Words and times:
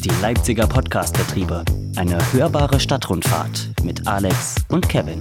die 0.00 0.10
Leipziger 0.22 0.66
Podcastbetriebe. 0.66 1.64
Eine 1.96 2.18
hörbare 2.32 2.80
Stadtrundfahrt 2.80 3.70
mit 3.82 4.06
Alex 4.06 4.56
und 4.68 4.88
Kevin. 4.88 5.20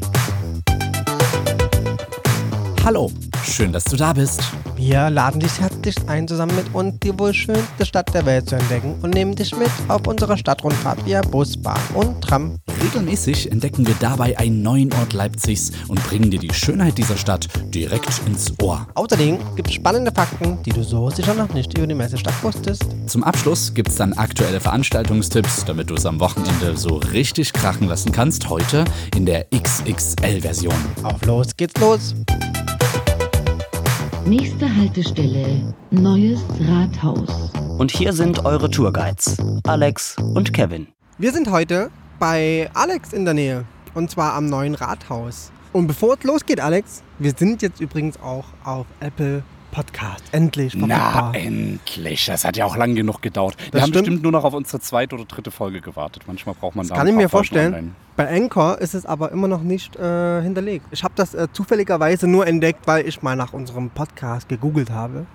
Hallo, 2.83 3.11
schön, 3.45 3.71
dass 3.71 3.83
du 3.83 3.95
da 3.95 4.13
bist. 4.13 4.41
Wir 4.75 5.09
laden 5.09 5.39
dich 5.39 5.59
herzlich 5.59 5.95
ein, 6.07 6.27
zusammen 6.27 6.55
mit 6.55 6.73
uns 6.73 6.99
die 7.01 7.17
wohl 7.17 7.33
schönste 7.33 7.85
Stadt 7.85 8.13
der 8.13 8.25
Welt 8.25 8.49
zu 8.49 8.55
entdecken 8.55 8.95
und 9.01 9.13
nehmen 9.13 9.35
dich 9.35 9.55
mit 9.55 9.69
auf 9.87 10.07
unserer 10.07 10.37
Stadtrundfahrt 10.37 11.05
via 11.05 11.21
Bus, 11.21 11.57
Bahn 11.57 11.79
und 11.93 12.21
Tram. 12.21 12.57
Regelmäßig 12.83 13.51
entdecken 13.51 13.87
wir 13.87 13.95
dabei 13.99 14.37
einen 14.37 14.61
neuen 14.61 14.91
Ort 14.93 15.13
Leipzigs 15.13 15.71
und 15.87 16.03
bringen 16.07 16.31
dir 16.31 16.39
die 16.39 16.53
Schönheit 16.53 16.97
dieser 16.97 17.17
Stadt 17.17 17.47
direkt 17.73 18.21
ins 18.25 18.53
Ohr. 18.61 18.87
Außerdem 18.95 19.37
gibt 19.55 19.69
es 19.69 19.75
spannende 19.75 20.11
Fakten, 20.11 20.61
die 20.63 20.71
du 20.71 20.83
so 20.83 21.09
sicher 21.09 21.33
noch 21.33 21.53
nicht 21.53 21.77
über 21.77 21.87
die 21.87 21.95
Messestadt 21.95 22.43
wusstest. 22.43 22.85
Zum 23.07 23.23
Abschluss 23.23 23.73
gibt's 23.73 23.95
dann 23.95 24.13
aktuelle 24.13 24.59
Veranstaltungstipps, 24.59 25.65
damit 25.65 25.89
du 25.89 25.95
es 25.95 26.05
am 26.05 26.19
Wochenende 26.19 26.75
so 26.77 26.97
richtig 26.97 27.53
krachen 27.53 27.87
lassen 27.87 28.11
kannst. 28.11 28.49
Heute 28.49 28.85
in 29.15 29.25
der 29.25 29.45
XXL-Version. 29.55 30.75
Auf 31.03 31.25
los 31.25 31.55
geht's 31.55 31.79
los! 31.79 32.15
Nächste 34.25 34.73
Haltestelle, 34.73 35.73
Neues 35.91 36.39
Rathaus. 36.61 37.51
Und 37.77 37.91
hier 37.91 38.13
sind 38.13 38.45
eure 38.45 38.71
Tourguides, 38.71 39.37
Alex 39.67 40.15
und 40.17 40.53
Kevin. 40.53 40.87
Wir 41.17 41.33
sind 41.33 41.51
heute 41.51 41.91
bei 42.19 42.69
Alex 42.73 43.11
in 43.11 43.25
der 43.25 43.33
Nähe 43.33 43.65
und 43.93 44.09
zwar 44.09 44.33
am 44.35 44.45
neuen 44.45 44.75
Rathaus. 44.75 45.51
Und 45.73 45.87
bevor 45.87 46.15
es 46.17 46.23
losgeht, 46.23 46.61
Alex, 46.61 47.03
wir 47.19 47.33
sind 47.35 47.61
jetzt 47.61 47.81
übrigens 47.81 48.17
auch 48.21 48.45
auf 48.63 48.85
Apple 49.01 49.43
Podcast. 49.73 50.23
Endlich 50.31 50.73
Na, 50.75 51.31
endlich. 51.33 52.25
Das 52.27 52.45
hat 52.45 52.55
ja 52.57 52.65
auch 52.65 52.77
lang 52.77 52.95
genug 52.95 53.21
gedauert. 53.21 53.55
wir 53.59 53.71
Das 53.71 53.81
haben 53.81 53.89
stimmt. 53.89 54.05
bestimmt 54.05 54.23
nur 54.23 54.31
noch 54.31 54.43
auf 54.43 54.53
unsere 54.53 54.79
zweite 54.79 55.15
oder 55.15 55.25
dritte 55.25 55.51
Folge 55.51 55.81
gewartet. 55.81 56.23
Manchmal 56.27 56.55
braucht 56.55 56.75
man 56.75 56.83
Das 56.83 56.89
da 56.89 56.95
kann 56.95 57.07
ein 57.07 57.13
ich 57.13 57.17
mir 57.17 57.29
vorstellen. 57.29 57.73
online. 57.73 57.91
Bei 58.15 58.29
Anchor 58.29 58.77
ist 58.79 58.93
es 58.93 59.05
aber 59.05 59.31
immer 59.31 59.47
noch 59.47 59.63
nicht 59.63 59.95
äh, 59.95 60.41
hinterlegt. 60.41 60.85
Ich 60.91 61.03
habe 61.03 61.13
das 61.17 61.33
äh, 61.33 61.47
zufälligerweise 61.51 62.27
nur 62.27 62.45
entdeckt, 62.47 62.85
weil 62.85 63.07
ich 63.07 63.21
mal 63.23 63.35
nach 63.35 63.51
unserem 63.53 63.89
Podcast 63.89 64.47
gegoogelt 64.47 64.91
habe. 64.91 65.25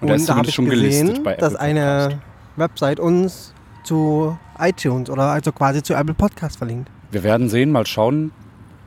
Und 0.00 0.08
da 0.08 0.14
ist 0.14 0.28
da 0.28 0.36
habe 0.36 0.48
ich 0.48 0.54
schon 0.54 0.68
gesehen, 0.68 1.24
dass 1.38 1.56
eine. 1.56 2.20
Website 2.56 2.98
uns 2.98 3.54
zu 3.84 4.36
iTunes 4.58 5.08
oder 5.10 5.28
also 5.30 5.52
quasi 5.52 5.80
zu 5.80 5.94
Apple 5.94 6.14
Podcast 6.14 6.58
verlinkt. 6.58 6.90
Wir 7.12 7.22
werden 7.22 7.48
sehen, 7.48 7.70
mal 7.70 7.86
schauen. 7.86 8.32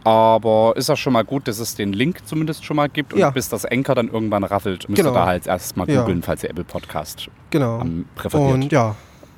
Aber 0.04 0.74
ist 0.76 0.90
auch 0.90 0.98
schon 0.98 1.14
mal 1.14 1.24
gut, 1.24 1.48
dass 1.48 1.60
es 1.60 1.76
den 1.76 1.94
Link 1.94 2.26
zumindest 2.26 2.66
schon 2.66 2.76
mal 2.78 2.90
gibt. 2.90 3.14
Und 3.14 3.20
Ja. 3.20 3.30
bis 3.30 3.50
das 3.50 3.66
Anchor 3.66 3.96
dann 3.96 4.08
irgendwann 4.10 4.44
raffelt, 4.44 4.90
müsst 4.90 4.98
Genau. 5.02 5.12
ihr 5.12 5.14
da 5.16 5.26
halt 5.28 5.48
erst 5.48 5.78
mal 5.78 5.90
Ja. 5.90 6.02
googeln, 6.02 6.24
falls 6.24 6.44
ihr 6.44 6.50
Apple 6.50 6.64
Podcast 6.64 7.30
Genau. 7.52 7.84
präferiert. 8.16 8.52
Und 8.54 8.72
ja, 8.72 8.96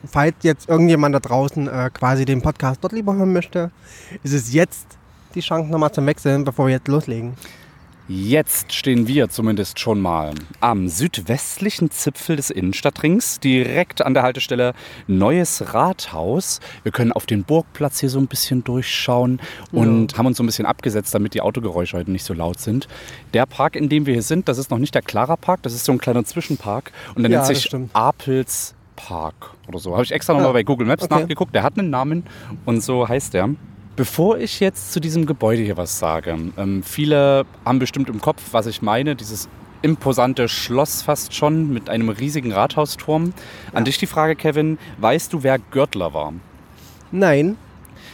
falls 0.10 0.36
jetzt 0.44 0.70
irgendjemand 0.70 1.16
da 1.16 1.20
draußen 1.20 1.68
äh, 1.68 1.90
quasi 1.94 2.26
den 2.26 2.42
Podcast 2.42 2.82
dort 2.84 2.94
lieber 2.94 3.14
hören 3.16 3.34
möchte, 3.34 3.72
ist 4.24 4.34
es 4.34 4.54
jetzt 4.54 4.98
die 5.36 5.42
Chance 5.42 5.70
nochmal 5.72 5.92
zum 5.92 6.06
Wechseln, 6.06 6.44
bevor 6.44 6.68
wir 6.68 6.74
jetzt 6.76 6.88
loslegen. 6.88 7.34
Jetzt 8.10 8.74
stehen 8.74 9.08
wir 9.08 9.30
zumindest 9.30 9.80
schon 9.80 10.02
mal 10.02 10.34
am 10.60 10.90
südwestlichen 10.90 11.90
Zipfel 11.90 12.36
des 12.36 12.50
Innenstadtrings, 12.50 13.40
direkt 13.40 14.06
an 14.06 14.14
der 14.14 14.24
Haltestelle 14.24 14.74
Neues 15.08 15.74
Rathaus. 15.74 16.60
Wir 16.84 16.92
können 16.92 17.14
auf 17.14 17.26
den 17.26 17.46
Burgplatz 17.46 18.02
hier 18.02 18.10
so 18.10 18.20
ein 18.20 18.28
bisschen 18.28 18.62
durchschauen 18.66 19.40
und 19.72 20.18
haben 20.18 20.26
uns 20.26 20.36
so 20.36 20.44
ein 20.44 20.48
bisschen 20.48 20.66
abgesetzt, 20.66 21.16
damit 21.16 21.34
die 21.34 21.40
Autogeräusche 21.40 21.96
heute 21.96 22.12
nicht 22.12 22.26
so 22.26 22.34
laut 22.34 22.60
sind. 22.60 22.90
Der 23.34 23.46
Park, 23.46 23.78
in 23.78 23.88
dem 23.88 24.06
wir 24.06 24.14
hier 24.16 24.22
sind, 24.22 24.50
das 24.50 24.58
ist 24.58 24.70
noch 24.70 24.80
nicht 24.80 24.94
der 24.94 25.02
Clara 25.02 25.38
Park, 25.38 25.62
das 25.64 25.74
ist 25.74 25.86
so 25.86 25.94
ein 25.94 25.98
kleiner 25.98 26.26
Zwischenpark 26.26 26.92
und 27.16 27.24
der 27.24 27.32
Ja, 27.32 27.38
nennt 27.38 27.56
sich 27.56 27.64
stimmt. 27.64 27.92
Apels 27.96 28.76
Park 28.98 29.52
oder 29.70 29.80
so. 29.80 29.94
Habe 29.94 30.04
ich 30.04 30.12
extra 30.12 30.34
nochmal 30.34 30.50
Ja. 30.50 30.54
bei 30.54 30.64
Google 30.64 30.88
Maps 30.88 31.04
Okay. 31.04 31.22
nachgeguckt, 31.22 31.56
der 31.56 31.64
hat 31.64 31.80
einen 31.80 31.90
Namen 31.90 32.24
und 32.66 32.84
so 32.84 33.08
heißt 33.08 33.34
der. 33.34 33.50
Bevor 33.96 34.40
ich 34.40 34.60
jetzt 34.60 34.92
zu 34.92 35.00
diesem 35.00 35.28
Gebäude 35.28 35.62
hier 35.62 35.78
was 35.78 36.00
sage, 36.00 36.36
ähm, 36.58 36.82
viele 36.82 37.46
haben 37.64 37.78
bestimmt 37.78 38.10
im 38.10 38.22
Kopf, 38.22 38.42
was 38.52 38.66
ich 38.66 38.82
meine, 38.82 39.16
dieses 39.16 39.48
imposante 39.84 40.48
Schloss 40.48 41.04
fast 41.04 41.36
schon 41.36 41.72
mit 41.72 41.90
einem 41.92 42.10
riesigen 42.10 42.52
Rathausturm. 42.52 43.34
An 43.72 43.86
dich 43.86 44.00
die 44.00 44.08
Frage, 44.08 44.36
Kevin, 44.36 44.80
weißt 44.98 45.32
du, 45.32 45.44
wer 45.44 45.60
Görtler 45.60 46.14
war? 46.14 46.34
Nein. 47.12 47.58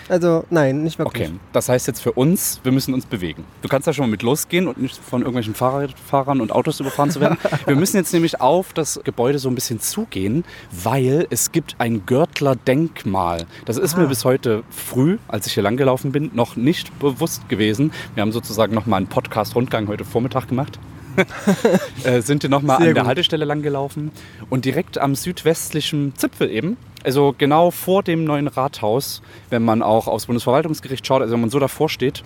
Also, 0.10 0.44
nein, 0.50 0.84
nicht 0.84 0.98
wirklich. 1.00 1.28
Okay, 1.30 1.40
das 1.54 1.70
heißt 1.70 1.88
jetzt 1.88 2.02
für 2.02 2.12
uns, 2.14 2.60
wir 2.64 2.72
müssen 2.72 2.94
uns 2.94 3.06
bewegen. 3.06 3.44
Du 3.62 3.68
kannst 3.70 3.88
da 3.88 3.94
schon 3.94 4.04
mal 4.06 4.12
mit 4.12 4.24
losgehen 4.24 4.68
und 4.68 4.78
nicht 4.80 4.98
von 4.98 5.22
irgendwelchen 5.22 5.54
Fahrradfahrern 5.56 6.42
und 6.42 6.52
Autos 6.52 6.80
überfahren 6.80 7.12
zu 7.12 7.20
werden. 7.22 7.38
wir 7.66 7.76
müssen 7.76 7.98
jetzt 7.98 8.12
nämlich 8.12 8.42
auf 8.42 8.74
das 8.74 9.00
Gebäude 9.04 9.40
so 9.40 9.50
ein 9.50 9.56
bisschen 9.56 9.80
zugehen, 9.80 10.44
weil 10.72 11.28
es 11.30 11.52
gibt 11.52 11.76
ein 11.80 12.06
Görtler-Denkmal. 12.06 13.46
Das 13.66 13.78
ist 13.78 13.96
mir 13.98 14.04
Ah. 14.04 14.08
bis 14.08 14.26
heute 14.26 14.64
früh, 14.70 15.18
als 15.28 15.46
ich 15.48 15.54
hier 15.54 15.64
langgelaufen 15.64 16.12
bin, 16.12 16.32
noch 16.34 16.56
nicht 16.56 16.98
bewusst 17.00 17.48
gewesen. 17.48 17.92
Wir 18.16 18.22
haben 18.22 18.32
sozusagen 18.32 18.74
noch 18.74 18.86
mal 18.86 18.98
einen 18.98 19.08
Podcast-Rundgang 19.08 19.88
heute 19.88 20.06
Vormittag 20.06 20.48
gemacht. 20.48 20.80
äh, 22.04 22.22
sind 22.22 22.44
hier 22.44 22.50
nochmal 22.50 22.78
an 22.78 22.84
der 22.84 22.94
gut. 22.94 23.06
Haltestelle 23.06 23.46
lang 23.46 23.62
gelaufen 23.62 24.12
und 24.50 24.66
direkt 24.66 24.98
am 24.98 25.16
südwestlichen 25.16 26.16
Zipfel 26.16 26.50
eben, 26.50 26.78
also 27.04 27.34
genau 27.38 27.72
vor 27.72 28.04
dem 28.04 28.24
neuen 28.24 28.48
Rathaus, 28.48 29.22
wenn 29.50 29.64
man 29.64 29.82
auch 29.82 30.08
aufs 30.08 30.26
Bundesverwaltungsgericht 30.28 31.06
schaut, 31.06 31.22
also 31.22 31.34
wenn 31.34 31.42
man 31.42 31.50
so 31.50 31.60
davor 31.60 31.90
steht, 31.90 32.24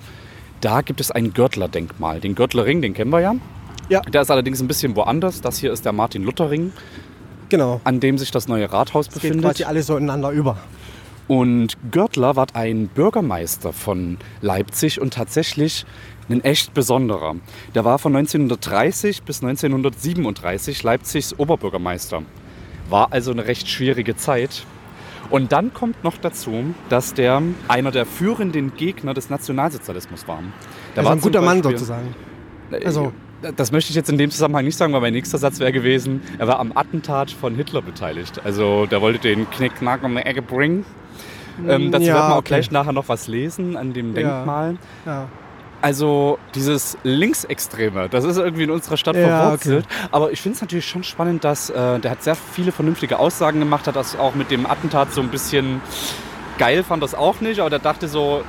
da 0.61 0.81
gibt 0.81 1.01
es 1.01 1.11
ein 1.11 1.33
Görtler-Denkmal. 1.33 2.19
Den 2.21 2.35
Görtlerring, 2.35 2.81
den 2.81 2.93
kennen 2.93 3.11
wir 3.11 3.19
ja. 3.19 3.35
Ja. 3.89 4.01
Der 4.01 4.21
ist 4.21 4.31
allerdings 4.31 4.61
ein 4.61 4.67
bisschen 4.67 4.95
woanders. 4.95 5.41
Das 5.41 5.57
hier 5.57 5.73
ist 5.73 5.83
der 5.83 5.91
Martin-Luther-Ring, 5.91 6.71
Genau. 7.49 7.81
an 7.83 7.99
dem 7.99 8.17
sich 8.17 8.31
das 8.31 8.47
neue 8.47 8.71
Rathaus 8.71 9.07
geht 9.07 9.15
befindet. 9.15 9.41
quasi 9.43 9.63
alles 9.65 9.87
so 9.87 9.97
ineinander 9.97 10.31
über. 10.31 10.57
Und 11.27 11.77
Görtler 11.91 12.35
war 12.35 12.47
ein 12.53 12.87
Bürgermeister 12.87 13.73
von 13.73 14.17
Leipzig 14.41 14.99
und 14.99 15.13
tatsächlich 15.13 15.85
ein 16.29 16.44
echt 16.44 16.73
besonderer. 16.73 17.35
Der 17.75 17.85
war 17.85 18.00
von 18.00 18.16
1930 18.16 19.23
bis 19.23 19.44
1937 19.44 20.84
Leipzigs 20.84 21.38
Oberbürgermeister. 21.38 22.23
War 22.89 23.11
also 23.11 23.31
eine 23.31 23.45
recht 23.45 23.67
schwierige 23.69 24.16
Zeit. 24.16 24.66
Und 25.29 25.51
dann 25.51 25.73
kommt 25.73 26.03
noch 26.03 26.17
dazu, 26.17 26.75
dass 26.89 27.13
der 27.13 27.41
einer 27.67 27.91
der 27.91 28.06
führenden 28.06 28.73
Gegner 28.75 29.13
des 29.13 29.29
Nationalsozialismus 29.29 30.28
war. 30.28 30.39
Der 30.95 31.00
Also 31.00 31.09
ein 31.12 31.19
zum 31.22 31.31
guter 31.31 31.41
Mann 31.41 31.62
Beispiel- 31.62 31.78
sozusagen. 31.78 32.16
äh, 32.72 32.85
Also- 32.85 33.12
Das 33.57 33.73
möchte 33.73 33.89
ich 33.89 33.95
jetzt 33.97 34.09
in 34.09 34.17
dem 34.17 34.31
Zusammenhang 34.31 34.63
nicht 34.63 34.78
sagen, 34.78 34.94
weil 34.94 35.01
mein 35.01 35.12
nächster 35.12 35.38
Satz 35.38 35.59
wäre 35.59 35.73
gewesen, 35.73 36.22
er 36.38 36.47
war 36.47 36.59
am 36.59 36.72
Attentat 36.78 37.29
von 37.29 37.56
Hitler 37.56 37.81
beteiligt. 37.81 38.39
Also 38.45 38.85
der 38.85 39.01
wollte 39.01 39.19
den 39.19 39.50
Knickknack 39.50 40.01
um 40.01 40.16
die 40.16 40.22
Ecke 40.22 40.41
bringen. 40.41 40.85
Ähm, 41.67 41.91
dazu 41.91 42.06
Ja, 42.06 42.13
werden 42.13 42.28
wir 42.29 42.33
auch 42.35 42.38
okay. 42.38 42.47
gleich 42.47 42.72
nachher 42.72 42.94
noch 42.94 43.09
was 43.09 43.28
lesen 43.28 43.75
an 43.75 43.91
dem 43.91 44.16
Ja. 44.16 44.22
Denkmal. 44.38 44.78
Ja. 45.06 45.28
Also 45.83 46.39
dieses 46.55 46.97
Linksextreme, 47.03 48.07
das 48.07 48.23
ist 48.23 48.38
irgendwie 48.38 48.63
in 48.63 48.71
unserer 48.71 48.95
Stadt 48.95 49.17
Ja, 49.17 49.41
verwurzelt. 49.41 49.85
Aber 50.11 50.31
ich 50.31 50.39
finde 50.39 50.55
es 50.55 50.61
natürlich 50.61 50.88
schon 50.88 51.03
spannend, 51.03 51.44
dass 51.44 51.69
äh, 51.69 51.99
der 51.99 52.11
hat 52.11 52.23
sehr 52.23 52.35
viele 52.35 52.71
vernünftige 52.71 53.19
Aussagen 53.19 53.59
gemacht, 53.59 53.85
hat 53.85 53.97
das 53.97 54.17
auch 54.17 54.33
mit 54.33 54.49
dem 54.49 54.66
Attentat 54.66 55.11
so 55.11 55.19
ein 55.19 55.27
bisschen 55.27 55.81
geil 56.57 56.83
fand 56.83 57.03
das 57.03 57.16
auch 57.16 57.41
nicht, 57.41 57.59
aber 57.59 57.69
der 57.69 57.79
dachte 57.79 58.07
so, 58.07 58.44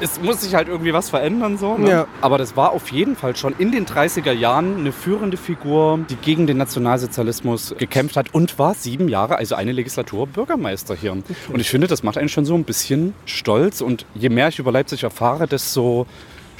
es 0.00 0.20
muss 0.22 0.40
sich 0.40 0.54
halt 0.54 0.68
irgendwie 0.68 0.94
was 0.94 1.10
verändern 1.10 1.58
so. 1.58 1.76
Ne? 1.76 1.90
Ja. 1.90 2.06
Aber 2.22 2.38
das 2.38 2.56
war 2.56 2.72
auf 2.72 2.90
jeden 2.90 3.16
Fall 3.16 3.36
schon 3.36 3.54
in 3.58 3.70
den 3.70 3.84
30er 3.84 4.32
Jahren 4.32 4.78
eine 4.78 4.92
führende 4.92 5.36
Figur, 5.36 6.00
die 6.08 6.16
gegen 6.16 6.46
den 6.46 6.56
Nationalsozialismus 6.56 7.74
gekämpft 7.76 8.16
hat 8.16 8.32
und 8.32 8.58
war 8.58 8.74
sieben 8.74 9.08
Jahre, 9.08 9.36
also 9.36 9.54
eine 9.54 9.72
Legislatur 9.72 10.26
Bürgermeister 10.26 10.94
hier. 10.94 11.12
Und 11.12 11.26
ich 11.60 11.68
finde, 11.68 11.86
das 11.86 12.02
macht 12.02 12.16
einen 12.16 12.30
schon 12.30 12.46
so 12.46 12.54
ein 12.54 12.64
bisschen 12.64 13.12
stolz. 13.26 13.82
Und 13.82 14.06
je 14.14 14.30
mehr 14.30 14.48
ich 14.48 14.58
über 14.58 14.72
Leipzig 14.72 15.02
erfahre, 15.02 15.46
desto 15.46 16.06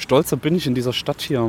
stolzer 0.01 0.37
bin 0.37 0.55
ich 0.57 0.67
in 0.67 0.75
dieser 0.75 0.93
Stadt 0.93 1.21
hier. 1.21 1.49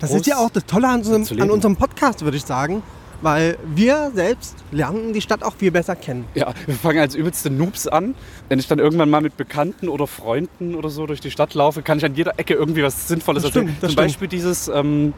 Das 0.00 0.12
ist 0.12 0.26
ja 0.26 0.38
auch 0.38 0.50
das 0.50 0.64
Tolle 0.66 0.88
an, 0.88 1.00
unserem, 1.04 1.42
an 1.42 1.50
unserem 1.50 1.76
Podcast, 1.76 2.22
würde 2.24 2.36
ich 2.36 2.44
sagen. 2.44 2.82
Weil 3.22 3.58
wir 3.66 4.12
selbst 4.14 4.56
lernen 4.72 5.12
die 5.12 5.20
Stadt 5.20 5.42
auch 5.42 5.54
viel 5.54 5.70
besser 5.70 5.94
kennen. 5.94 6.24
Ja, 6.34 6.54
wir 6.64 6.74
fangen 6.74 7.00
als 7.00 7.14
übelste 7.14 7.50
Noobs 7.50 7.86
an. 7.86 8.14
Wenn 8.48 8.58
ich 8.58 8.66
dann 8.66 8.78
irgendwann 8.78 9.10
mal 9.10 9.20
mit 9.20 9.36
Bekannten 9.36 9.90
oder 9.90 10.06
Freunden 10.06 10.74
oder 10.74 10.88
so 10.88 11.06
durch 11.06 11.20
die 11.20 11.30
Stadt 11.30 11.52
laufe, 11.52 11.82
kann 11.82 11.98
ich 11.98 12.04
an 12.06 12.14
jeder 12.14 12.38
Ecke 12.38 12.54
irgendwie 12.54 12.82
was 12.82 13.08
Sinnvolles 13.08 13.42
Das 13.42 13.50
erzählen. 13.50 13.68
stimmt, 13.68 13.82
das 13.82 13.90
Zum 13.90 13.96
Beispiel 13.96 14.26
dieses 14.28 14.68
ähm, 14.68 15.12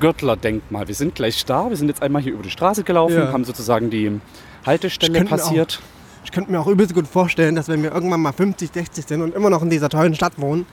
Görtler-Denkmal. 0.00 0.86
Wir 0.88 0.94
sind 0.94 1.14
gleich 1.14 1.44
da. 1.46 1.70
Wir 1.70 1.76
sind 1.78 1.88
jetzt 1.88 2.02
einmal 2.02 2.20
hier 2.20 2.32
über 2.34 2.42
die 2.42 2.50
Straße 2.50 2.84
gelaufen, 2.84 3.16
Ja. 3.16 3.32
haben 3.32 3.44
sozusagen 3.44 3.88
die 3.88 4.20
Haltestelle 4.66 5.24
passiert. 5.24 5.80
Ich 6.24 6.32
könnte 6.32 6.50
mir 6.52 6.60
auch 6.60 6.66
übelst 6.66 6.94
gut 6.94 7.06
vorstellen, 7.06 7.54
dass 7.54 7.68
wenn 7.68 7.82
wir 7.82 7.92
irgendwann 7.92 8.20
mal 8.20 8.32
50, 8.32 8.70
60 8.74 9.06
sind 9.06 9.22
und 9.22 9.34
immer 9.34 9.48
noch 9.48 9.62
in 9.62 9.70
dieser 9.70 9.88
tollen 9.88 10.14
Stadt 10.14 10.34
wohnen, 10.36 10.66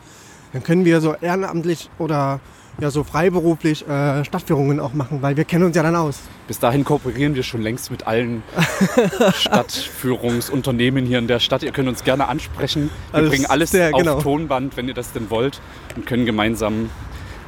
dann 0.53 0.63
können 0.63 0.85
wir 0.85 1.01
so 1.01 1.15
ehrenamtlich 1.15 1.89
oder 1.99 2.39
ja 2.79 2.91
so 2.91 3.03
freiberuflich 3.03 3.87
äh, 3.87 4.23
Stadtführungen 4.23 4.79
auch 4.79 4.93
machen, 4.93 5.21
weil 5.21 5.35
wir 5.35 5.45
kennen 5.45 5.65
uns 5.65 5.75
ja 5.75 5.83
dann 5.83 5.95
aus. 5.95 6.19
Bis 6.47 6.59
dahin 6.59 6.83
kooperieren 6.83 7.35
wir 7.35 7.43
schon 7.43 7.61
längst 7.61 7.89
mit 7.91 8.05
allen 8.05 8.43
Stadtführungsunternehmen 9.33 11.05
hier 11.05 11.19
in 11.19 11.27
der 11.27 11.39
Stadt. 11.39 11.63
Ihr 11.63 11.71
könnt 11.71 11.89
uns 11.89 12.03
gerne 12.03 12.27
ansprechen. 12.27 12.89
Wir 13.11 13.19
Alles 13.19 13.29
bringen 13.31 13.45
alles 13.47 13.71
sehr, 13.71 13.93
auf 13.93 13.99
genau. 13.99 14.21
Tonband, 14.21 14.77
wenn 14.77 14.87
ihr 14.87 14.93
das 14.93 15.11
denn 15.11 15.29
wollt, 15.29 15.59
und 15.95 16.05
können 16.05 16.25
gemeinsam 16.25 16.89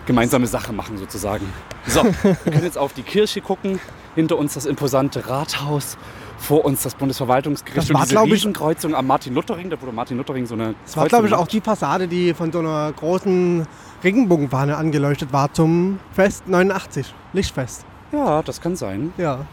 gemeinsame 0.06 0.48
Sache 0.48 0.74
machen 0.74 0.98
sozusagen. 0.98 1.46
So, 1.86 2.04
wir 2.04 2.36
können 2.52 2.64
jetzt 2.64 2.80
auf 2.80 2.94
die 2.94 3.04
Kirche 3.04 3.42
gucken. 3.42 3.80
Hinter 4.16 4.38
uns 4.38 4.54
das 4.56 4.66
imposante 4.66 5.28
Rathaus, 5.28 5.98
vor 6.38 6.64
uns 6.66 6.84
das 6.84 6.96
Bundesverwaltungsgericht 6.96 7.78
Das 7.78 7.90
und 7.90 7.96
war, 7.96 8.02
diese 8.04 8.14
glaub 8.16 8.28
ich- 8.28 8.34
Riesenkreuzung 8.34 8.96
am 8.96 9.08
Martin-Luther-Ring. 9.08 9.70
Da 9.70 9.82
wurde 9.82 9.92
Martin-Luther-Ring 9.92 10.46
so 10.46 10.54
eine 10.56 10.76
Das 10.86 10.96
war, 10.98 11.08
glaube 11.08 11.28
ich, 11.28 11.34
auch 11.34 11.48
die 11.48 11.60
Fassade, 11.62 12.08
die 12.08 12.34
von 12.34 12.52
so 12.52 12.60
einer 12.60 12.92
großen 12.94 13.68
Regenbogenfahne 14.04 14.78
angeleuchtet 14.78 15.34
war 15.34 15.52
zum 15.54 16.00
Fest 16.14 16.48
89, 16.48 17.14
Lichtfest. 17.34 17.86
Ja, 18.14 18.42
das 18.42 18.62
kann 18.62 18.76
sein. 18.78 19.14
Ja. 19.18 19.46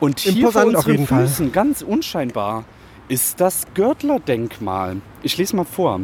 Und 0.00 0.18
hier 0.20 0.32
Imposant 0.32 0.52
vor 0.52 0.62
auf 0.62 0.76
unseren 0.86 0.92
jeden 0.92 1.06
Fall. 1.06 1.26
Füßen, 1.28 1.52
ganz 1.52 1.82
unscheinbar, 1.82 2.64
ist 3.08 3.40
das 3.40 3.66
Görtler-Denkmal. 3.74 4.96
Ich 5.22 5.36
lese 5.36 5.54
mal 5.54 5.64
vor. 5.64 6.00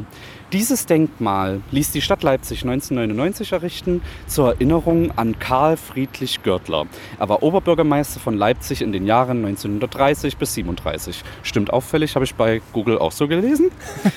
Dieses 0.52 0.84
Denkmal 0.86 1.60
ließ 1.70 1.90
die 1.90 2.02
Stadt 2.02 2.22
Leipzig 2.22 2.62
1999 2.62 3.52
errichten 3.52 4.02
zur 4.26 4.52
Erinnerung 4.52 5.10
an 5.16 5.38
Karl 5.38 5.76
Friedrich 5.76 6.42
Görtler. 6.42 6.86
Er 7.18 7.28
war 7.28 7.42
Oberbürgermeister 7.42 8.20
von 8.20 8.36
Leipzig 8.36 8.82
in 8.82 8.92
den 8.92 9.06
Jahren 9.06 9.38
1930 9.44 10.36
bis 10.36 10.54
37. 10.54 11.24
Stimmt 11.42 11.72
auffällig, 11.72 12.14
habe 12.14 12.26
ich 12.26 12.34
bei 12.34 12.60
Google 12.72 12.98
auch 12.98 13.10
so 13.10 13.26
gelesen. 13.26 13.70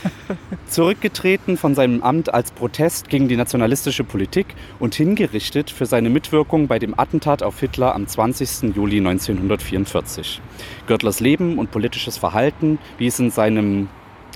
Zurückgetreten 0.67 1.57
von 1.57 1.73
seinem 1.75 2.03
Amt 2.03 2.31
als 2.33 2.51
Protest 2.51 3.09
gegen 3.09 3.27
die 3.27 3.37
nationalistische 3.37 4.03
Politik 4.03 4.47
und 4.79 4.93
hingerichtet 4.93 5.71
für 5.71 5.85
seine 5.85 6.09
Mitwirkung 6.09 6.67
bei 6.67 6.77
dem 6.77 6.99
Attentat 6.99 7.41
auf 7.41 7.59
Hitler 7.59 7.95
am 7.95 8.05
20. 8.05 8.75
Juli 8.75 8.97
1944. 8.97 10.41
Görtlers 10.87 11.21
Leben 11.21 11.57
und 11.57 11.71
politisches 11.71 12.17
Verhalten, 12.17 12.77
wie 12.97 13.07
es 13.07 13.17
in 13.17 13.31
seinem 13.31 13.87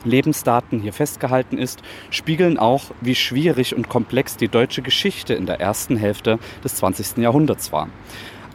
Lebensdaten 0.06 0.80
hier 0.80 0.94
festgehalten 0.94 1.58
ist, 1.58 1.82
spiegeln 2.10 2.58
auch, 2.58 2.86
wie 3.02 3.16
schwierig 3.16 3.76
und 3.76 3.90
komplex 3.90 4.38
die 4.38 4.48
deutsche 4.48 4.82
Geschichte 4.82 5.34
in 5.34 5.46
der 5.46 5.60
ersten 5.60 5.98
Hälfte 5.98 6.40
des 6.64 6.76
20. 6.76 7.18
Jahrhunderts 7.18 7.72
war. 7.72 7.90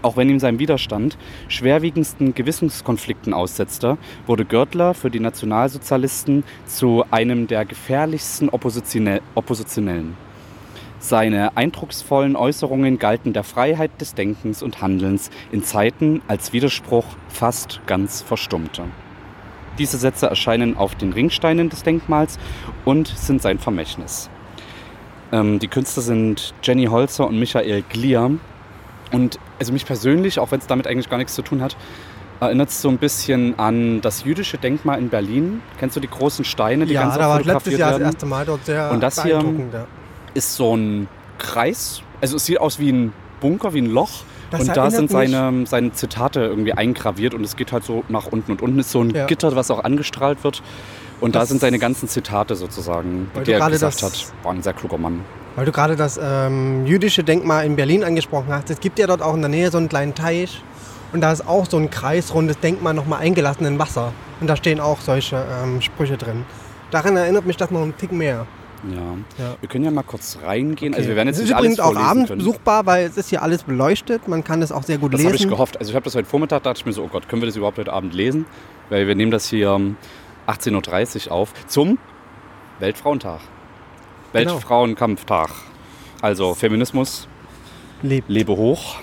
Auch 0.00 0.16
wenn 0.16 0.30
ihm 0.30 0.38
sein 0.38 0.60
Widerstand 0.60 1.18
schwerwiegendsten 1.48 2.32
Gewissenskonflikten 2.34 3.34
aussetzte, 3.34 3.98
wurde 4.26 4.44
Görtler 4.44 4.94
für 4.94 5.10
die 5.10 5.18
Nationalsozialisten 5.18 6.44
zu 6.66 7.04
einem 7.10 7.48
der 7.48 7.64
gefährlichsten 7.64 8.48
Oppositionell 8.48 9.20
Oppositionellen. 9.34 10.16
Seine 11.00 11.56
eindrucksvollen 11.56 12.36
Äußerungen 12.36 12.98
galten 12.98 13.32
der 13.32 13.44
Freiheit 13.44 14.00
des 14.00 14.14
Denkens 14.14 14.62
und 14.62 14.82
Handelns 14.82 15.30
in 15.52 15.62
Zeiten, 15.62 16.22
als 16.26 16.52
Widerspruch 16.52 17.06
fast 17.28 17.80
ganz 17.86 18.20
verstummte. 18.22 18.84
Diese 19.78 19.96
Sätze 19.98 20.26
erscheinen 20.26 20.76
auf 20.76 20.94
den 20.94 21.12
Ringsteinen 21.12 21.68
des 21.68 21.82
Denkmals 21.82 22.38
und 22.84 23.08
sind 23.08 23.40
sein 23.42 23.58
Vermächtnis. 23.58 24.28
Ähm, 25.32 25.58
die 25.58 25.68
Künstler 25.68 26.02
sind 26.02 26.54
Jenny 26.62 26.86
Holzer 26.86 27.26
und 27.26 27.38
Michael 27.38 27.82
Glier. 27.88 28.30
Und 29.12 29.38
also 29.58 29.72
mich 29.72 29.86
persönlich, 29.86 30.38
auch 30.38 30.50
wenn 30.50 30.58
es 30.60 30.66
damit 30.66 30.86
eigentlich 30.86 31.08
gar 31.08 31.16
nichts 31.18 31.34
zu 31.34 31.42
tun 31.42 31.62
hat, 31.62 31.76
erinnert 32.40 32.68
es 32.68 32.80
so 32.82 32.88
ein 32.88 32.98
bisschen 32.98 33.58
an 33.58 34.00
das 34.00 34.24
jüdische 34.24 34.58
Denkmal 34.58 34.98
in 34.98 35.08
Berlin. 35.08 35.60
Kennst 35.78 35.96
du 35.96 36.00
die 36.00 36.08
großen 36.08 36.44
Steine, 36.44 36.86
die 36.86 36.94
ja, 36.94 37.02
ganz 37.02 37.14
da 37.16 37.28
war 37.28 37.42
letztes 37.42 37.76
Jahr 37.78 37.90
das 37.90 38.00
werden? 38.00 38.12
erste 38.12 38.26
Mal 38.26 38.44
dort 38.46 38.64
sehr 38.64 38.90
Und 38.90 39.02
das 39.02 39.22
hier- 39.22 39.42
ja. 39.72 39.86
Ist 40.34 40.54
so 40.56 40.76
ein 40.76 41.08
Kreis. 41.38 42.02
Also 42.20 42.36
es 42.36 42.44
sieht 42.44 42.60
aus 42.60 42.78
wie 42.78 42.90
ein 42.92 43.12
Bunker, 43.40 43.72
wie 43.74 43.80
ein 43.80 43.86
Loch. 43.90 44.10
Das 44.50 44.60
und 44.62 44.76
da 44.76 44.90
sind 44.90 45.10
seine, 45.10 45.66
seine 45.66 45.92
Zitate 45.92 46.40
irgendwie 46.40 46.72
eingraviert 46.72 47.34
und 47.34 47.44
es 47.44 47.54
geht 47.56 47.72
halt 47.72 47.84
so 47.84 48.04
nach 48.08 48.26
unten. 48.26 48.52
Und 48.52 48.62
unten 48.62 48.78
ist 48.78 48.90
so 48.90 49.02
ein 49.02 49.10
Ja. 49.10 49.26
Gitter, 49.26 49.54
was 49.56 49.70
auch 49.70 49.84
angestrahlt 49.84 50.42
wird. 50.44 50.62
Und 51.20 51.34
da 51.34 51.40
Das- 51.40 51.48
sind 51.50 51.60
seine 51.60 51.78
ganzen 51.78 52.08
Zitate 52.08 52.54
sozusagen, 52.56 53.30
Weil 53.34 53.42
die 53.44 53.50
du 53.50 53.52
er 53.54 53.58
gerade 53.58 53.72
gesagt 53.72 54.02
das- 54.02 54.02
hat. 54.32 54.32
War 54.44 54.52
ein 54.52 54.62
sehr 54.62 54.72
kluger 54.72 54.96
Mann. 54.98 55.20
Weil 55.56 55.66
du 55.66 55.72
gerade 55.72 55.96
das 55.96 56.18
ähm, 56.22 56.86
jüdische 56.86 57.24
Denkmal 57.24 57.66
in 57.66 57.74
Berlin 57.76 58.04
angesprochen 58.04 58.46
hast. 58.50 58.70
Es 58.70 58.78
gibt 58.80 58.98
ja 58.98 59.06
dort 59.06 59.20
auch 59.22 59.34
in 59.34 59.40
der 59.40 59.48
Nähe 59.50 59.70
so 59.70 59.78
einen 59.78 59.88
kleinen 59.88 60.14
Teich. 60.14 60.62
Und 61.12 61.20
da 61.22 61.32
ist 61.32 61.46
auch 61.48 61.66
so 61.68 61.76
ein 61.78 61.90
kreisrundes 61.90 62.58
Denkmal 62.60 62.94
nochmal 62.94 63.20
eingelassen 63.20 63.66
in 63.66 63.78
Wasser. 63.78 64.12
Und 64.40 64.46
da 64.46 64.56
stehen 64.56 64.78
auch 64.78 65.00
solche 65.00 65.44
ähm, 65.62 65.80
Sprüche 65.80 66.16
drin. 66.16 66.44
Daran 66.90 67.16
erinnert 67.16 67.44
mich 67.46 67.56
das 67.56 67.70
noch 67.70 67.82
einen 67.82 67.96
Tick 67.96 68.12
mehr. 68.12 68.46
Ja. 68.90 69.44
Ja. 69.44 69.56
Wir 69.60 69.68
können 69.68 69.84
ja 69.84 69.90
mal 69.90 70.02
kurz 70.02 70.38
reingehen. 70.42 70.94
Also 70.94 71.04
Okay. 71.04 71.08
wir 71.10 71.16
werden 71.16 71.28
es 71.28 71.36
jetzt 71.38 71.44
ist 71.44 71.48
nicht 71.50 71.56
alles 71.56 71.78
übrigens 71.78 71.80
auch 71.98 72.00
abends 72.00 72.28
können. 72.28 72.38
besuchbar, 72.38 72.86
weil 72.86 73.06
es 73.06 73.16
ist 73.16 73.28
hier 73.30 73.42
alles 73.42 73.62
beleuchtet. 73.64 74.28
Man 74.28 74.44
kann 74.44 74.62
es 74.62 74.70
auch 74.72 74.82
sehr 74.82 74.98
gut 74.98 75.12
Das 75.14 75.20
habe 75.22 75.32
lesen. 75.32 75.44
ich 75.44 75.48
gehofft. 75.50 75.78
Also 75.78 75.90
ich 75.90 75.96
habe 75.96 76.04
das 76.04 76.14
heute 76.14 76.28
Vormittag, 76.28 76.62
dachte 76.62 76.78
ich 76.80 76.86
mir 76.86 76.92
so, 76.92 77.04
oh 77.04 77.08
Gott, 77.08 77.28
können 77.28 77.42
wir 77.42 77.46
das 77.46 77.56
überhaupt 77.56 77.78
heute 77.78 77.92
Abend 77.92 78.14
lesen? 78.14 78.46
Weil 78.90 79.06
wir 79.06 79.14
nehmen 79.14 79.30
das 79.30 79.48
hier 79.48 79.72
um 79.72 79.96
18.30 80.46 81.26
Uhr 81.26 81.32
auf 81.32 81.52
zum 81.66 81.98
Weltfrauentag. 82.78 83.40
Genau. 84.32 84.52
Weltfrauenkampftag. 84.54 85.50
Also 86.22 86.54
Feminismus, 86.54 87.28
Lebt. 88.02 88.28
lebe 88.28 88.56
hoch. 88.56 88.96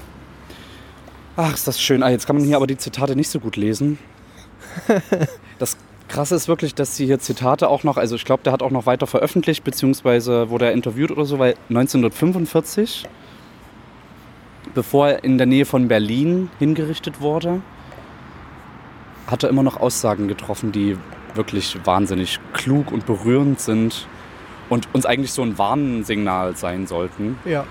Ach, 1.37 1.53
ist 1.53 1.67
das 1.67 1.81
schön. 1.81 2.01
Ah, 2.03 2.09
jetzt 2.09 2.25
kann 2.27 2.37
man 2.37 2.45
hier 2.45 2.55
aber 2.55 2.67
die 2.67 2.77
Zitate 2.77 3.15
nicht 3.15 3.29
so 3.29 3.39
gut 3.39 3.55
lesen. 3.57 3.97
Das 5.59 5.77
Krasse 6.07 6.35
ist 6.35 6.47
wirklich, 6.47 6.75
dass 6.75 6.95
sie 6.95 7.05
hier 7.05 7.19
Zitate 7.19 7.67
auch 7.67 7.83
noch, 7.83 7.97
also 7.97 8.15
ich 8.15 8.25
glaube, 8.25 8.43
der 8.43 8.53
hat 8.53 8.61
auch 8.61 8.71
noch 8.71 8.85
weiter 8.85 9.07
veröffentlicht, 9.07 9.63
beziehungsweise 9.63 10.49
wurde 10.49 10.65
er 10.65 10.71
interviewt 10.71 11.11
oder 11.11 11.25
so, 11.25 11.39
weil 11.39 11.55
1945, 11.69 13.07
bevor 14.73 15.09
er 15.09 15.23
in 15.23 15.37
der 15.37 15.47
Nähe 15.47 15.65
von 15.65 15.87
Berlin 15.87 16.49
hingerichtet 16.59 17.21
wurde, 17.21 17.61
hat 19.27 19.43
er 19.43 19.49
immer 19.49 19.63
noch 19.63 19.77
Aussagen 19.77 20.27
getroffen, 20.27 20.71
die 20.71 20.97
wirklich 21.33 21.77
wahnsinnig 21.83 22.39
klug 22.53 22.91
und 22.91 23.05
berührend 23.05 23.59
sind 23.59 24.07
und 24.69 24.87
uns 24.93 25.05
eigentlich 25.05 25.31
so 25.31 25.41
ein 25.41 25.57
Warnsignal 25.57 26.55
sein 26.55 26.87
sollten. 26.87 27.37
Ja. 27.45 27.65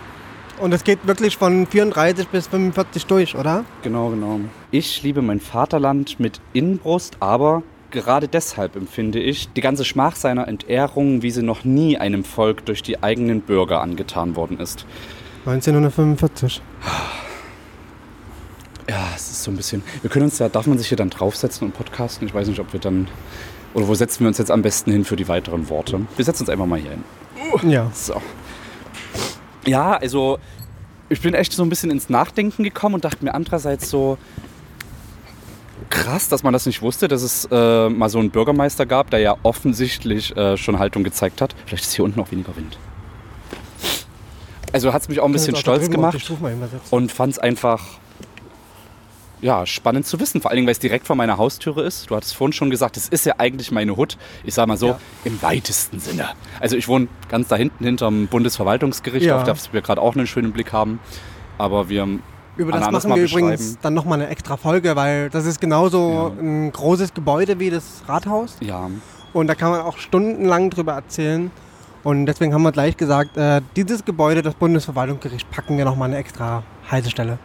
Und 0.61 0.73
es 0.73 0.85
geht 0.85 1.07
wirklich 1.07 1.37
von 1.37 1.67
34 1.67 2.29
bis 2.29 2.47
45 2.47 3.07
durch, 3.07 3.37
oder? 3.37 3.65
Genau, 3.83 4.11
genau. 4.11 4.41
Ich 4.71 5.03
liebe 5.03 5.21
mein 5.21 5.41
Vaterland 5.41 6.21
mit 6.21 6.41
Inbrust, 6.53 7.17
aber 7.19 7.63
gerade 7.95 8.29
deshalb 8.29 8.77
empfinde 8.77 9.21
ich 9.21 9.49
die 9.53 9.63
ganze 9.63 9.85
Schmach 9.85 10.17
seiner 10.17 10.47
Entehrung, 10.49 11.23
wie 11.23 11.31
sie 11.31 11.43
noch 11.43 11.65
nie 11.65 11.97
einem 11.97 12.25
Volk 12.25 12.67
durch 12.67 12.83
die 12.83 13.03
eigenen 13.03 13.41
Bürger 13.41 13.81
angetan 13.81 14.37
worden 14.37 14.61
ist. 14.61 14.85
1945. 15.47 16.61
Ja, 18.89 19.09
es 19.15 19.31
ist 19.31 19.43
so 19.45 19.51
ein 19.51 19.57
bisschen. 19.57 19.83
Wir 20.03 20.11
können 20.11 20.27
uns 20.27 20.39
ja, 20.39 20.49
darf 20.49 20.67
man 20.67 20.77
sich 20.77 20.89
hier 20.89 20.99
dann 20.99 21.11
draufsetzen 21.11 21.67
und 21.67 21.73
podcasten? 21.73 22.27
Ich 22.29 22.35
weiß 22.35 22.49
nicht, 22.49 22.61
ob 22.61 22.73
wir 22.73 22.81
dann. 22.81 23.09
Oder 23.73 23.89
wo 23.89 23.95
setzen 23.95 24.21
wir 24.21 24.29
uns 24.29 24.39
jetzt 24.39 24.51
am 24.51 24.63
besten 24.63 24.93
hin 24.93 25.05
für 25.05 25.17
die 25.17 25.27
weiteren 25.27 25.69
Worte? 25.69 26.01
Wir 26.17 26.25
setzen 26.25 26.43
uns 26.43 26.51
einfach 26.51 26.67
mal 26.67 26.79
hier 26.79 26.91
hin. 26.91 27.05
Ja. 27.71 27.91
So. 27.95 28.21
Ja, 29.67 29.93
also 29.93 30.39
ich 31.09 31.21
bin 31.21 31.35
echt 31.35 31.53
so 31.53 31.63
ein 31.63 31.69
bisschen 31.69 31.91
ins 31.91 32.09
Nachdenken 32.09 32.63
gekommen 32.63 32.97
und 32.97 33.05
dachte 33.05 33.25
mir 33.25 33.35
andererseits 33.35 33.89
so 33.89 34.19
krass, 35.95 36.29
dass 36.29 36.43
man 36.43 36.53
das 36.53 36.67
nicht 36.67 36.83
wusste, 36.83 37.07
dass 37.09 37.23
es 37.23 37.49
äh, 37.51 37.89
mal 37.89 38.09
so 38.09 38.19
einen 38.19 38.31
Bürgermeister 38.31 38.85
gab, 38.85 39.11
der 39.11 39.21
ja 39.21 39.37
offensichtlich 39.45 40.37
äh, 40.37 40.57
schon 40.57 40.79
Haltung 40.79 41.05
gezeigt 41.05 41.41
hat. 41.41 41.55
Vielleicht 41.67 41.85
ist 41.85 41.95
hier 41.95 42.05
unten 42.05 42.21
auch 42.21 42.31
weniger 42.33 42.55
Wind. 42.57 42.79
Also 44.73 44.93
hat 44.93 45.03
es 45.03 45.09
mich 45.09 45.21
auch 45.21 45.27
ein 45.27 45.33
bisschen 45.33 45.55
stolz 45.55 45.89
gemacht 45.89 46.33
und 46.91 47.13
fand 47.13 47.33
es 47.35 47.39
einfach 47.39 47.81
ja, 49.41 49.67
spannend 49.67 50.07
zu 50.07 50.19
wissen. 50.19 50.41
Vor 50.41 50.51
allen 50.51 50.57
Dingen, 50.57 50.67
weil 50.67 50.73
es 50.73 50.79
direkt 50.81 51.07
vor 51.07 51.15
meiner 51.17 51.37
Haustüre 51.39 51.83
ist. 51.85 52.11
Du 52.11 52.17
hattest 52.17 52.35
vorhin 52.35 52.53
schon 52.55 52.71
gesagt, 52.71 52.97
es 52.97 53.09
ist 53.09 53.25
ja 53.27 53.35
eigentlich 53.39 53.71
meine 53.71 53.97
Hut. 53.97 54.17
Ich 54.43 54.55
sag 54.55 54.67
mal 54.67 54.77
so, 54.79 54.89
Ja. 54.89 54.99
im 55.25 55.41
weitesten 55.43 56.01
Sinne. 56.01 56.31
Also 56.61 56.77
ich 56.77 56.89
wohne 56.89 57.09
ganz 57.29 57.49
da 57.49 57.57
hinten 57.57 57.85
hinterm 57.85 58.27
Bundesverwaltungsgericht, 58.27 59.27
Ja. 59.27 59.37
auf 59.37 59.45
das 59.45 59.73
wir 59.73 59.83
gerade 59.83 60.01
auch 60.01 60.17
einen 60.17 60.27
schönen 60.27 60.53
Blick 60.53 60.73
haben. 60.73 60.99
Aber 61.59 61.89
wir 61.89 62.09
Über 62.57 62.73
das 62.73 62.91
machen 62.91 63.15
wir 63.15 63.25
übrigens 63.25 63.79
dann 63.83 63.95
nochmal 63.95 64.21
eine 64.21 64.31
extra 64.31 64.57
Folge, 64.57 64.95
weil 64.97 65.29
das 65.31 65.45
ist 65.47 65.61
genauso 65.61 66.33
Ja. 66.37 66.43
ein 66.43 66.71
großes 66.73 67.13
Gebäude 67.15 67.59
wie 67.59 67.71
das 67.71 68.03
Rathaus. 68.07 68.57
ja, 68.61 68.89
Und 69.33 69.49
da 69.49 69.55
kann 69.55 69.71
man 69.71 69.81
auch 69.81 69.99
stundenlang 69.99 70.71
drüber 70.71 70.93
erzählen. 70.93 71.51
Und 72.05 72.27
deswegen 72.27 72.53
haben 72.55 72.63
wir 72.63 72.71
gleich 72.73 72.97
gesagt, 72.97 73.37
äh, 73.37 73.63
dieses 73.77 74.05
Gebäude, 74.05 74.43
das 74.43 74.55
Bundesverwaltungsgericht, 74.55 75.51
packen 75.51 75.79
wir 75.79 75.85
nochmal 75.85 76.11
eine 76.11 76.19
extra 76.19 76.63
Haltestelle. 76.91 77.39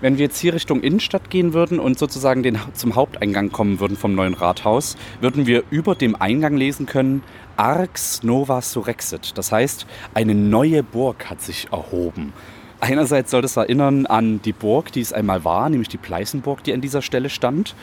Wenn 0.00 0.16
wir 0.16 0.24
jetzt 0.26 0.38
hier 0.38 0.54
Richtung 0.54 0.80
Innenstadt 0.80 1.28
gehen 1.28 1.52
würden 1.52 1.78
und 1.78 1.98
sozusagen 1.98 2.42
den, 2.42 2.58
zum 2.72 2.94
Haupteingang 2.94 3.52
kommen 3.52 3.80
würden 3.80 3.98
vom 3.98 4.14
neuen 4.14 4.32
Rathaus, 4.32 4.96
würden 5.20 5.46
wir 5.46 5.64
über 5.70 5.94
dem 5.94 6.16
Eingang 6.16 6.56
lesen 6.56 6.86
können, 6.86 7.22
Arx 7.58 8.22
Nova 8.22 8.62
Surrexit. 8.62 9.36
Das 9.36 9.52
heißt, 9.52 9.86
eine 10.14 10.34
neue 10.34 10.82
Burg 10.82 11.28
hat 11.28 11.42
sich 11.42 11.68
erhoben. 11.70 12.32
Einerseits 12.80 13.30
soll 13.30 13.42
das 13.42 13.56
erinnern 13.56 14.06
an 14.06 14.40
die 14.42 14.52
Burg, 14.52 14.90
die 14.92 15.00
es 15.00 15.12
einmal 15.12 15.44
war, 15.44 15.68
nämlich 15.68 15.88
die 15.88 15.98
Pleißenburg, 15.98 16.64
die 16.64 16.72
an 16.72 16.80
dieser 16.80 17.02
Stelle 17.02 17.28
stand. 17.28 17.74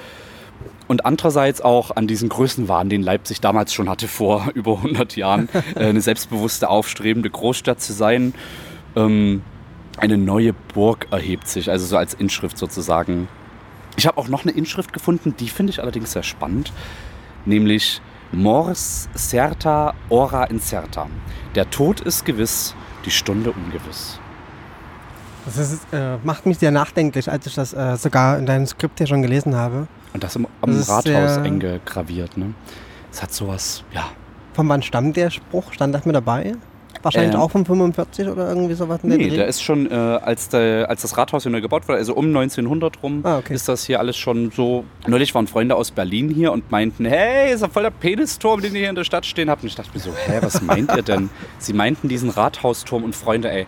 Und 0.87 1.05
andererseits 1.05 1.61
auch 1.61 1.95
an 1.95 2.07
diesen 2.07 2.29
Größenwahn, 2.29 2.89
den 2.89 3.03
Leipzig 3.03 3.41
damals 3.41 3.73
schon 3.73 3.89
hatte 3.89 4.07
vor 4.07 4.49
über 4.55 4.77
100 4.77 5.15
Jahren, 5.15 5.49
äh, 5.75 5.85
eine 5.85 6.01
selbstbewusste, 6.01 6.69
aufstrebende 6.69 7.29
Großstadt 7.29 7.79
zu 7.79 7.93
sein. 7.93 8.33
Ähm, 8.95 9.43
eine 9.97 10.17
neue 10.17 10.53
Burg 10.73 11.07
erhebt 11.11 11.47
sich, 11.47 11.69
also 11.69 11.85
so 11.85 11.97
als 11.97 12.13
Inschrift 12.13 12.57
sozusagen. 12.57 13.27
Ich 13.97 14.07
habe 14.07 14.17
auch 14.17 14.27
noch 14.27 14.43
eine 14.43 14.51
Inschrift 14.51 14.93
gefunden, 14.93 15.35
die 15.39 15.49
finde 15.49 15.71
ich 15.71 15.81
allerdings 15.81 16.11
sehr 16.11 16.23
spannend, 16.23 16.71
nämlich 17.45 17.99
Mors 18.31 19.09
certa 19.15 19.95
ora 20.09 20.45
incerta. 20.45 21.07
Der 21.55 21.69
Tod 21.69 22.01
ist 22.01 22.25
gewiss, 22.25 22.75
die 23.05 23.11
Stunde 23.11 23.51
ungewiss. 23.51 24.19
Das 25.55 25.57
ist, 25.57 25.81
äh, 25.93 26.17
macht 26.23 26.45
mich 26.45 26.57
sehr 26.59 26.71
nachdenklich, 26.71 27.31
als 27.31 27.47
ich 27.47 27.55
das 27.55 27.73
äh, 27.73 27.95
sogar 27.97 28.37
in 28.37 28.45
deinem 28.45 28.65
Skript 28.67 28.97
hier 28.99 29.07
schon 29.07 29.21
gelesen 29.21 29.55
habe. 29.55 29.87
Und 30.13 30.23
das 30.23 30.35
im, 30.35 30.45
am 30.61 30.75
Das 30.77 30.89
Rathaus 30.89 31.37
eingegraviert. 31.37 32.37
Ne? 32.37 32.53
Es 33.11 33.21
hat 33.23 33.33
sowas, 33.33 33.83
ja. 33.93 34.09
Von 34.53 34.67
wann 34.69 34.81
stammt 34.81 35.15
der 35.15 35.29
Spruch? 35.29 35.71
Stand 35.73 35.93
das 35.95 36.05
mit 36.05 36.15
dabei? 36.15 36.53
Wahrscheinlich 37.03 37.35
Ähm, 37.35 37.39
auch 37.41 37.51
von 37.51 37.63
45 37.63 38.27
oder 38.27 38.49
irgendwie 38.49 38.73
sowas 38.73 38.99
in 39.03 39.09
der 39.09 39.19
Nee, 39.19 39.29
Dreh? 39.29 39.35
der 39.37 39.47
ist 39.47 39.61
schon, 39.61 39.89
äh, 39.89 39.93
als, 39.93 40.49
der, 40.49 40.89
als 40.89 41.03
das 41.03 41.15
Rathaus 41.15 41.43
hier 41.43 41.51
neu 41.51 41.61
gebaut 41.61 41.87
wurde, 41.87 41.99
also 41.99 42.15
um 42.15 42.25
1900 42.25 43.03
rum, 43.03 43.21
Ah, 43.23 43.37
okay. 43.37 43.53
ist 43.53 43.69
das 43.69 43.85
hier 43.85 43.99
alles 43.99 44.17
schon 44.17 44.49
so. 44.51 44.83
Neulich 45.05 45.33
waren 45.35 45.45
Freunde 45.47 45.75
aus 45.75 45.91
Berlin 45.91 46.27
hier 46.29 46.51
und 46.51 46.71
meinten, 46.71 47.05
hey, 47.05 47.53
ist 47.53 47.61
ja 47.61 47.69
voll 47.69 47.83
der 47.83 47.91
Penisturm, 47.91 48.61
den 48.61 48.73
ihr 48.73 48.79
hier 48.81 48.89
in 48.89 48.95
der 48.95 49.03
Stadt 49.03 49.25
stehen 49.27 49.49
habt. 49.49 49.61
Und 49.61 49.67
ich 49.69 49.75
dachte 49.75 49.91
mir 49.93 49.99
so, 49.99 50.11
hä, 50.25 50.39
was 50.41 50.61
meint 50.63 50.93
ihr 50.95 51.03
denn? 51.03 51.29
Sie 51.59 51.73
meinten 51.73 52.09
diesen 52.09 52.31
Rathausturm 52.31 53.03
und 53.03 53.15
Freunde, 53.15 53.51
ey, 53.51 53.67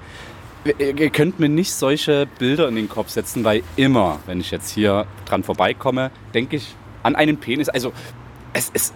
ihr 0.78 1.10
könnt 1.10 1.40
mir 1.40 1.50
nicht 1.50 1.74
solche 1.74 2.28
Bilder 2.38 2.68
in 2.68 2.76
den 2.76 2.90
Kopf 2.90 3.10
setzen, 3.10 3.44
weil 3.44 3.64
immer, 3.76 4.20
wenn 4.26 4.40
ich 4.40 4.52
jetzt 4.52 4.70
hier 4.70 5.06
dran 5.26 5.44
vorbeikomme, 5.44 6.12
denke 6.34 6.58
ich 6.58 6.76
an 7.04 7.16
einen 7.16 7.38
Penis. 7.38 7.70
Also, 7.70 7.94
es 8.54 8.70
ist. 8.70 8.94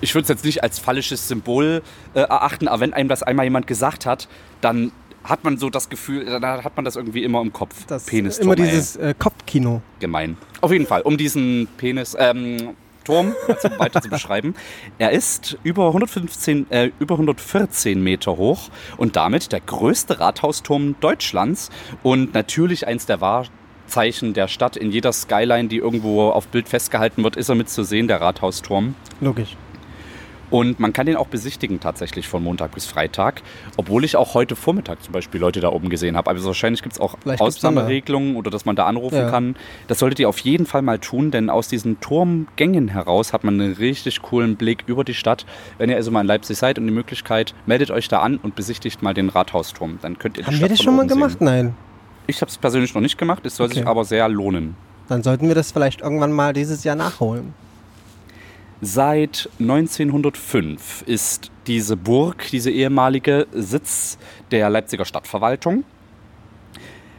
Ich 0.00 0.14
würde 0.14 0.22
es 0.22 0.28
jetzt 0.28 0.44
nicht 0.44 0.64
als 0.64 0.80
falsches 0.80 1.28
Symbol 1.28 1.82
äh, 2.14 2.20
erachten, 2.20 2.66
aber 2.66 2.80
wenn 2.80 2.92
einem 2.92 3.08
das 3.08 3.22
einmal 3.22 3.44
jemand 3.44 3.68
gesagt 3.68 4.04
hat, 4.04 4.28
dann 4.60 4.90
hat 5.22 5.44
man 5.44 5.56
so 5.56 5.70
das 5.70 5.88
Gefühl, 5.88 6.24
dann 6.24 6.64
hat 6.64 6.76
man 6.76 6.84
das 6.84 6.96
irgendwie 6.96 7.22
immer 7.22 7.40
im 7.40 7.52
Kopf. 7.52 7.86
das 7.86 8.06
Penis 8.06 8.38
immer 8.38 8.56
dieses 8.56 8.96
äh, 8.96 9.14
Kopfkino. 9.16 9.80
gemein. 10.00 10.36
Auf 10.60 10.72
jeden 10.72 10.86
Fall, 10.86 11.02
um 11.02 11.16
diesen 11.16 11.68
Penis, 11.76 12.16
ähm, 12.18 12.74
Turm 13.02 13.34
also 13.48 13.70
weiter 13.78 14.00
zu 14.00 14.08
beschreiben. 14.08 14.54
Er 14.98 15.10
ist 15.10 15.58
über, 15.62 15.88
115, 15.88 16.70
äh, 16.70 16.90
über 16.98 17.14
114 17.14 18.02
Meter 18.02 18.36
hoch 18.36 18.70
und 18.96 19.16
damit 19.16 19.52
der 19.52 19.60
größte 19.60 20.20
Rathausturm 20.20 20.96
Deutschlands 21.00 21.70
und 22.02 22.34
natürlich 22.34 22.86
eins 22.86 23.06
der 23.06 23.20
Wahrzeichen 23.20 24.34
der 24.34 24.48
Stadt. 24.48 24.76
In 24.76 24.90
jeder 24.90 25.12
Skyline, 25.12 25.68
die 25.68 25.78
irgendwo 25.78 26.30
auf 26.30 26.48
Bild 26.48 26.68
festgehalten 26.68 27.24
wird, 27.24 27.36
ist 27.36 27.48
er 27.48 27.54
mit 27.54 27.68
zu 27.68 27.84
sehen, 27.84 28.08
der 28.08 28.20
Rathausturm. 28.20 28.94
Logisch. 29.20 29.56
Und 30.52 30.78
man 30.78 30.92
kann 30.92 31.06
den 31.06 31.16
auch 31.16 31.26
besichtigen 31.28 31.80
tatsächlich 31.80 32.28
von 32.28 32.42
Montag 32.44 32.72
bis 32.74 32.84
Freitag, 32.86 33.42
obwohl 33.76 34.04
ich 34.04 34.16
auch 34.16 34.34
heute 34.34 34.54
Vormittag 34.54 35.02
zum 35.02 35.12
Beispiel 35.12 35.40
Leute 35.40 35.60
da 35.60 35.70
oben 35.70 35.88
gesehen 35.88 36.16
habe. 36.16 36.30
Also 36.30 36.46
wahrscheinlich 36.46 36.82
gibt 36.82 36.94
es 36.94 37.00
auch 37.00 37.16
Vielleicht. 37.22 37.40
Ausnahmeregelungen 37.40 38.36
oder 38.36 38.50
dass 38.50 38.64
man 38.64 38.76
da 38.76 38.86
anrufen 38.86 39.16
Ja. 39.16 39.30
kann. 39.30 39.56
Das 39.88 39.98
solltet 39.98 40.18
ihr 40.20 40.28
auf 40.28 40.38
jeden 40.40 40.66
Fall 40.66 40.82
mal 40.82 40.98
tun, 40.98 41.30
denn 41.30 41.48
aus 41.50 41.68
diesen 41.68 42.00
Turmgängen 42.00 42.88
heraus 42.88 43.32
hat 43.32 43.44
man 43.44 43.60
einen 43.60 43.72
richtig 43.72 44.22
coolen 44.22 44.56
Blick 44.56 44.84
über 44.86 45.04
die 45.04 45.14
Stadt. 45.14 45.46
Wenn 45.78 45.88
ihr 45.90 45.96
also 45.96 46.10
mal 46.10 46.20
in 46.20 46.26
Leipzig 46.26 46.58
seid 46.58 46.78
und 46.78 46.86
die 46.86 46.92
Möglichkeit, 46.92 47.54
meldet 47.66 47.90
euch 47.90 48.08
da 48.08 48.20
an 48.20 48.36
und 48.36 48.54
besichtigt 48.54 49.02
mal 49.02 49.14
den 49.14 49.30
Rathausturm. 49.30 49.98
Dann 50.02 50.18
könnt 50.18 50.36
ihr 50.36 50.42
die 50.42 50.46
Haben 50.48 50.56
Stadt 50.56 50.68
wir 50.70 50.76
das 50.76 50.82
schon 50.84 50.96
mal 50.96 51.06
gemacht? 51.06 51.38
Sehen. 51.38 51.44
Nein. 51.46 51.74
Ich 52.26 52.40
habe 52.42 52.50
es 52.50 52.58
persönlich 52.58 52.94
noch 52.94 53.00
nicht 53.02 53.16
gemacht, 53.18 53.44
es 53.46 53.56
soll 53.56 53.68
sich 53.68 53.78
Okay. 53.78 53.88
aber 53.88 54.04
sehr 54.04 54.28
lohnen. 54.28 54.76
Dann 55.08 55.22
sollten 55.22 55.48
wir 55.48 55.54
das 55.54 55.72
vielleicht 55.72 56.02
irgendwann 56.02 56.30
mal 56.32 56.52
dieses 56.52 56.84
Jahr 56.84 56.94
nachholen. 56.94 57.54
Seit 58.84 59.48
1905 59.60 61.04
ist 61.06 61.52
diese 61.68 61.96
Burg, 61.96 62.48
diese 62.50 62.68
ehemalige, 62.72 63.46
Sitz 63.52 64.18
der 64.50 64.68
Leipziger 64.70 65.04
Stadtverwaltung. 65.04 65.84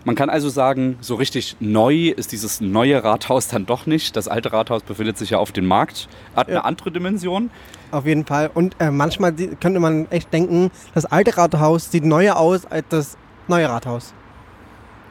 Man 0.03 0.15
kann 0.15 0.29
also 0.29 0.49
sagen, 0.49 0.97
so 0.99 1.15
richtig 1.15 1.55
neu 1.61 2.09
ist 2.09 2.33
dieses 2.33 2.59
neue 2.59 3.01
Rathaus 3.01 3.47
dann 3.47 3.65
doch 3.65 3.85
nicht. 3.85 4.17
Das 4.17 4.27
alte 4.27 4.51
Rathaus 4.51 4.83
befindet 4.83 5.17
sich 5.17 5.29
ja 5.29 5.37
auf 5.37 5.53
dem 5.53 5.65
Markt, 5.65 6.09
hat 6.35 6.49
Ja. 6.49 6.55
eine 6.55 6.65
andere 6.65 6.91
Dimension. 6.91 7.49
Auf 7.91 8.05
jeden 8.05 8.25
Fall. 8.25 8.51
Und 8.53 8.75
äh, 8.79 8.91
manchmal 8.91 9.31
könnte 9.31 9.79
man 9.79 10.07
echt 10.11 10.33
denken, 10.33 10.69
das 10.93 11.05
alte 11.05 11.37
Rathaus 11.37 11.89
sieht 11.89 12.03
neuer 12.03 12.35
aus 12.35 12.65
als 12.65 12.85
das 12.89 13.17
neue 13.47 13.69
Rathaus. 13.69 14.13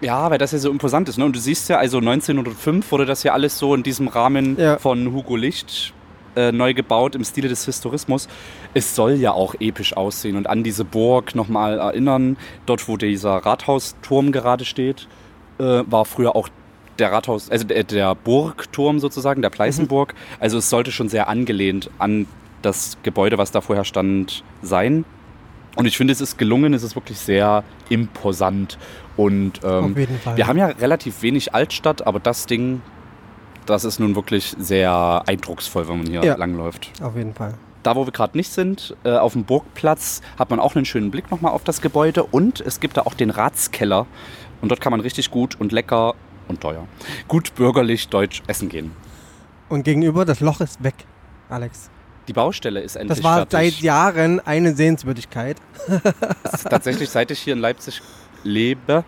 Ja, 0.03 0.31
weil 0.31 0.37
das 0.37 0.53
ja 0.53 0.59
so 0.59 0.71
imposant 0.71 1.09
ist. 1.09 1.17
Ne? 1.17 1.25
Und 1.25 1.35
du 1.35 1.41
siehst 1.41 1.71
ja, 1.71 1.79
also 1.79 1.97
1905 1.97 2.93
wurde 2.93 3.07
das 3.07 3.23
ja 3.23 3.33
alles 3.33 3.59
so 3.59 3.75
in 3.75 3.83
diesem 3.83 4.09
Rahmen 4.09 4.59
Ja. 4.59 4.77
von 4.77 5.11
Hugo 5.15 5.37
Licht 5.37 5.95
äh, 6.37 6.53
neu 6.53 6.75
gebaut 6.75 7.15
im 7.15 7.25
Stile 7.25 7.49
des 7.49 7.65
Historismus. 7.65 8.29
Es 8.75 8.95
soll 8.95 9.15
ja 9.15 9.33
auch 9.33 9.55
episch 9.61 9.97
aussehen 9.97 10.37
und 10.37 10.49
an 10.49 10.63
diese 10.63 10.85
Burg 10.85 11.35
nochmal 11.35 11.79
erinnern. 11.79 12.37
Dort, 12.67 12.89
wo 12.89 12.97
dieser 12.97 13.37
Rathausturm 13.37 14.33
gerade 14.33 14.65
steht, 14.65 15.09
äh, 15.59 15.83
war 15.87 16.05
früher 16.05 16.37
auch 16.37 16.49
der 16.99 17.13
Rathaus, 17.13 17.51
also 17.51 17.67
der, 17.67 17.85
der 17.85 18.15
Burgturm 18.15 18.99
sozusagen, 18.99 19.43
der 19.43 19.51
Pleißenburg. 19.51 20.15
Also 20.41 20.59
es 20.59 20.71
sollte 20.71 20.93
schon 20.93 21.09
sehr 21.09 21.29
angelehnt 21.29 21.91
an 21.99 22.27
das 22.63 22.97
Gebäude, 23.03 23.39
was 23.39 23.51
da 23.51 23.61
vorher 23.61 23.85
stand, 23.85 24.45
sein. 24.63 25.05
Und 25.75 25.87
ich 25.87 25.97
finde, 25.97 26.13
es 26.13 26.21
ist 26.21 26.39
gelungen, 26.39 26.75
es 26.75 26.83
ist 26.83 26.95
wirklich 26.95 27.19
sehr 27.19 27.65
imposant. 27.89 28.79
Und 29.17 29.61
ähm, 29.65 29.93
Auf 29.93 29.97
jeden 29.97 30.19
Fall. 30.19 30.37
wir 30.37 30.47
haben 30.47 30.59
ja 30.59 30.67
relativ 30.67 31.23
wenig 31.23 31.55
Altstadt, 31.55 32.07
aber 32.07 32.21
das 32.21 32.47
Ding, 32.47 32.83
das 33.67 33.85
ist 33.85 33.99
nun 34.01 34.15
wirklich 34.15 34.55
sehr 34.59 35.23
eindrucksvoll, 35.27 35.89
wenn 35.89 35.99
man 35.99 36.07
hier 36.07 36.25
Ja. 36.25 36.37
langläuft. 36.37 36.91
Auf 37.03 37.17
jeden 37.17 37.35
Fall. 37.35 37.55
Da, 37.83 37.97
wo 37.97 38.07
wir 38.07 38.13
gerade 38.13 38.37
nicht 38.39 38.53
sind, 38.53 38.95
äh, 39.05 39.11
auf 39.17 39.33
dem 39.33 39.45
Burgplatz, 39.45 40.21
hat 40.39 40.51
man 40.51 40.61
auch 40.61 40.77
einen 40.77 40.85
schönen 40.85 41.11
Blick 41.11 41.31
nochmal 41.31 41.53
auf 41.53 41.65
das 41.65 41.81
Gebäude 41.81 42.23
und 42.23 42.61
es 42.61 42.79
gibt 42.79 42.97
da 42.97 43.03
auch 43.03 43.15
den 43.15 43.31
Ratskeller. 43.31 44.07
Und 44.61 44.69
dort 44.71 44.81
kann 44.81 44.93
man 44.93 45.01
richtig 45.01 45.31
gut 45.33 45.59
und 45.59 45.73
lecker 45.73 46.15
und 46.47 46.61
teuer, 46.61 46.87
gut 47.27 47.55
bürgerlich 47.57 48.09
deutsch 48.09 48.43
essen 48.47 48.69
gehen. 48.69 48.93
Und 49.69 49.83
gegenüber, 49.85 50.25
das 50.25 50.39
Loch 50.41 50.61
ist 50.61 50.83
weg, 50.85 50.95
Alex. 51.49 51.91
Die 52.29 52.33
Baustelle 52.33 52.81
ist 52.81 52.95
endlich 52.95 53.19
Das 53.19 53.25
war 53.25 53.39
seit 53.39 53.51
fertig. 53.51 53.81
Jahren 53.81 54.39
eine 54.39 54.75
Sehenswürdigkeit. 54.77 55.57
Tatsächlich, 56.71 57.11
seit 57.11 57.31
ich 57.33 57.41
hier 57.41 57.55
in 57.55 57.59
Leipzig 57.59 58.01
lebe, 58.45 59.03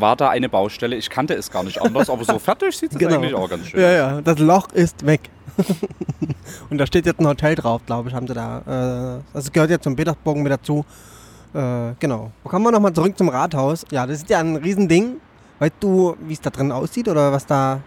war 0.00 0.16
da 0.16 0.28
eine 0.30 0.48
Baustelle. 0.48 0.96
Ich 0.96 1.08
kannte 1.10 1.34
es 1.34 1.50
gar 1.50 1.62
nicht 1.62 1.80
anders, 1.80 2.08
aber 2.10 2.24
so 2.24 2.38
fertig 2.38 2.76
sieht 2.76 2.92
es 2.92 2.98
Genau. 2.98 3.14
eigentlich 3.16 3.34
auch 3.34 3.48
ganz 3.48 3.66
schön 3.66 3.80
Ja, 3.80 3.90
ja, 3.90 4.20
das 4.20 4.38
Loch 4.38 4.68
ist 4.72 5.04
weg. 5.06 5.30
Und 6.70 6.78
da 6.78 6.86
steht 6.86 7.06
jetzt 7.06 7.20
ein 7.20 7.26
Hotel 7.26 7.54
drauf, 7.54 7.80
glaube 7.86 8.08
ich, 8.08 8.14
haben 8.14 8.26
sie 8.28 8.34
da. 8.34 9.18
Äh, 9.18 9.22
das 9.34 9.52
gehört 9.52 9.70
jetzt 9.70 9.84
zum 9.84 9.96
Petersbogen 9.96 10.42
mit 10.42 10.52
dazu. 10.52 10.84
Äh, 11.54 11.92
genau. 11.98 12.30
Kommen 12.44 12.64
wir 12.66 12.72
nochmal 12.72 12.92
zurück 12.92 13.16
zum 13.16 13.28
Rathaus. 13.28 13.84
Ja, 13.90 14.06
das 14.06 14.18
ist 14.18 14.30
ja 14.30 14.38
ein 14.38 14.56
Riesending. 14.56 15.16
Weißt 15.58 15.72
du, 15.80 16.16
wie 16.20 16.34
es 16.34 16.40
da 16.40 16.50
drin 16.50 16.70
aussieht 16.70 17.08
oder 17.08 17.32
was 17.32 17.44
da. 17.46 17.80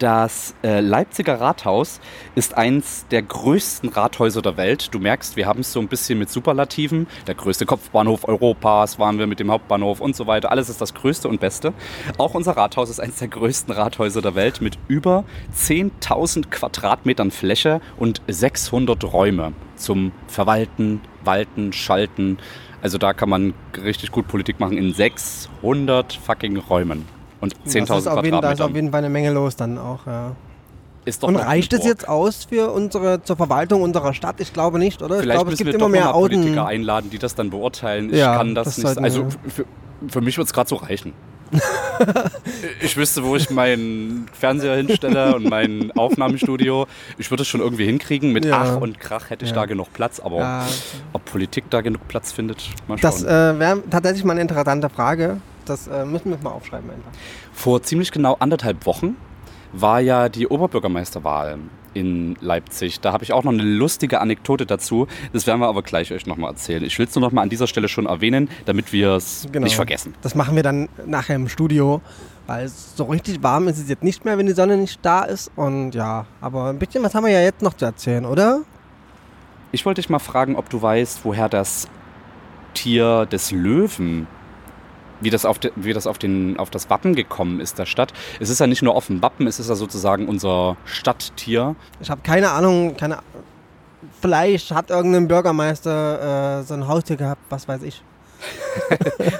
Das 0.00 0.56
äh, 0.64 0.80
Leipziger 0.80 1.40
Rathaus 1.40 2.00
ist 2.34 2.56
eins 2.56 3.06
der 3.12 3.22
größten 3.22 3.90
Rathäuser 3.90 4.42
der 4.42 4.56
Welt. 4.56 4.92
Du 4.92 4.98
merkst, 4.98 5.36
wir 5.36 5.46
haben 5.46 5.60
es 5.60 5.72
so 5.72 5.78
ein 5.78 5.86
bisschen 5.86 6.18
mit 6.18 6.30
Superlativen. 6.30 7.06
Der 7.28 7.36
größte 7.36 7.64
Kopfbahnhof 7.64 8.26
Europas 8.26 8.98
waren 8.98 9.20
wir 9.20 9.28
mit 9.28 9.38
dem 9.38 9.52
Hauptbahnhof 9.52 10.00
und 10.00 10.16
so 10.16 10.26
weiter. 10.26 10.50
Alles 10.50 10.68
ist 10.68 10.80
das 10.80 10.94
Größte 10.94 11.28
und 11.28 11.40
Beste. 11.40 11.72
Auch 12.18 12.34
unser 12.34 12.56
Rathaus 12.56 12.90
ist 12.90 12.98
eines 12.98 13.18
der 13.18 13.28
größten 13.28 13.72
Rathäuser 13.72 14.20
der 14.20 14.34
Welt 14.34 14.60
mit 14.60 14.78
über 14.88 15.24
10.000 15.56 16.50
Quadratmetern 16.50 17.30
Fläche 17.30 17.80
und 17.96 18.20
600 18.26 19.04
Räume 19.12 19.52
zum 19.76 20.10
Verwalten, 20.26 21.02
Walten, 21.22 21.72
Schalten. 21.72 22.38
Also 22.82 22.98
da 22.98 23.12
kann 23.14 23.28
man 23.28 23.54
richtig 23.80 24.10
gut 24.10 24.26
Politik 24.26 24.58
machen 24.58 24.76
in 24.76 24.92
600 24.92 26.14
fucking 26.14 26.56
Räumen. 26.56 27.13
Und 27.44 27.54
10.000 27.66 27.86
Das 27.86 27.98
ist 28.00 28.06
auf 28.08 28.24
jeden, 28.24 28.40
da 28.40 28.52
ist 28.52 28.60
auf 28.60 28.74
jeden 28.74 28.90
Fall 28.90 28.98
eine 28.98 29.10
Menge 29.10 29.30
los 29.32 29.56
dann 29.56 29.78
auch, 29.78 30.06
ja. 30.06 30.32
Ist 31.06 31.22
doch 31.22 31.28
Und 31.28 31.36
reicht 31.36 31.72
es 31.74 31.84
jetzt 31.84 32.08
aus 32.08 32.44
für 32.46 32.70
unsere 32.70 33.22
zur 33.22 33.36
Verwaltung 33.36 33.82
unserer 33.82 34.14
Stadt? 34.14 34.36
Ich 34.38 34.52
glaube 34.54 34.78
nicht, 34.78 35.02
oder? 35.02 35.16
Vielleicht 35.18 35.28
ich 35.28 35.34
glaube, 35.34 35.52
es 35.52 35.58
gibt 35.58 35.68
wir 35.70 35.74
immer 35.78 35.88
mehr 35.90 36.04
mal 36.06 36.12
Politiker 36.12 36.62
Auden. 36.62 36.66
einladen, 36.66 37.10
die 37.10 37.18
das 37.18 37.34
dann 37.34 37.50
beurteilen. 37.50 38.10
Ich 38.10 38.18
Ja, 38.18 38.38
kann 38.38 38.54
das, 38.54 38.76
das 38.76 38.96
nicht. 38.96 38.98
Also 39.04 39.26
für, 39.46 39.66
für 40.08 40.20
mich 40.22 40.38
wird 40.38 40.46
es 40.46 40.54
gerade 40.54 40.68
so 40.68 40.76
reichen. 40.76 41.12
ich 42.80 42.96
wüsste, 42.96 43.22
wo 43.22 43.36
ich 43.36 43.50
meinen 43.50 44.26
Fernseher 44.32 44.76
hinstelle 44.76 45.36
und 45.36 45.44
mein 45.48 45.92
Aufnahmestudio. 45.94 46.86
Ich 47.18 47.30
würde 47.30 47.42
es 47.42 47.48
schon 47.48 47.60
irgendwie 47.60 47.84
hinkriegen. 47.84 48.32
Mit 48.32 48.44
Ja. 48.46 48.62
Ach 48.76 48.80
und 48.80 48.98
Krach 48.98 49.30
hätte 49.30 49.44
ich 49.44 49.50
Ja. 49.50 49.56
da 49.56 49.66
genug 49.66 49.92
Platz. 49.92 50.20
Aber 50.20 50.38
Ja, 50.38 50.66
ob 51.12 51.24
Politik 51.26 51.64
da 51.70 51.80
genug 51.82 52.08
Platz 52.08 52.32
findet, 52.32 52.64
mal 52.88 52.96
schauen. 52.98 53.02
das 53.02 53.22
äh, 53.24 53.58
wäre 53.58 53.82
tatsächlich 53.90 54.24
mal 54.24 54.32
eine 54.32 54.40
interessante 54.40 54.88
Frage. 54.88 55.36
Das 55.64 55.86
äh, 55.86 56.04
müssen 56.04 56.30
wir 56.30 56.38
mal 56.38 56.50
aufschreiben 56.50 56.90
einfach. 56.90 57.10
Vor 57.52 57.82
ziemlich 57.82 58.12
genau 58.12 58.36
anderthalb 58.38 58.86
Wochen 58.86 59.16
war 59.72 60.00
ja 60.00 60.28
die 60.28 60.46
Oberbürgermeisterwahl 60.46 61.58
in 61.94 62.36
Leipzig. 62.40 63.00
Da 63.00 63.12
habe 63.12 63.24
ich 63.24 63.32
auch 63.32 63.44
noch 63.44 63.52
eine 63.52 63.62
lustige 63.62 64.20
Anekdote 64.20 64.66
dazu. 64.66 65.06
Das 65.32 65.46
werden 65.46 65.60
wir 65.60 65.68
aber 65.68 65.82
gleich 65.82 66.12
euch 66.12 66.26
nochmal 66.26 66.50
erzählen. 66.50 66.82
Ich 66.84 66.98
will 66.98 67.06
es 67.06 67.14
nur 67.14 67.22
noch 67.22 67.32
mal 67.32 67.42
an 67.42 67.48
dieser 67.48 67.66
Stelle 67.66 67.88
schon 67.88 68.06
erwähnen, 68.06 68.48
damit 68.66 68.92
wir 68.92 69.10
es 69.12 69.46
Genau. 69.52 69.64
nicht 69.64 69.76
vergessen. 69.76 70.14
Das 70.22 70.34
machen 70.34 70.56
wir 70.56 70.62
dann 70.64 70.88
nachher 71.06 71.36
im 71.36 71.48
Studio, 71.48 72.00
weil 72.46 72.64
es 72.66 72.96
so 72.96 73.04
richtig 73.04 73.42
warm 73.42 73.68
ist 73.68 73.78
es 73.78 73.88
jetzt 73.88 74.02
nicht 74.02 74.24
mehr, 74.24 74.36
wenn 74.38 74.46
die 74.46 74.52
Sonne 74.52 74.76
nicht 74.76 74.98
da 75.02 75.22
ist. 75.22 75.50
Und 75.56 75.94
ja, 75.94 76.26
aber 76.40 76.66
ein 76.66 76.78
bisschen 76.78 77.02
was 77.04 77.14
haben 77.14 77.24
wir 77.24 77.32
ja 77.32 77.40
jetzt 77.42 77.62
noch 77.62 77.74
zu 77.74 77.84
erzählen, 77.84 78.26
oder? 78.26 78.60
Ich 79.72 79.84
wollte 79.86 80.00
dich 80.00 80.08
mal 80.10 80.18
fragen, 80.20 80.56
ob 80.56 80.68
du 80.70 80.80
weißt, 80.82 81.20
woher 81.24 81.48
das 81.48 81.88
Tier 82.74 83.26
des 83.26 83.50
Löwen, 83.52 84.26
wie 85.24 85.30
das 85.30 85.44
auf, 85.44 85.58
de, 85.58 85.72
wie 85.76 85.92
das, 85.92 86.06
auf, 86.06 86.18
den, 86.18 86.58
auf 86.58 86.70
das 86.70 86.90
Wappen 86.90 87.14
gekommen 87.14 87.60
ist 87.60 87.78
der 87.78 87.86
Stadt. 87.86 88.12
Es 88.40 88.50
ist 88.50 88.60
ja 88.60 88.66
nicht 88.66 88.82
nur 88.82 88.94
auf 88.94 89.08
dem 89.08 89.22
Wappen, 89.22 89.46
es 89.46 89.58
ist 89.58 89.68
ja 89.68 89.74
sozusagen 89.74 90.28
unser 90.28 90.76
Stadttier. 90.84 91.74
Ich 92.00 92.10
habe 92.10 92.20
keine 92.22 92.50
Ahnung, 92.50 92.96
keine 92.96 93.18
Vielleicht 94.20 94.70
hat 94.70 94.90
irgendein 94.90 95.28
Bürgermeister 95.28 96.60
äh, 96.60 96.62
so 96.62 96.74
ein 96.74 96.88
Haustier 96.88 97.16
gehabt, 97.16 97.42
was 97.50 97.68
weiß 97.68 97.82
ich. 97.82 98.02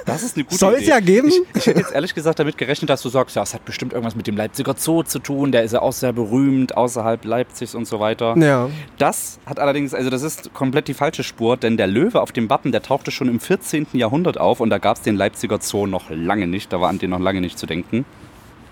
Das 0.05 0.23
ist 0.23 0.35
eine 0.35 0.45
gute 0.45 0.57
Soll 0.57 0.75
es 0.75 0.81
Idee. 0.81 0.89
ja 0.89 0.99
geben. 0.99 1.27
Ich, 1.27 1.41
ich 1.55 1.67
hätte 1.67 1.79
jetzt 1.79 1.93
ehrlich 1.93 2.13
gesagt 2.13 2.39
damit 2.39 2.57
gerechnet, 2.57 2.89
dass 2.89 3.01
du 3.01 3.09
sagst, 3.09 3.35
ja, 3.35 3.43
es 3.43 3.53
hat 3.53 3.65
bestimmt 3.65 3.93
irgendwas 3.93 4.15
mit 4.15 4.27
dem 4.27 4.37
Leipziger 4.37 4.75
Zoo 4.77 5.03
zu 5.03 5.19
tun, 5.19 5.51
der 5.51 5.63
ist 5.63 5.73
ja 5.73 5.81
auch 5.81 5.91
sehr 5.93 6.13
berühmt 6.13 6.77
außerhalb 6.77 7.25
Leipzigs 7.25 7.75
und 7.75 7.85
so 7.85 7.99
weiter. 7.99 8.35
Ja. 8.37 8.69
Das 8.97 9.39
hat 9.45 9.59
allerdings, 9.59 9.93
also 9.93 10.09
das 10.09 10.21
ist 10.21 10.53
komplett 10.53 10.87
die 10.87 10.93
falsche 10.93 11.23
Spur, 11.23 11.57
denn 11.57 11.77
der 11.77 11.87
Löwe 11.87 12.21
auf 12.21 12.31
dem 12.31 12.49
Wappen, 12.49 12.71
der 12.71 12.81
tauchte 12.81 13.11
schon 13.11 13.27
im 13.27 13.39
14. 13.39 13.87
Jahrhundert 13.93 14.39
auf 14.39 14.59
und 14.59 14.69
da 14.69 14.77
gab 14.77 14.97
es 14.97 15.01
den 15.03 15.15
Leipziger 15.15 15.59
Zoo 15.61 15.85
noch 15.87 16.09
lange 16.09 16.47
nicht, 16.47 16.71
da 16.71 16.79
war 16.81 16.89
an 16.89 16.99
den 16.99 17.09
noch 17.09 17.19
lange 17.19 17.41
nicht 17.41 17.59
zu 17.59 17.65
denken. 17.65 18.05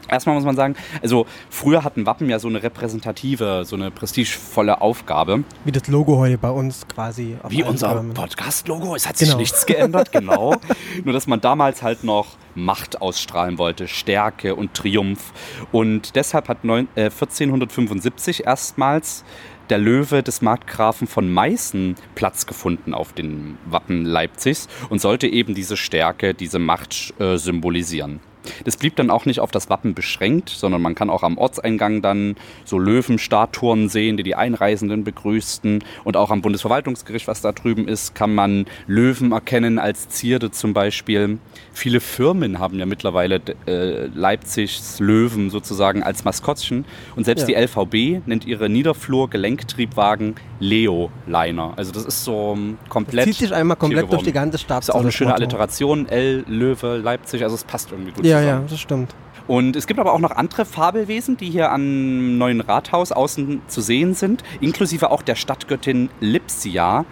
Erstmal 0.10 0.36
muss 0.36 0.46
man 0.46 0.56
sagen, 0.56 0.76
also 1.02 1.26
früher 1.50 1.84
hatten 1.84 2.06
Wappen 2.06 2.30
ja 2.30 2.40
so 2.40 2.48
eine 2.48 2.62
repräsentative, 2.62 3.64
so 3.66 3.76
eine 3.76 3.92
prestigevolle 3.92 4.82
Aufgabe. 4.82 5.44
Wie 5.66 5.72
das 5.72 5.88
Logo 5.88 6.18
heute 6.18 6.38
bei 6.38 6.50
uns 6.52 6.88
quasi. 6.88 7.38
auf 7.42 7.52
Wie 7.52 7.64
unser. 7.64 8.04
Podcast-Logo. 8.14 8.96
Es 8.96 9.08
hat 9.08 9.18
sich 9.18 9.30
Genau. 9.30 9.40
nichts 9.40 9.66
geändert, 9.66 10.12
genau. 10.12 10.56
Nur, 11.04 11.14
dass 11.14 11.28
man 11.28 11.42
damals 11.42 11.82
halt 11.82 12.04
noch 12.04 12.28
Macht 12.56 13.02
ausstrahlen 13.02 13.58
wollte, 13.58 13.88
Stärke 13.88 14.56
und 14.56 14.74
Triumph. 14.74 15.34
Und 15.72 16.16
deshalb 16.16 16.50
hat 16.50 16.64
neun, 16.64 16.88
äh, 16.96 17.10
1475 17.10 18.46
erstmals 18.46 19.24
der 19.70 19.78
Löwe 19.78 20.22
des 20.24 20.42
Markgrafen 20.42 21.08
von 21.08 21.32
Meißen 21.32 21.96
Platz 22.16 22.46
gefunden 22.46 22.94
auf 22.94 23.14
den 23.14 23.58
Wappen 23.66 24.04
Leipzigs 24.06 24.68
und 24.90 25.00
sollte 25.00 25.28
eben 25.28 25.56
diese 25.56 25.78
Stärke, 25.78 26.34
diese 26.34 26.60
Macht 26.60 27.14
äh, 27.20 27.38
symbolisieren. 27.38 28.20
Das 28.66 28.78
blieb 28.78 28.96
dann 28.96 29.10
auch 29.10 29.26
nicht 29.26 29.40
auf 29.40 29.52
das 29.52 29.70
Wappen 29.70 29.94
beschränkt, 29.94 30.50
sondern 30.50 30.82
man 30.82 30.96
kann 30.96 31.10
auch 31.10 31.24
am 31.24 31.38
Ortseingang 31.38 32.02
dann 32.02 32.36
so 32.66 32.78
Löwenstatuen 32.80 33.90
sehen, 33.90 34.18
die 34.18 34.24
die 34.24 34.36
Einreisenden 34.36 35.04
begrüßten. 35.04 35.84
Und 36.04 36.18
auch 36.18 36.32
am 36.32 36.42
Bundesverwaltungsgericht, 36.42 37.28
was 37.28 37.42
da 37.42 37.52
drüben 37.52 37.88
ist, 37.88 38.16
kann 38.16 38.34
man 38.36 38.66
Löwen 38.88 39.32
erkennen 39.32 39.80
als 39.80 40.10
Zierde 40.10 40.52
zum 40.52 40.74
Beispiel. 40.74 41.38
Viele 41.74 42.00
Firmen 42.00 42.60
haben 42.60 42.78
ja 42.80 42.86
mittlerweile 42.86 43.42
äh, 43.68 44.08
Leipzigs 44.08 45.00
Löwen 45.00 45.50
sozusagen 45.50 46.04
als 46.04 46.24
Maskottchen. 46.24 46.86
Und 47.16 47.26
selbst 47.26 47.48
Ja. 47.50 47.60
die 47.60 47.66
LVB 47.66 48.28
nennt 48.28 48.46
ihre 48.46 48.70
Niederflur-Gelenktriebwagen 48.70 50.36
Leo-Liner. 50.60 51.74
Also 51.76 51.92
das 51.92 52.06
ist 52.06 52.24
so 52.24 52.54
ähm, 52.56 52.78
komplett 52.90 53.26
Zieht 53.26 53.36
sich 53.36 53.54
einmal 53.54 53.78
komplett 53.78 54.12
durch 54.12 54.24
die 54.24 54.32
ganze 54.32 54.58
Stadt. 54.58 54.84
ist 54.84 54.90
auch 54.90 54.96
eine 54.96 55.06
das 55.06 55.16
schöne. 55.16 55.34
Alliteration. 55.34 56.08
L, 56.08 56.44
Löwe, 56.48 56.98
Leipzig, 56.98 57.44
also 57.44 57.56
es 57.56 57.64
passt 57.64 57.92
irgendwie 57.92 58.12
gut 58.12 58.26
Ja, 58.26 58.33
zusammen. 58.40 58.62
ja, 58.64 58.70
das 58.70 58.80
stimmt. 58.80 59.16
Und 59.48 59.76
es 59.76 59.88
gibt 59.88 60.00
aber 60.00 60.14
auch 60.14 60.20
noch 60.20 60.32
andere 60.32 60.66
Fabelwesen, 60.66 61.38
die 61.38 61.50
hier 61.50 61.72
am 61.72 62.38
neuen 62.38 62.62
Rathaus 62.62 63.12
außen 63.12 63.62
zu 63.68 63.82
sehen 63.82 64.14
sind, 64.14 64.44
inklusive 64.62 65.12
auch 65.12 65.22
der 65.22 65.36
Stadtgöttin 65.36 66.10
Lipsia. 66.22 67.06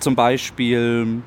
Zum 0.00 0.16
Beispiel, 0.16 1.22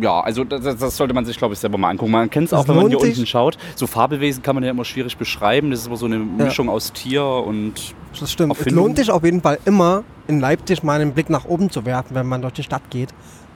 ja, 0.00 0.20
also 0.20 0.44
das, 0.44 0.78
das 0.78 0.96
sollte 0.96 1.12
man 1.12 1.26
sich, 1.26 1.36
glaube 1.36 1.52
ich, 1.52 1.60
selber 1.60 1.76
mal 1.76 1.90
angucken. 1.90 2.12
Man 2.12 2.30
kennt 2.30 2.46
es 2.46 2.54
auch, 2.54 2.66
wenn 2.66 2.76
man 2.76 2.88
hier 2.88 2.98
sich. 3.00 3.10
unten 3.10 3.26
schaut. 3.26 3.58
So 3.76 3.86
Fabelwesen 3.86 4.42
kann 4.42 4.54
man 4.54 4.64
ja 4.64 4.70
immer 4.70 4.86
schwierig 4.86 5.18
beschreiben. 5.18 5.70
Das 5.70 5.80
ist 5.80 5.86
immer 5.86 5.98
so 5.98 6.06
eine 6.06 6.18
Mischung 6.18 6.70
aus 6.70 6.94
Tier 6.94 7.24
und 7.24 7.94
Das 8.18 8.32
stimmt. 8.32 8.56
Es 8.58 8.70
lohnt 8.70 8.96
sich 8.96 9.10
auf 9.10 9.22
jeden 9.22 9.42
Fall 9.42 9.58
immer, 9.66 10.04
in 10.28 10.40
Leipzig 10.40 10.82
mal 10.82 10.98
einen 10.98 11.12
Blick 11.12 11.28
nach 11.28 11.44
oben 11.44 11.68
zu 11.68 11.84
werfen, 11.84 12.14
wenn 12.14 12.26
man 12.26 12.40
durch 12.40 12.54
die 12.54 12.62
Stadt 12.62 12.88
geht. 12.88 13.10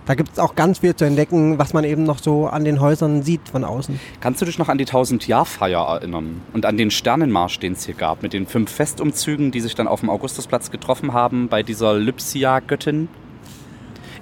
Da 0.06 0.14
gibt 0.14 0.32
es 0.32 0.38
auch 0.38 0.54
ganz 0.54 0.78
viel 0.78 0.94
zu 0.94 1.04
entdecken, 1.04 1.58
was 1.58 1.72
man 1.72 1.82
eben 1.82 2.04
noch 2.04 2.20
so 2.20 2.46
an 2.46 2.64
den 2.64 2.80
Häusern 2.80 3.22
sieht 3.24 3.48
von 3.48 3.64
außen. 3.64 3.98
Kannst 4.20 4.40
du 4.40 4.46
dich 4.46 4.56
noch 4.56 4.68
an 4.68 4.78
die 4.78 4.86
1000-Jahr-Feier 4.86 5.80
erinnern 5.80 6.42
und 6.52 6.64
an 6.64 6.76
den 6.76 6.92
Sternenmarsch, 6.92 7.58
den 7.58 7.72
es 7.72 7.86
hier 7.86 7.96
gab, 7.96 8.22
mit 8.22 8.32
den 8.32 8.46
fünf 8.46 8.70
Festumzügen, 8.70 9.50
die 9.50 9.60
sich 9.60 9.74
dann 9.74 9.88
auf 9.88 10.00
dem 10.00 10.08
Augustusplatz 10.08 10.70
getroffen 10.70 11.12
haben 11.12 11.48
bei 11.48 11.64
dieser 11.64 11.94
Lypsia-Göttin? 11.94 13.08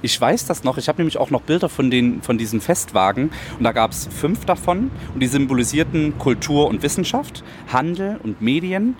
Ich 0.00 0.19
weiß 0.19 0.47
das 0.47 0.64
noch. 0.64 0.79
Ich 0.79 0.88
habe 0.88 0.99
nämlich 0.99 1.19
auch 1.19 1.31
noch 1.31 1.43
Bilder 1.43 1.69
von, 1.69 1.91
den, 1.91 2.23
von 2.23 2.38
diesen 2.38 2.62
Festwagen 2.62 3.31
und 3.59 3.64
da 3.64 3.73
gab 3.73 3.91
es 3.91 4.07
fünf 4.07 4.47
davon 4.47 4.91
und 5.12 5.21
die 5.21 5.26
symbolisierten 5.26 6.18
Kultur 6.18 6.66
und 6.68 6.83
Wissenschaft, 6.83 7.44
Handel 7.70 8.18
und 8.23 8.40
Medien. 8.40 8.97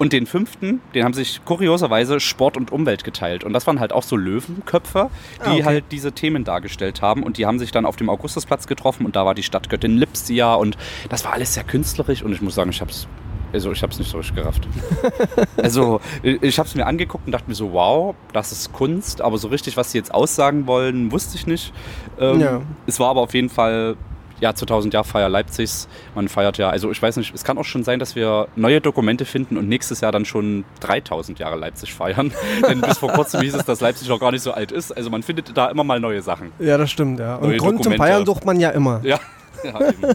Und 0.00 0.14
den 0.14 0.24
fünften, 0.26 0.80
den 0.94 1.04
haben 1.04 1.12
sich 1.12 1.44
kurioserweise 1.44 2.20
Sport 2.20 2.56
und 2.56 2.72
Umwelt 2.72 3.04
geteilt. 3.04 3.44
Und 3.44 3.52
das 3.52 3.66
waren 3.66 3.80
halt 3.80 3.92
auch 3.92 4.02
so 4.02 4.16
Löwenköpfe, 4.16 5.10
die 5.36 5.42
Ah, 5.44 5.52
okay. 5.52 5.64
halt 5.64 5.84
diese 5.90 6.12
Themen 6.12 6.42
dargestellt 6.42 7.02
haben. 7.02 7.22
Und 7.22 7.36
die 7.36 7.44
haben 7.44 7.58
sich 7.58 7.70
dann 7.70 7.84
auf 7.84 7.96
dem 7.96 8.08
Augustusplatz 8.08 8.66
getroffen 8.66 9.04
und 9.04 9.14
da 9.14 9.26
war 9.26 9.34
die 9.34 9.42
Stadtgöttin 9.42 9.98
Lipsia 9.98 10.54
und 10.54 10.78
das 11.10 11.24
war 11.26 11.34
alles 11.34 11.52
sehr 11.52 11.64
künstlerisch 11.64 12.22
und 12.22 12.32
ich 12.32 12.40
muss 12.40 12.54
sagen, 12.54 12.70
ich 12.70 12.80
habe 12.80 12.90
es 12.90 13.06
also 13.52 13.72
ich 13.72 13.82
habe 13.82 13.92
es 13.92 13.98
nicht 13.98 14.10
so 14.10 14.16
richtig 14.18 14.36
gerafft. 14.36 14.66
also 15.56 16.00
ich 16.22 16.58
habe 16.58 16.68
es 16.68 16.74
mir 16.76 16.86
angeguckt 16.86 17.26
und 17.26 17.32
dachte 17.32 17.48
mir 17.48 17.56
so, 17.56 17.72
wow, 17.72 18.14
das 18.32 18.52
ist 18.52 18.72
Kunst, 18.72 19.20
aber 19.20 19.38
so 19.38 19.48
richtig, 19.48 19.76
was 19.76 19.90
sie 19.92 19.98
jetzt 19.98 20.14
aussagen 20.14 20.66
wollen, 20.68 21.10
wusste 21.12 21.36
ich 21.36 21.46
nicht. 21.48 21.72
Ähm, 22.18 22.40
Ja. 22.40 22.60
Es 22.86 23.00
war 23.00 23.08
aber 23.10 23.20
auf 23.22 23.34
jeden 23.34 23.50
Fall 23.50 23.96
ja, 24.40 24.54
zur 24.54 24.66
1000 24.66 24.94
Jahr 24.94 25.04
Feier 25.04 25.28
Leipzigs. 25.28 25.88
Man 26.14 26.28
feiert 26.28 26.58
ja, 26.58 26.70
also 26.70 26.90
ich 26.90 27.00
weiß 27.00 27.16
nicht, 27.16 27.34
es 27.34 27.44
kann 27.44 27.58
auch 27.58 27.64
schon 27.64 27.84
sein, 27.84 27.98
dass 27.98 28.16
wir 28.16 28.48
neue 28.56 28.80
Dokumente 28.80 29.24
finden 29.24 29.56
und 29.56 29.68
nächstes 29.68 30.00
Jahr 30.00 30.12
dann 30.12 30.24
schon 30.24 30.64
3000 30.80 31.38
Jahre 31.38 31.56
Leipzig 31.56 31.94
feiern. 31.94 32.32
Denn 32.68 32.80
bis 32.80 32.98
vor 32.98 33.12
kurzem 33.12 33.42
hieß 33.42 33.54
es, 33.54 33.64
dass 33.64 33.80
Leipzig 33.80 34.08
noch 34.08 34.20
gar 34.20 34.32
nicht 34.32 34.42
so 34.42 34.52
alt 34.52 34.72
ist. 34.72 34.96
Also 34.96 35.10
man 35.10 35.22
findet 35.22 35.56
da 35.56 35.66
immer 35.66 35.84
mal 35.84 36.00
neue 36.00 36.22
Sachen. 36.22 36.52
Ja, 36.58 36.78
das 36.78 36.90
stimmt, 36.90 37.20
ja. 37.20 37.36
Und 37.36 37.48
Neue 37.48 37.58
Grund 37.58 37.82
zum 37.82 37.92
Dokumente. 37.92 38.02
Feiern 38.02 38.26
sucht 38.26 38.44
man 38.44 38.58
ja 38.60 38.70
immer. 38.70 39.00
Ja, 39.04 39.20
ja 39.64 39.88
eben. 39.88 40.14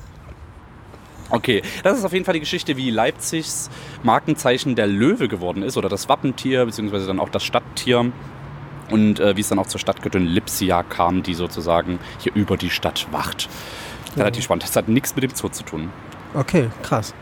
Okay, 1.29 1.63
das 1.83 1.97
ist 1.97 2.05
auf 2.05 2.13
jeden 2.13 2.23
Fall 2.23 2.35
die 2.35 2.39
Geschichte, 2.39 2.77
wie 2.77 2.91
Leipzigs 2.91 3.71
Markenzeichen 4.03 4.75
der 4.75 4.85
Löwe 4.85 5.27
geworden 5.27 5.63
ist 5.63 5.75
oder 5.75 5.89
das 5.89 6.07
Wappentier, 6.07 6.65
beziehungsweise 6.65 7.07
dann 7.07 7.19
auch 7.19 7.29
das 7.29 7.43
Stadttier. 7.43 8.11
Und 8.91 9.19
äh, 9.19 9.35
wie 9.35 9.41
es 9.41 9.49
dann 9.49 9.57
auch 9.57 9.65
zur 9.65 9.79
Stadtgöttin 9.79 10.27
Lipsia 10.27 10.83
kam, 10.83 11.23
die 11.23 11.33
sozusagen 11.33 11.97
hier 12.19 12.33
über 12.35 12.55
die 12.55 12.69
Stadt 12.69 13.07
wacht. 13.11 13.49
Relativ 14.17 14.43
spannend. 14.43 14.63
Das 14.63 14.75
hat 14.75 14.87
nichts 14.87 15.15
mit 15.15 15.23
dem 15.23 15.35
Zoo 15.35 15.49
zu 15.49 15.63
tun. 15.63 15.89
Okay, 16.33 16.69
krass. 16.83 17.13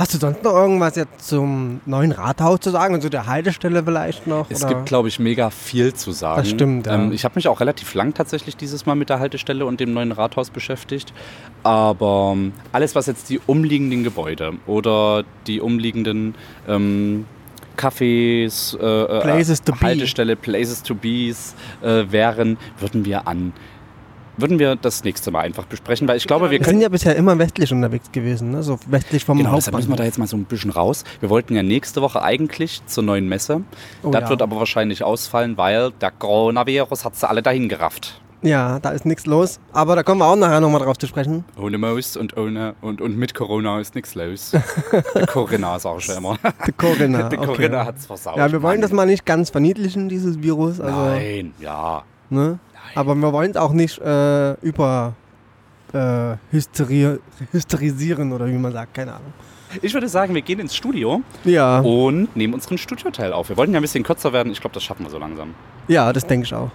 Hast 0.00 0.14
du 0.14 0.18
sonst 0.18 0.42
noch 0.42 0.54
irgendwas 0.54 0.96
jetzt 0.96 1.28
zum 1.28 1.82
neuen 1.84 2.12
Rathaus 2.12 2.60
zu 2.60 2.70
sagen 2.70 2.94
und 2.94 3.02
zu 3.02 3.10
der 3.10 3.26
Haltestelle 3.26 3.84
vielleicht 3.84 4.26
noch? 4.26 4.46
Es 4.48 4.64
oder? 4.64 4.74
gibt, 4.74 4.86
glaube 4.86 5.08
ich, 5.08 5.18
mega 5.18 5.50
viel 5.50 5.92
zu 5.92 6.12
sagen. 6.12 6.40
Das 6.40 6.48
stimmt, 6.48 6.86
ja. 6.86 6.94
Ähm, 6.94 7.12
ich 7.12 7.26
habe 7.26 7.34
mich 7.34 7.48
auch 7.48 7.60
relativ 7.60 7.92
lang 7.92 8.14
tatsächlich 8.14 8.56
dieses 8.56 8.86
Mal 8.86 8.94
mit 8.94 9.10
der 9.10 9.20
Haltestelle 9.20 9.66
und 9.66 9.78
dem 9.78 9.92
neuen 9.92 10.12
Rathaus 10.12 10.48
beschäftigt. 10.48 11.12
Aber 11.64 12.32
ähm, 12.34 12.54
alles, 12.72 12.94
was 12.94 13.08
jetzt 13.08 13.28
die 13.28 13.40
umliegenden 13.46 14.02
Gebäude 14.02 14.54
oder 14.66 15.24
die 15.46 15.60
umliegenden 15.60 16.34
ähm, 16.66 17.26
Cafés, 17.76 18.74
äh, 18.78 19.20
Places 19.20 19.62
to 19.62 19.72
be. 19.72 19.80
Haltestelle, 19.82 20.34
Places 20.34 20.82
to 20.82 20.94
Be's 20.94 21.54
äh, 21.82 22.04
wären, 22.10 22.56
würden 22.78 23.04
wir 23.04 23.28
an 23.28 23.52
würden 24.40 24.58
wir 24.58 24.76
das 24.76 25.04
nächste 25.04 25.30
Mal 25.30 25.40
einfach 25.40 25.64
besprechen, 25.66 26.08
weil 26.08 26.16
ich 26.16 26.26
glaube, 26.26 26.46
wir 26.46 26.52
wir 26.52 26.58
können 26.58 26.78
sind 26.78 26.82
ja 26.82 26.88
bisher 26.88 27.16
immer 27.16 27.38
westlich 27.38 27.72
unterwegs 27.72 28.10
gewesen, 28.12 28.50
ne? 28.50 28.62
so 28.62 28.78
westlich 28.86 29.24
vom 29.24 29.38
Genau, 29.38 29.54
deshalb 29.54 29.74
Hauptbahnhof. 29.74 29.78
müssen 29.80 29.92
wir 29.92 29.96
da 29.96 30.04
jetzt 30.04 30.18
mal 30.18 30.26
so 30.26 30.36
ein 30.36 30.44
bisschen 30.44 30.70
raus. 30.70 31.04
Wir 31.20 31.30
wollten 31.30 31.54
ja 31.54 31.62
nächste 31.62 32.02
Woche 32.02 32.22
eigentlich 32.22 32.82
zur 32.86 33.04
neuen 33.04 33.28
Messe. 33.28 33.62
Oh 34.02 34.10
das 34.10 34.22
ja. 34.22 34.28
wird 34.30 34.42
aber 34.42 34.56
wahrscheinlich 34.56 35.02
ausfallen, 35.02 35.56
weil 35.56 35.90
der 35.92 36.10
Coronavirus 36.10 37.04
hat 37.04 37.16
sie 37.16 37.28
alle 37.28 37.42
dahin 37.42 37.68
gerafft. 37.68 38.20
Ja, 38.42 38.78
da 38.78 38.90
ist 38.90 39.04
nichts 39.04 39.26
los. 39.26 39.60
Aber 39.72 39.96
da 39.96 40.02
kommen 40.02 40.20
wir 40.20 40.26
auch 40.26 40.36
nachher 40.36 40.60
nochmal 40.60 40.80
drauf 40.80 40.96
zu 40.96 41.06
sprechen. 41.06 41.44
Ohne 41.58 41.76
Maus 41.76 42.16
und 42.16 42.36
ohne 42.38 42.74
und, 42.80 43.02
und 43.02 43.18
mit 43.18 43.34
Corona 43.34 43.80
ist 43.80 43.94
nichts 43.94 44.14
los. 44.14 44.52
Die 45.20 45.26
Corinna 45.26 45.78
sag 45.78 45.98
ich 45.98 46.06
schon 46.06 46.16
immer. 46.16 46.38
Die 46.66 46.72
Corinna. 46.72 47.22
Die 47.28 47.36
okay. 47.36 47.46
Corinna 47.46 47.84
hat's 47.84 48.06
versaut. 48.06 48.38
Ja, 48.38 48.50
wir 48.50 48.62
wollen 48.62 48.76
Mann. 48.76 48.82
das 48.82 48.92
mal 48.92 49.04
nicht 49.04 49.26
ganz 49.26 49.50
verniedlichen, 49.50 50.08
dieses 50.08 50.42
Virus. 50.42 50.80
Also, 50.80 50.98
Nein, 50.98 51.52
ja. 51.60 52.02
Ne? 52.30 52.58
Aber 52.94 53.14
wir 53.14 53.32
wollen 53.32 53.50
es 53.52 53.56
auch 53.56 53.72
nicht 53.72 53.98
äh, 53.98 54.52
über 54.60 55.14
äh, 55.92 56.36
hysteri 56.50 57.18
hysterisieren 57.52 58.32
oder 58.32 58.46
wie 58.46 58.52
man 58.52 58.72
sagt, 58.72 58.94
keine 58.94 59.12
Ahnung. 59.14 59.32
Ich 59.82 59.94
würde 59.94 60.08
sagen, 60.08 60.34
wir 60.34 60.42
gehen 60.42 60.58
ins 60.58 60.74
Studio 60.74 61.22
Ja, 61.44 61.78
und 61.78 62.34
nehmen 62.34 62.54
unseren 62.54 62.76
Studioteil 62.76 63.32
auf. 63.32 63.48
Wir 63.50 63.56
wollten 63.56 63.72
ja 63.72 63.78
ein 63.78 63.82
bisschen 63.82 64.02
kürzer 64.02 64.32
werden. 64.32 64.50
Ich 64.50 64.60
glaube, 64.60 64.74
das 64.74 64.82
schaffen 64.82 65.04
wir 65.04 65.10
so 65.10 65.18
langsam. 65.18 65.54
ja, 65.86 66.12
das 66.12 66.26
denke 66.26 66.46
ich 66.46 66.54
auch. 66.54 66.70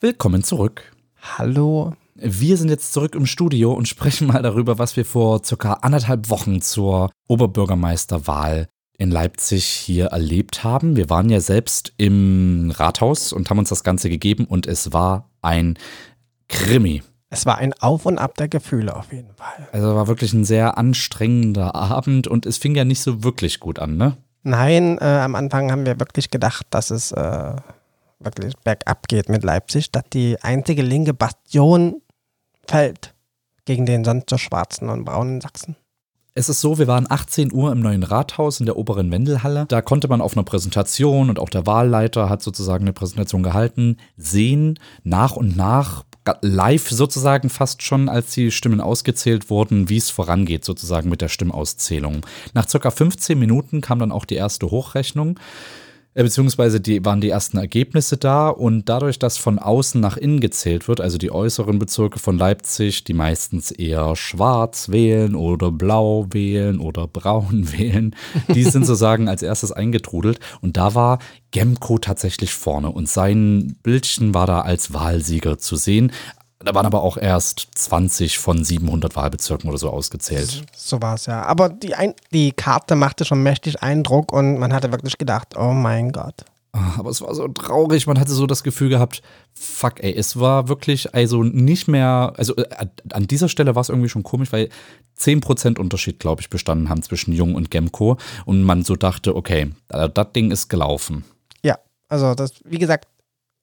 Willkommen 0.00 0.42
zurück. 0.42 0.92
Hallo. 1.38 1.92
Wir 2.22 2.58
sind 2.58 2.68
jetzt 2.68 2.92
zurück 2.92 3.14
im 3.14 3.24
Studio 3.24 3.72
und 3.72 3.88
sprechen 3.88 4.26
mal 4.26 4.42
darüber, 4.42 4.78
was 4.78 4.94
wir 4.96 5.06
vor 5.06 5.42
circa 5.42 5.74
anderthalb 5.74 6.28
Wochen 6.28 6.60
zur 6.60 7.10
Oberbürgermeisterwahl 7.28 8.68
in 8.98 9.10
Leipzig 9.10 9.64
hier 9.64 10.06
erlebt 10.06 10.62
haben. 10.62 10.96
Wir 10.96 11.08
waren 11.08 11.30
ja 11.30 11.40
selbst 11.40 11.94
im 11.96 12.70
Rathaus 12.76 13.32
und 13.32 13.48
haben 13.48 13.58
uns 13.58 13.70
das 13.70 13.84
Ganze 13.84 14.10
gegeben 14.10 14.44
und 14.44 14.66
es 14.66 14.92
war 14.92 15.30
ein 15.40 15.78
Krimi. 16.48 17.02
Es 17.30 17.46
war 17.46 17.56
ein 17.56 17.72
Auf 17.80 18.04
und 18.04 18.18
Ab 18.18 18.36
der 18.36 18.48
Gefühle 18.48 18.94
auf 18.94 19.12
jeden 19.12 19.32
Fall. 19.34 19.68
Also 19.72 19.94
war 19.94 20.06
wirklich 20.06 20.34
ein 20.34 20.44
sehr 20.44 20.76
anstrengender 20.76 21.74
Abend 21.74 22.28
und 22.28 22.44
es 22.44 22.58
fing 22.58 22.74
ja 22.74 22.84
nicht 22.84 23.00
so 23.00 23.24
wirklich 23.24 23.60
gut 23.60 23.78
an, 23.78 23.96
ne? 23.96 24.18
Nein, 24.42 24.98
äh, 24.98 25.04
am 25.04 25.34
Anfang 25.36 25.72
haben 25.72 25.86
wir 25.86 25.98
wirklich 26.00 26.30
gedacht, 26.30 26.66
dass 26.68 26.90
es 26.90 27.12
äh, 27.12 27.54
wirklich 28.18 28.54
bergab 28.62 29.08
geht 29.08 29.30
mit 29.30 29.42
Leipzig, 29.42 29.90
dass 29.90 30.04
die 30.12 30.36
einzige 30.42 30.82
linke 30.82 31.14
Bastion 31.14 32.02
fällt. 32.70 33.14
gegen 33.66 33.86
den 33.86 34.04
sonst 34.04 34.30
so 34.30 34.38
schwarzen 34.38 34.88
und 34.88 35.04
braunen 35.04 35.40
Sachsen? 35.40 35.76
Es 36.34 36.48
ist 36.48 36.60
so, 36.60 36.78
wir 36.78 36.86
waren 36.86 37.10
18 37.10 37.52
Uhr 37.52 37.72
im 37.72 37.80
neuen 37.80 38.04
Rathaus 38.04 38.60
in 38.60 38.66
der 38.66 38.76
oberen 38.76 39.10
Wendelhalle. 39.10 39.66
Da 39.68 39.82
konnte 39.82 40.08
man 40.08 40.20
auf 40.20 40.36
einer 40.36 40.44
Präsentation 40.44 41.28
und 41.28 41.38
auch 41.38 41.50
der 41.50 41.66
Wahlleiter 41.66 42.28
hat 42.28 42.42
sozusagen 42.42 42.84
eine 42.84 42.92
Präsentation 42.92 43.42
gehalten, 43.42 43.96
sehen 44.16 44.78
nach 45.02 45.36
und 45.36 45.56
nach 45.56 46.04
live 46.42 46.88
sozusagen 46.88 47.50
fast 47.50 47.82
schon, 47.82 48.08
als 48.08 48.32
die 48.32 48.50
Stimmen 48.50 48.80
ausgezählt 48.80 49.50
wurden, 49.50 49.88
wie 49.88 49.96
es 49.96 50.10
vorangeht 50.10 50.64
sozusagen 50.64 51.08
mit 51.08 51.20
der 51.20 51.28
Stimmauszählung. 51.28 52.24
Nach 52.54 52.68
circa 52.68 52.90
15 52.90 53.38
Minuten 53.38 53.80
kam 53.80 53.98
dann 53.98 54.12
auch 54.12 54.24
die 54.24 54.36
erste 54.36 54.70
Hochrechnung. 54.70 55.38
Äh, 56.12 56.24
beziehungsweise 56.24 56.80
die 56.80 57.04
waren 57.04 57.20
die 57.20 57.30
ersten 57.30 57.56
Ergebnisse 57.56 58.16
da 58.16 58.48
und 58.48 58.88
dadurch, 58.88 59.20
dass 59.20 59.38
von 59.38 59.60
außen 59.60 60.00
nach 60.00 60.16
innen 60.16 60.40
gezählt 60.40 60.88
wird, 60.88 61.00
also 61.00 61.18
die 61.18 61.30
äußeren 61.30 61.78
Bezirke 61.78 62.18
von 62.18 62.36
Leipzig, 62.36 63.04
die 63.04 63.14
meistens 63.14 63.70
eher 63.70 64.16
schwarz 64.16 64.88
wählen 64.88 65.36
oder 65.36 65.70
blau 65.70 66.26
wählen 66.30 66.80
oder 66.80 67.06
braun 67.06 67.72
wählen, 67.78 68.16
die 68.48 68.64
sind 68.64 68.86
sozusagen 68.86 69.28
als 69.28 69.42
erstes 69.42 69.70
eingetrudelt 69.70 70.40
und 70.60 70.76
da 70.76 70.96
war 70.96 71.20
Gemco 71.52 71.98
tatsächlich 71.98 72.52
vorne 72.52 72.90
und 72.90 73.08
sein 73.08 73.76
Bildchen 73.82 74.34
war 74.34 74.46
da 74.46 74.62
als 74.62 74.92
Wahlsieger 74.92 75.58
zu 75.58 75.76
sehen. 75.76 76.12
Da 76.62 76.74
waren 76.74 76.84
aber 76.84 77.02
auch 77.02 77.16
erst 77.16 77.68
20 77.74 78.38
von 78.38 78.62
700 78.62 79.16
Wahlbezirken 79.16 79.70
oder 79.70 79.78
so 79.78 79.88
ausgezählt. 79.88 80.62
So 80.76 81.00
war 81.00 81.14
es 81.14 81.24
ja. 81.24 81.42
Aber 81.42 81.70
die, 81.70 81.94
Ein 81.94 82.14
die 82.32 82.52
Karte 82.52 82.96
machte 82.96 83.24
schon 83.24 83.42
mächtig 83.42 83.82
Eindruck 83.82 84.32
und 84.32 84.58
man 84.58 84.74
hatte 84.74 84.92
wirklich 84.92 85.16
gedacht, 85.16 85.56
oh 85.56 85.72
mein 85.72 86.12
Gott. 86.12 86.44
Ah, 86.72 86.94
aber 86.98 87.10
es 87.10 87.20
war 87.20 87.34
so 87.34 87.48
traurig, 87.48 88.06
man 88.06 88.20
hatte 88.20 88.30
so 88.30 88.46
das 88.46 88.62
Gefühl 88.62 88.90
gehabt, 88.90 89.22
fuck 89.54 90.04
ey, 90.04 90.14
es 90.14 90.38
war 90.38 90.68
wirklich, 90.68 91.12
also 91.14 91.42
nicht 91.42 91.88
mehr, 91.88 92.32
also 92.36 92.54
äh, 92.54 92.86
an 93.12 93.26
dieser 93.26 93.48
Stelle 93.48 93.74
war 93.74 93.80
es 93.80 93.88
irgendwie 93.88 94.08
schon 94.08 94.22
komisch, 94.22 94.52
weil 94.52 94.68
10% 95.18 95.80
Unterschied, 95.80 96.20
glaube 96.20 96.42
ich, 96.42 96.50
bestanden 96.50 96.88
haben 96.88 97.02
zwischen 97.02 97.32
Jung 97.32 97.56
und 97.56 97.72
Gemco 97.72 98.18
und 98.44 98.62
man 98.62 98.84
so 98.84 98.94
dachte, 98.94 99.34
okay, 99.34 99.72
das 99.88 100.32
Ding 100.32 100.52
ist 100.52 100.68
gelaufen. 100.68 101.24
Ja, 101.64 101.76
also 102.08 102.36
das, 102.36 102.52
wie 102.64 102.78
gesagt, 102.78 103.08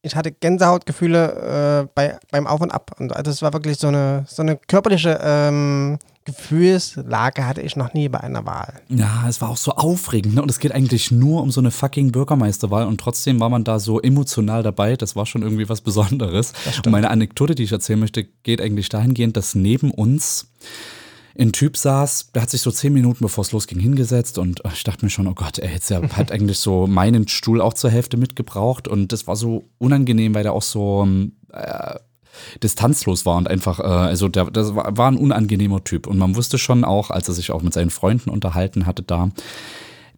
ich 0.07 0.15
hatte 0.15 0.31
Gänsehautgefühle 0.31 1.83
äh, 1.83 1.87
bei, 1.93 2.17
beim 2.31 2.47
Auf 2.47 2.61
und 2.61 2.71
Ab. 2.71 2.91
Und 2.99 3.09
das 3.09 3.17
also 3.17 3.45
war 3.45 3.53
wirklich 3.53 3.77
so 3.77 3.87
eine, 3.87 4.25
so 4.27 4.41
eine 4.41 4.57
körperliche 4.57 5.19
ähm, 5.21 5.99
Gefühlslage 6.27 7.47
hatte 7.47 7.61
ich 7.61 7.77
noch 7.77 7.93
nie 7.93 8.09
bei 8.09 8.19
einer 8.19 8.45
Wahl. 8.45 8.81
Ja, 8.89 9.25
es 9.29 9.39
war 9.39 9.49
auch 9.49 9.57
so 9.57 9.71
aufregend. 9.71 10.35
Ne? 10.35 10.41
Und 10.41 10.51
es 10.51 10.59
geht 10.59 10.73
eigentlich 10.73 11.09
nur 11.09 11.41
um 11.41 11.51
so 11.51 11.61
eine 11.61 11.71
fucking 11.71 12.11
Bürgermeisterwahl. 12.11 12.85
Und 12.85 12.99
trotzdem 12.99 13.39
war 13.39 13.49
man 13.49 13.63
da 13.63 13.79
so 13.79 14.01
emotional 14.01 14.61
dabei. 14.61 14.97
Das 14.97 15.15
war 15.15 15.25
schon 15.25 15.41
irgendwie 15.41 15.69
was 15.69 15.79
Besonderes. 15.79 16.51
Und 16.85 16.91
meine 16.91 17.11
Anekdote, 17.11 17.55
die 17.55 17.63
ich 17.63 17.71
erzählen 17.71 17.99
möchte, 17.99 18.25
geht 18.43 18.61
eigentlich 18.61 18.89
dahingehend, 18.89 19.37
dass 19.37 19.55
neben 19.55 19.89
uns 19.89 20.49
ein 21.39 21.51
Typ 21.51 21.77
saß, 21.77 22.31
der 22.33 22.41
hat 22.41 22.49
sich 22.49 22.61
so 22.61 22.71
zehn 22.71 22.93
Minuten 22.93 23.19
bevor 23.23 23.43
es 23.43 23.51
losging 23.51 23.79
hingesetzt 23.79 24.37
und 24.37 24.61
ich 24.73 24.83
dachte 24.83 25.05
mir 25.05 25.09
schon, 25.09 25.27
oh 25.27 25.33
Gott, 25.33 25.59
er 25.59 25.67
hätte 25.69 25.93
ja 25.93 26.01
halt 26.15 26.31
eigentlich 26.31 26.59
so 26.59 26.87
meinen 26.87 27.27
Stuhl 27.27 27.61
auch 27.61 27.73
zur 27.73 27.91
Hälfte 27.91 28.17
mitgebraucht 28.17 28.87
und 28.87 29.11
das 29.11 29.27
war 29.27 29.35
so 29.35 29.65
unangenehm, 29.77 30.33
weil 30.33 30.43
der 30.43 30.53
auch 30.53 30.63
so 30.63 31.03
ähm, 31.03 31.33
äh, 31.53 31.95
distanzlos 32.63 33.25
war 33.25 33.37
und 33.37 33.47
einfach, 33.47 33.79
äh, 33.79 33.83
also 33.83 34.27
der, 34.27 34.45
das 34.45 34.75
war, 34.75 34.97
war 34.97 35.11
ein 35.11 35.17
unangenehmer 35.17 35.83
Typ 35.83 36.07
und 36.07 36.17
man 36.17 36.35
wusste 36.35 36.57
schon 36.57 36.83
auch, 36.83 37.11
als 37.11 37.27
er 37.27 37.35
sich 37.35 37.51
auch 37.51 37.61
mit 37.61 37.73
seinen 37.73 37.89
Freunden 37.91 38.29
unterhalten 38.29 38.85
hatte 38.85 39.03
da, 39.03 39.29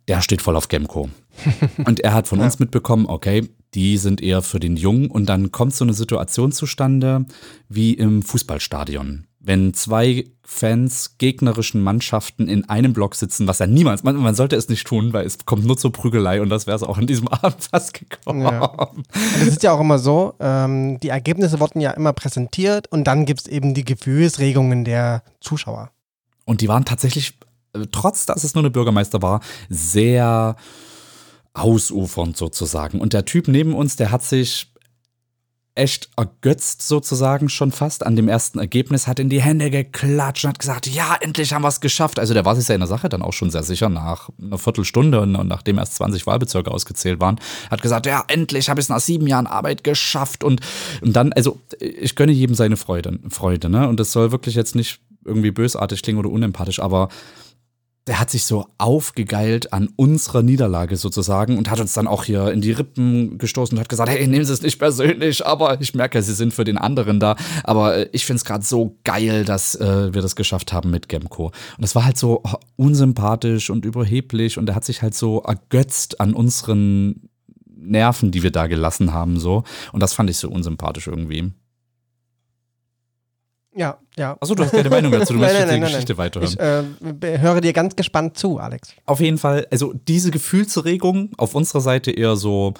der 0.08 0.21
steht 0.21 0.41
voll 0.41 0.55
auf 0.55 0.69
Gemco. 0.69 1.10
und 1.86 1.99
er 1.99 2.13
hat 2.13 2.27
von 2.27 2.39
ja. 2.39 2.45
uns 2.45 2.60
mitbekommen, 2.60 3.05
okay, 3.08 3.47
die 3.73 3.97
sind 3.97 4.21
eher 4.21 4.41
für 4.41 4.60
den 4.60 4.75
Jungen 4.77 5.12
und 5.12 5.27
dann 5.27 5.51
kommt 5.51 5.75
so 5.75 5.86
eine 5.86 5.93
Situation 5.93 6.51
zustande 6.51 7.25
wie 7.69 7.93
im 7.93 8.23
Fußballstadion 8.23 9.25
wenn 9.39 9.73
zwei 9.73 10.25
Fans 10.43 11.17
gegnerischen 11.17 11.82
Mannschaften 11.82 12.49
in 12.49 12.67
einem 12.67 12.91
Block 12.91 13.15
sitzen, 13.15 13.47
was 13.47 13.60
ja 13.60 13.67
niemals, 13.67 14.04
man, 14.04 14.17
man 14.17 14.36
sollte 14.36 14.56
es 14.56 14.67
nicht 14.67 14.86
tun, 14.86 15.13
weil 15.13 15.25
es 15.25 15.45
kommt 15.45 15.65
nur 15.65 15.78
zur 15.78 15.93
Prügelei 15.93 16.41
und 16.41 16.49
das 16.49 16.67
wäre 16.67 16.75
es 16.75 16.84
auch 16.84 16.97
in 16.97 17.08
diesem 17.08 17.28
Abend 17.30 17.63
fast 17.71 17.93
gekommen. 17.93 18.41
Ja. 18.41 18.91
Es 19.39 19.47
ist 19.47 19.63
ja 19.63 19.71
auch 19.71 19.80
immer 19.80 19.99
so, 19.99 20.34
ähm, 20.39 20.99
die 20.99 21.10
Ergebnisse 21.10 21.60
wurden 21.60 21.80
ja 21.80 21.91
immer 21.91 22.13
präsentiert 22.13 22.91
und 22.91 23.06
dann 23.06 23.25
gibt 23.25 23.41
es 23.41 23.47
eben 23.47 23.73
die 23.73 23.86
Gefühlsregungen 23.86 24.84
der 24.84 25.23
Zuschauer. 25.39 25.91
Und 26.45 26.62
die 26.62 26.67
waren 26.67 26.84
tatsächlich, 26.84 27.38
äh, 27.73 27.86
trotz 27.91 28.25
dass 28.25 28.43
es 28.43 28.56
nur 28.56 28.63
eine 28.63 28.71
Bürgermeister 28.71 29.21
war, 29.21 29.39
sehr 29.69 30.58
ausufernd 31.54 32.36
sozusagen. 32.36 32.99
Und 32.99 33.13
der 33.13 33.25
Typ 33.25 33.47
neben 33.47 33.73
uns, 33.73 33.95
der 33.95 34.12
hat 34.12 34.23
sich 34.23 34.73
echt 35.80 36.10
ergötzt 36.18 36.88
sozusagen 36.88 37.50
schon 37.50 37.72
fast 37.72 38.06
an 38.06 38.15
dem 38.15 38.28
ersten 38.28 38.60
Ergebnis, 38.60 39.08
hat 39.08 39.20
in 39.20 39.30
die 39.30 39.42
Hände 39.42 39.72
geklatscht 39.72 40.44
und 40.44 40.50
hat 40.50 40.60
gesagt, 40.60 40.88
ja, 40.88 41.15
endlich 41.20 41.54
haben 41.54 41.62
wir 41.63 41.70
es 41.70 41.80
geschafft. 41.80 42.20
Also 42.20 42.34
der 42.34 42.46
war 42.46 42.56
sich 42.56 42.68
ja 42.68 42.76
in 42.76 42.82
der 42.82 42.88
Sache 42.88 43.10
dann 43.10 43.22
auch 43.22 43.34
schon 43.34 43.50
sehr 43.50 43.63
sicher 43.63 43.89
nach 43.89 44.30
einer 44.42 44.58
Viertelstunde 44.58 45.22
und 45.22 45.32
nachdem 45.48 45.78
erst 45.78 45.96
20 45.96 46.28
Wahlbezirke 46.28 46.70
ausgezählt 46.70 47.20
waren, 47.20 47.39
hat 47.72 47.82
gesagt, 47.82 48.06
ja, 48.06 48.24
endlich 48.28 48.70
habe 48.70 48.80
ich 48.80 48.86
es 48.86 48.89
nach 48.89 49.00
sieben 49.00 49.26
Jahren 49.26 49.48
Arbeit 49.48 49.84
geschafft 49.84 50.44
und, 50.44 50.62
und 51.02 51.15
dann, 51.15 51.34
also 51.34 51.58
ich 51.80 52.15
gönne 52.15 52.34
jedem 52.34 52.56
seine 52.56 52.78
Freude, 52.78 53.18
Freude, 53.30 53.70
ne? 53.70 53.88
Und 53.88 54.00
das 54.00 54.12
soll 54.12 54.32
wirklich 54.32 54.56
jetzt 54.56 54.76
nicht 54.76 55.00
irgendwie 55.26 55.52
bösartig 55.52 56.02
klingen 56.02 56.20
oder 56.20 56.30
unempathisch, 56.30 56.80
aber 56.80 57.10
der 58.10 58.19
hat 58.19 58.32
sich 58.32 58.43
so 58.43 58.65
aufgegeilt 58.80 59.72
an 59.72 59.88
unserer 59.95 60.41
Niederlage 60.41 60.98
sozusagen 60.98 61.60
und 61.60 61.69
hat 61.69 61.80
uns 61.80 61.93
dann 61.93 62.08
auch 62.08 62.24
hier 62.24 62.52
in 62.52 62.60
die 62.60 62.72
Rippen 62.72 63.38
gestoßen 63.38 63.78
und 63.78 63.80
hat 63.80 63.88
gesagt, 63.88 64.10
hey, 64.10 64.26
nehmen 64.26 64.45
Sie 64.45 64.52
es 64.52 64.63
nicht 64.63 64.80
persönlich, 64.80 65.45
aber 65.45 65.80
ich 65.80 65.93
merke, 65.93 66.24
Sie 66.24 66.34
sind 66.34 66.52
für 66.52 66.63
den 66.63 66.80
anderen 66.80 67.19
da. 67.19 67.36
Aber 67.63 67.98
äh, 67.98 68.10
ich 68.12 68.26
finde 68.26 68.38
es 68.38 68.45
gerade 68.45 68.65
so 68.65 68.98
geil, 69.04 69.45
dass 69.45 69.76
äh, 69.76 70.12
wir 70.12 70.24
das 70.24 70.36
geschafft 70.36 70.74
haben 70.74 70.89
mit 70.89 71.08
Gemco. 71.08 71.45
Und 71.45 71.54
das 71.78 71.93
war 71.93 72.04
halt 72.04 72.17
so 72.17 72.41
unsympathisch 72.78 73.69
und 73.69 73.86
überheblich 73.86 74.58
und 74.58 74.67
er 74.67 74.74
hat 74.74 74.86
sich 74.86 75.04
halt 75.04 75.13
so 75.13 75.41
ergötzt 75.41 76.19
an 76.19 76.34
unseren 76.34 77.30
Nerven, 77.67 78.32
die 78.32 78.41
wir 78.41 78.52
da 78.52 78.65
gelassen 78.65 79.13
haben, 79.13 79.39
so. 79.39 79.63
Und 79.91 80.02
das 80.02 80.13
fand 80.13 80.32
ich 80.32 80.38
so 80.38 80.50
unsympathisch 80.50 81.06
irgendwie. 81.06 81.52
Ja, 83.80 83.98
ja. 84.18 84.36
Achso, 84.42 84.56
du 84.56 84.63
hast 84.65 84.72
keine 84.72 84.89
Meinung 84.89 85.10
dazu, 85.10 85.32
du 85.32 85.39
möchtest 85.39 85.72
die 85.72 85.80
Geschichte 85.80 86.18
weiterhören. 86.18 86.52
Ich 87.02 87.30
äh, 87.30 87.39
höre 87.39 87.62
dir 87.62 87.72
ganz 87.72 87.96
gespannt 87.96 88.38
zu, 88.38 88.58
Alex. 88.58 88.94
Auf 89.06 89.22
jeden 89.22 89.38
Fall, 89.38 89.68
also 89.72 89.94
diese 89.94 90.32
Gefühlsregung 90.32 91.32
auf 91.38 91.56
unserer 91.56 91.80
Seite 91.80 92.12
eher 92.12 92.36
so, 92.36 92.74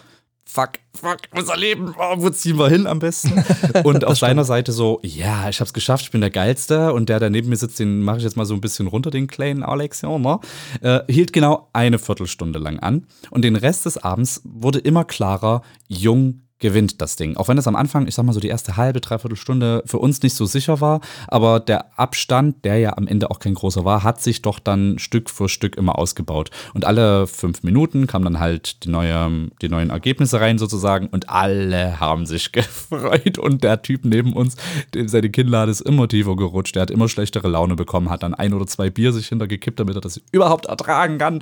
fuck, 0.46 0.72
fuck, 0.94 1.20
unser 1.34 1.56
Leben, 1.56 1.96
oh, 1.98 2.16
wo 2.18 2.30
ziehen 2.32 2.58
wir 2.58 2.68
hin 2.68 2.86
am 2.86 3.00
besten? 3.00 3.46
Und 3.86 4.04
auf 4.04 4.18
seiner 4.18 4.44
Seite 4.44 4.74
so, 4.74 5.00
ja, 5.02 5.48
ich 5.48 5.62
hab's 5.62 5.74
geschafft, 5.74 6.04
ich 6.04 6.12
bin 6.12 6.20
der 6.20 6.32
Geilste. 6.32 6.92
Und 6.92 7.08
der, 7.08 7.22
der 7.22 7.30
neben 7.30 7.48
mir 7.48 7.56
sitzt, 7.56 7.80
den 7.80 8.02
mache 8.02 8.18
ich 8.18 8.24
jetzt 8.24 8.36
mal 8.36 8.46
so 8.46 8.54
ein 8.54 8.60
bisschen 8.60 8.88
runter, 8.88 9.10
den 9.10 9.28
kleinen 9.28 9.64
Alex, 9.64 10.02
ja, 10.02 10.18
ne? 10.18 10.40
äh, 10.82 11.00
hielt 11.10 11.32
genau 11.32 11.70
eine 11.72 11.98
Viertelstunde 11.98 12.60
lang 12.60 12.78
an. 12.80 13.08
Und 13.30 13.44
den 13.44 13.56
Rest 13.56 13.86
des 13.86 13.98
Abends 13.98 14.42
wurde 14.44 14.80
immer 14.80 15.06
klarer, 15.06 15.62
jung, 15.88 16.42
gewinnt 16.60 17.02
das 17.02 17.15
Ding. 17.15 17.38
Auch 17.38 17.48
wenn 17.48 17.58
es 17.58 17.67
am 17.67 17.76
Anfang, 17.76 18.08
ich 18.08 18.15
sag 18.15 18.26
mal 18.26 18.34
so 18.34 18.39
die 18.39 18.50
erste 18.50 18.78
halbe, 18.78 19.02
dreiviertel 19.02 19.38
Stunde 19.38 19.82
für 19.86 19.98
uns 19.98 20.22
nicht 20.22 20.36
so 20.36 20.45
sicher 20.45 20.82
war, 20.82 21.02
aber 21.28 21.60
der 21.60 21.98
Abstand, 21.98 22.63
der 22.65 22.78
ja 22.78 22.98
am 22.98 23.08
Ende 23.08 23.32
auch 23.32 23.39
kein 23.39 23.54
großer 23.54 23.86
war, 23.86 24.04
hat 24.04 24.22
sich 24.22 24.41
doch 24.41 24.60
dann 24.60 25.00
Stück 25.00 25.30
für 25.30 25.50
Stück 25.50 25.78
immer 25.78 25.98
ausgebaut. 25.98 26.52
Und 26.74 26.86
alle 26.86 27.28
fünf 27.28 27.63
Minuten 27.63 28.08
kamen 28.08 28.26
dann 28.26 28.39
halt 28.39 28.84
die, 28.84 28.89
neue, 28.89 29.50
die 29.62 29.69
neuen 29.69 29.89
Ergebnisse 29.89 30.41
rein 30.41 30.58
sozusagen 30.58 31.08
und 31.08 31.30
alle 31.30 32.00
haben 32.00 32.26
sich 32.26 32.52
gefreut. 32.52 33.38
Und 33.38 33.63
der 33.63 33.82
Typ 33.82 34.04
neben 34.04 34.34
uns, 34.34 34.58
dem 34.93 35.08
seine 35.08 35.30
Kinnlade 35.30 35.72
ist 35.72 35.82
immer 35.82 36.08
tiefer 36.08 36.36
gerutscht, 36.36 36.76
der 36.76 36.84
hat 36.84 36.91
immer 36.91 37.08
schlechtere 37.08 37.48
Laune 37.48 37.76
bekommen, 37.76 38.10
hat 38.10 38.24
dann 38.24 38.34
ein 38.34 38.54
oder 38.54 38.67
zwei 38.67 38.89
Bier 38.89 39.13
sich 39.13 39.28
hintergekippt, 39.28 39.80
damit 39.80 39.95
er 39.95 40.02
das 40.02 40.22
überhaupt 40.32 40.65
ertragen 40.65 41.17
kann. 41.17 41.41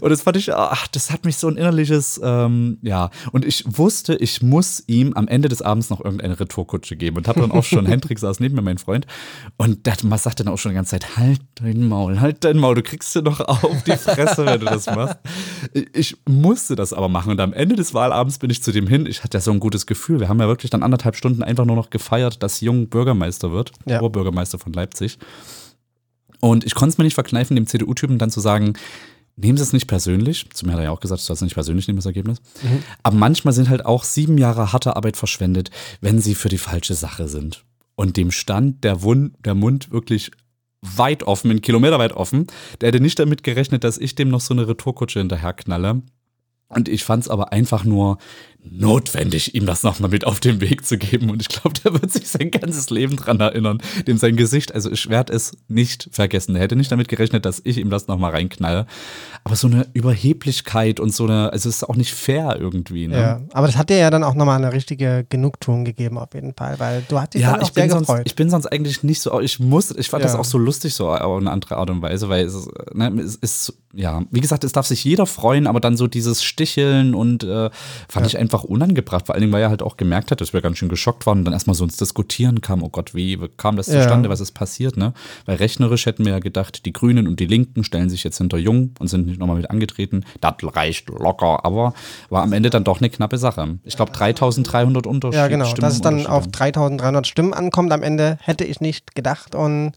Und 0.00 0.10
das 0.10 0.22
fand 0.22 0.36
ich, 0.36 0.52
ach, 0.52 0.88
das 0.88 1.10
hat 1.10 1.24
mich 1.24 1.36
so 1.36 1.48
ein 1.48 1.56
innerliches, 1.56 2.20
ähm, 2.22 2.78
ja. 2.82 3.10
Und 3.30 3.44
ich 3.44 3.64
wusste, 3.66 4.16
ich 4.16 4.42
muss 4.42 4.55
muss 4.56 4.82
ihm 4.86 5.12
am 5.12 5.28
Ende 5.28 5.50
des 5.50 5.60
Abends 5.60 5.90
noch 5.90 6.02
irgendeine 6.02 6.40
Retourkutsche 6.40 6.96
geben. 6.96 7.18
Und 7.18 7.28
habe 7.28 7.40
dann 7.42 7.50
auch 7.50 7.62
schon, 7.62 7.84
Hendrik 7.92 8.18
saß 8.18 8.40
neben 8.40 8.54
mir, 8.54 8.62
mein 8.62 8.78
Freund, 8.78 9.06
und 9.58 9.84
der 9.84 9.96
sagt 10.16 10.40
dann 10.40 10.48
auch 10.48 10.56
schon 10.56 10.70
die 10.70 10.76
ganze 10.76 10.92
Zeit, 10.92 11.18
halt 11.18 11.42
dein 11.56 11.86
Maul, 11.86 12.20
halt 12.20 12.42
dein 12.42 12.56
Maul, 12.56 12.74
du 12.74 12.82
kriegst 12.82 13.14
dir 13.14 13.20
noch 13.20 13.40
auf 13.40 13.82
die 13.82 13.96
Fresse, 13.98 14.46
wenn 14.46 14.60
du 14.60 14.64
das 14.64 14.86
machst. 14.86 15.18
Ich 15.92 16.16
musste 16.26 16.74
das 16.74 16.94
aber 16.94 17.10
machen. 17.10 17.32
Und 17.32 17.40
am 17.40 17.52
Ende 17.52 17.76
des 17.76 17.92
Wahlabends 17.92 18.38
bin 18.38 18.48
ich 18.48 18.62
zu 18.62 18.72
dem 18.72 18.86
hin. 18.86 19.04
Ich 19.04 19.22
hatte 19.22 19.36
ja 19.36 19.42
so 19.42 19.50
ein 19.50 19.60
gutes 19.60 19.84
Gefühl. 19.84 20.20
Wir 20.20 20.30
haben 20.30 20.40
ja 20.40 20.48
wirklich 20.48 20.70
dann 20.70 20.82
anderthalb 20.82 21.16
Stunden 21.16 21.42
einfach 21.42 21.66
nur 21.66 21.76
noch 21.76 21.90
gefeiert, 21.90 22.42
dass 22.42 22.62
Jung 22.62 22.88
Bürgermeister 22.88 23.52
wird, 23.52 23.72
ja. 23.84 24.00
Oberbürgermeister 24.00 24.58
von 24.58 24.72
Leipzig. 24.72 25.18
Und 26.40 26.64
ich 26.64 26.74
konnte 26.74 26.92
es 26.92 26.98
mir 26.98 27.04
nicht 27.04 27.14
verkneifen, 27.14 27.56
dem 27.56 27.66
CDU-Typen 27.66 28.16
dann 28.16 28.30
zu 28.30 28.40
sagen, 28.40 28.72
nehmen 29.36 29.56
Sie 29.58 29.62
es 29.62 29.72
nicht 29.72 29.86
persönlich. 29.86 30.48
Zu 30.52 30.66
mir 30.66 30.72
hat 30.72 30.80
er 30.80 30.84
ja 30.84 30.90
auch 30.90 31.00
gesagt, 31.00 31.20
sollst 31.20 31.42
es 31.42 31.44
nicht 31.44 31.54
persönlich 31.54 31.86
nehmen, 31.86 31.98
das 31.98 32.06
Ergebnis. 32.06 32.40
Mhm. 32.62 32.82
Aber 33.02 33.16
manchmal 33.16 33.54
sind 33.54 33.68
halt 33.68 33.84
auch 33.86 34.04
sieben 34.04 34.38
Jahre 34.38 34.72
harte 34.72 34.96
Arbeit 34.96 35.16
verschwendet, 35.16 35.70
wenn 36.00 36.20
sie 36.20 36.34
für 36.34 36.48
die 36.48 36.58
falsche 36.58 36.94
Sache 36.94 37.28
sind. 37.28 37.64
Und 37.94 38.16
dem 38.16 38.30
stand 38.30 38.84
der, 38.84 39.02
Wund, 39.02 39.34
der 39.44 39.54
Mund 39.54 39.90
wirklich 39.90 40.30
weit 40.82 41.22
offen, 41.22 41.50
einen 41.50 41.62
Kilometer 41.62 41.98
weit 41.98 42.12
offen. 42.12 42.46
Der 42.80 42.88
hätte 42.88 43.00
nicht 43.00 43.18
damit 43.18 43.42
gerechnet, 43.42 43.84
dass 43.84 43.98
ich 43.98 44.14
dem 44.14 44.28
noch 44.28 44.40
so 44.40 44.54
eine 44.54 44.68
Retourkutsche 44.68 45.18
hinterherknalle. 45.18 46.02
Und 46.68 46.88
ich 46.88 47.04
fand 47.04 47.24
es 47.24 47.28
aber 47.28 47.52
einfach 47.52 47.84
nur 47.84 48.18
notwendig, 48.70 49.54
ihm 49.54 49.66
das 49.66 49.84
nochmal 49.84 50.10
mit 50.10 50.26
auf 50.26 50.40
den 50.40 50.60
Weg 50.60 50.84
zu 50.84 50.98
geben. 50.98 51.30
Und 51.30 51.40
ich 51.40 51.48
glaube, 51.48 51.78
der 51.84 51.92
wird 51.92 52.10
sich 52.10 52.28
sein 52.28 52.50
ganzes 52.50 52.90
Leben 52.90 53.16
dran 53.16 53.38
erinnern. 53.38 53.78
Dem 54.06 54.18
sein 54.18 54.36
Gesicht, 54.36 54.74
also 54.74 54.90
ich 54.90 55.08
werde 55.08 55.32
es 55.32 55.56
nicht 55.68 56.08
vergessen. 56.10 56.56
Er 56.56 56.62
hätte 56.62 56.76
nicht 56.76 56.90
damit 56.90 57.08
gerechnet, 57.08 57.44
dass 57.44 57.60
ich 57.64 57.78
ihm 57.78 57.90
das 57.90 58.08
nochmal 58.08 58.32
reinknalle. 58.32 58.86
Aber 59.46 59.54
so 59.54 59.68
eine 59.68 59.86
Überheblichkeit 59.92 60.98
und 60.98 61.14
so 61.14 61.22
eine, 61.22 61.52
also 61.52 61.68
es 61.68 61.76
ist 61.76 61.84
auch 61.84 61.94
nicht 61.94 62.12
fair 62.12 62.56
irgendwie. 62.58 63.06
Ne? 63.06 63.16
Ja, 63.16 63.40
aber 63.52 63.68
das 63.68 63.76
hat 63.76 63.90
dir 63.90 63.96
ja 63.96 64.10
dann 64.10 64.24
auch 64.24 64.34
nochmal 64.34 64.56
eine 64.56 64.72
richtige 64.72 65.24
Genugtuung 65.28 65.84
gegeben, 65.84 66.18
auf 66.18 66.34
jeden 66.34 66.52
Fall, 66.52 66.80
weil 66.80 67.02
du 67.06 67.16
dich 67.32 67.42
Ja, 67.42 67.52
dann 67.52 67.60
auch 67.60 67.68
ich 67.68 67.72
bin, 67.72 67.84
sehr 67.84 67.90
sonst, 67.92 68.08
gefreut. 68.08 68.22
ich 68.24 68.34
bin 68.34 68.50
sonst 68.50 68.66
eigentlich 68.66 69.04
nicht 69.04 69.20
so, 69.20 69.40
ich 69.40 69.60
muss, 69.60 69.92
ich 69.92 70.10
fand 70.10 70.24
das 70.24 70.32
Ja. 70.32 70.40
auch 70.40 70.44
so 70.44 70.58
lustig, 70.58 70.94
so 70.94 71.08
auf 71.10 71.40
eine 71.40 71.52
andere 71.52 71.76
Art 71.76 71.90
und 71.90 72.02
Weise, 72.02 72.28
weil 72.28 72.44
es, 72.44 72.54
ist, 72.56 72.68
ne, 72.92 73.08
es 73.22 73.36
ist, 73.36 73.72
ja, 73.94 74.24
wie 74.32 74.40
gesagt, 74.40 74.64
es 74.64 74.72
darf 74.72 74.86
sich 74.88 75.04
jeder 75.04 75.26
freuen, 75.26 75.68
aber 75.68 75.78
dann 75.78 75.96
so 75.96 76.08
dieses 76.08 76.42
Sticheln 76.42 77.14
und 77.14 77.44
äh, 77.44 77.70
fand 78.08 78.26
ich 78.26 78.38
einfach 78.38 78.64
unangebracht, 78.64 79.26
vor 79.26 79.36
allen 79.36 79.42
Dingen, 79.42 79.52
weil 79.52 79.62
er 79.62 79.70
halt 79.70 79.80
auch 79.82 79.96
gemerkt 79.96 80.32
hat, 80.32 80.40
dass 80.40 80.54
wir 80.54 80.60
ganz 80.60 80.78
schön 80.78 80.88
geschockt 80.88 81.24
waren 81.24 81.38
und 81.38 81.44
dann 81.44 81.54
erstmal 81.54 81.74
so 81.76 81.84
ins 81.84 81.96
Diskutieren 81.96 82.62
kam, 82.62 82.82
oh 82.82 82.88
Gott, 82.88 83.14
wie 83.14 83.38
kam 83.56 83.76
das 83.76 83.86
Ja. 83.86 84.00
zustande, 84.00 84.28
was 84.28 84.40
ist 84.40 84.52
passiert, 84.52 84.96
ne? 84.96 85.12
Weil 85.44 85.56
rechnerisch 85.58 86.04
hätten 86.06 86.24
wir 86.24 86.32
ja 86.32 86.40
gedacht, 86.40 86.84
die 86.84 86.92
Grünen 86.92 87.28
und 87.28 87.38
die 87.38 87.46
Linken 87.46 87.84
stellen 87.84 88.10
sich 88.10 88.24
jetzt 88.24 88.38
hinter 88.38 88.58
Jung 88.58 88.90
und 88.98 89.06
sind 89.06 89.26
nicht 89.26 89.35
nochmal 89.38 89.56
mit 89.56 89.70
angetreten. 89.70 90.24
Das 90.40 90.54
reicht 90.62 91.08
locker, 91.08 91.64
aber 91.64 91.94
war 92.30 92.42
am 92.42 92.52
Ende 92.52 92.70
dann 92.70 92.84
doch 92.84 93.00
eine 93.00 93.10
knappe 93.10 93.38
Sache. 93.38 93.78
Ich 93.84 93.96
glaube 93.96 94.12
3300 94.12 95.06
Unterschied. 95.06 95.36
Ja, 95.38 95.48
genau. 95.48 95.72
Dass 95.74 95.94
es 95.94 96.00
dann 96.00 96.26
auf 96.26 96.46
3300 96.48 97.26
Stimmen 97.26 97.54
ankommt 97.54 97.92
am 97.92 98.02
Ende, 98.02 98.38
hätte 98.42 98.64
ich 98.64 98.80
nicht 98.80 99.14
gedacht. 99.14 99.54
Und, 99.54 99.92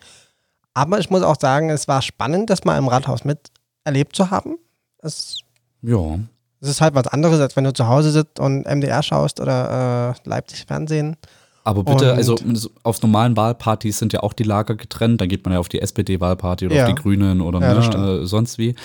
aber 0.73 0.99
ich 0.99 1.10
muss 1.10 1.23
auch 1.23 1.39
sagen, 1.39 1.69
es 1.69 1.88
war 1.88 2.02
spannend, 2.02 2.49
das 2.49 2.63
mal 2.65 2.78
im 2.78 2.88
Rathaus 2.88 3.21
miterlebt 3.25 4.15
zu 4.15 4.32
haben. 4.32 4.58
Es, 5.02 5.39
Ja, 5.82 6.19
es 6.62 6.67
ist 6.69 6.82
halt 6.82 6.93
was 6.95 7.08
anderes, 7.08 7.39
als 7.39 7.56
wenn 7.56 7.63
du 7.63 7.73
zu 7.73 7.88
Hause 7.88 8.12
sitzt 8.12 8.39
und 8.39 8.65
MDR 8.65 9.02
schaust 9.02 9.39
oder 9.39 10.13
äh, 10.25 10.30
Leipzig 10.30 10.65
Fernsehen. 10.65 11.15
Aber 11.63 11.84
bitte, 11.84 12.12
Und- 12.13 12.17
also 12.17 12.36
auf 12.84 13.02
normalen 13.02 13.38
Wahlpartys 13.38 13.99
sind 13.99 14.12
ja 14.13 14.21
auch 14.23 14.34
die 14.34 14.43
Lager 14.43 14.75
getrennt. 14.75 15.21
Da 15.21 15.25
geht 15.25 15.45
man 15.45 15.54
ja 15.54 15.60
auf 15.60 15.69
die 15.69 15.82
SPD-Wahlparty 15.82 16.65
oder 16.65 16.75
Ja. 16.75 16.84
auf 16.88 16.89
die 16.89 16.95
Grünen 17.02 17.41
oder 17.41 17.60
Ja, 17.62 17.73
ne, 17.75 18.21
äh, 18.21 18.25
sonst 18.25 18.58
wie. 18.58 18.75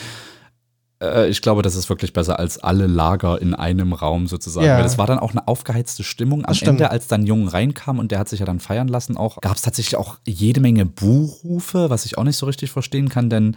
Äh, 1.05 1.29
Ich 1.29 1.43
glaube, 1.43 1.62
das 1.62 1.75
ist 1.75 1.88
wirklich 1.88 2.12
besser 2.12 2.38
als 2.38 2.59
alle 2.59 2.87
Lager 2.87 3.40
in 3.40 3.55
einem 3.55 3.93
Raum 3.93 4.27
sozusagen. 4.27 4.67
Ja. 4.67 4.77
Weil 4.77 4.83
das 4.83 4.99
war 4.99 5.07
dann 5.07 5.19
auch 5.19 5.33
eine 5.33 5.47
aufgeheizte 5.49 6.03
Stimmung 6.05 6.45
am. 6.45 6.55
Ende, 6.75 6.90
als 6.90 7.07
dann 7.09 7.27
Jung 7.27 7.49
reinkam 7.49 7.99
und 7.99 8.11
der 8.11 8.19
hat 8.19 8.29
sich 8.29 8.40
ja 8.40 8.47
dann 8.47 8.61
feiern 8.61 8.88
lassen. 8.88 9.17
Auch 9.17 9.40
gab 9.40 9.57
es 9.57 9.62
tatsächlich 9.62 9.97
auch 9.97 10.19
jede 10.25 10.61
Menge 10.61 10.87
Buhrufe, 10.87 11.90
was 11.90 12.05
ich 12.05 12.19
auch 12.19 12.25
nicht 12.25 12.37
so 12.37 12.47
richtig 12.47 12.71
verstehen 12.71 13.09
kann, 13.09 13.31
denn 13.31 13.57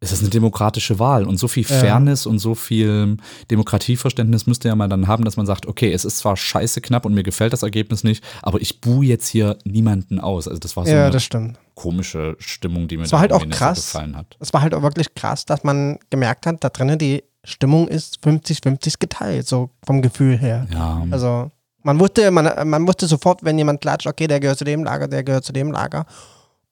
es 0.00 0.12
ist 0.12 0.20
eine 0.20 0.30
demokratische 0.30 0.98
Wahl 0.98 1.24
und 1.26 1.38
so 1.38 1.48
viel 1.48 1.64
Ja. 1.68 1.76
Fairness 1.76 2.26
und 2.26 2.38
so 2.38 2.54
viel 2.54 3.16
Demokratieverständnis 3.50 4.46
müsste 4.46 4.68
ja 4.68 4.76
mal 4.76 4.88
dann 4.88 5.08
haben, 5.08 5.24
dass 5.24 5.36
man 5.36 5.46
sagt, 5.46 5.66
okay, 5.66 5.92
es 5.92 6.04
ist 6.04 6.18
zwar 6.18 6.36
scheiße 6.36 6.80
knapp 6.80 7.04
und 7.04 7.14
mir 7.14 7.22
gefällt 7.24 7.52
das 7.52 7.62
Ergebnis 7.62 8.04
nicht, 8.04 8.22
aber 8.42 8.60
ich 8.60 8.80
buhe 8.80 9.04
jetzt 9.04 9.26
hier 9.28 9.56
niemanden 9.64 10.20
aus. 10.20 10.46
Also 10.48 10.60
das 10.60 10.76
war 10.76 10.84
so 10.86 10.92
ja, 10.92 11.02
eine 11.04 11.10
das 11.10 11.24
stimmt. 11.24 11.58
komische 11.74 12.36
Stimmung, 12.38 12.86
die 12.88 12.96
mir 12.96 13.04
Es 13.04 13.12
war 13.12 13.20
halt 13.20 13.32
auch 13.32 13.48
krass. 13.48 13.86
gefallen 13.92 14.16
hat. 14.16 14.36
Es 14.40 14.52
war 14.52 14.62
halt 14.62 14.74
auch 14.74 14.82
wirklich 14.82 15.14
krass, 15.14 15.44
dass 15.44 15.64
man 15.64 15.98
gemerkt 16.10 16.46
hat, 16.46 16.62
da 16.62 16.68
drinnen 16.68 16.98
die 16.98 17.24
Stimmung 17.44 17.88
ist 17.88 18.18
50-50 18.24 18.94
geteilt, 18.98 19.46
so 19.48 19.70
vom 19.86 20.02
Gefühl 20.02 20.36
her. 20.38 20.66
Ja, 20.72 21.04
Also 21.10 21.50
man 21.82 21.98
wusste, 21.98 22.30
man, 22.30 22.68
man 22.68 22.86
wusste 22.86 23.06
sofort, 23.06 23.42
wenn 23.44 23.56
jemand 23.58 23.80
klatscht, 23.80 24.06
okay, 24.06 24.26
der 24.26 24.40
gehört 24.40 24.58
zu 24.58 24.64
dem 24.64 24.84
Lager, 24.84 25.08
der 25.08 25.22
gehört 25.24 25.44
zu 25.44 25.52
dem 25.52 25.72
Lager. 25.72 26.04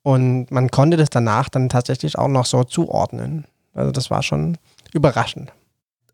Und 0.06 0.52
man 0.52 0.70
konnte 0.70 0.96
das 0.96 1.10
danach 1.10 1.48
dann 1.48 1.68
tatsächlich 1.68 2.16
auch 2.16 2.28
noch 2.28 2.46
so 2.46 2.62
zuordnen. 2.62 3.44
Also 3.74 3.90
das 3.90 4.08
war 4.08 4.22
schon 4.22 4.56
überraschend. 4.92 5.50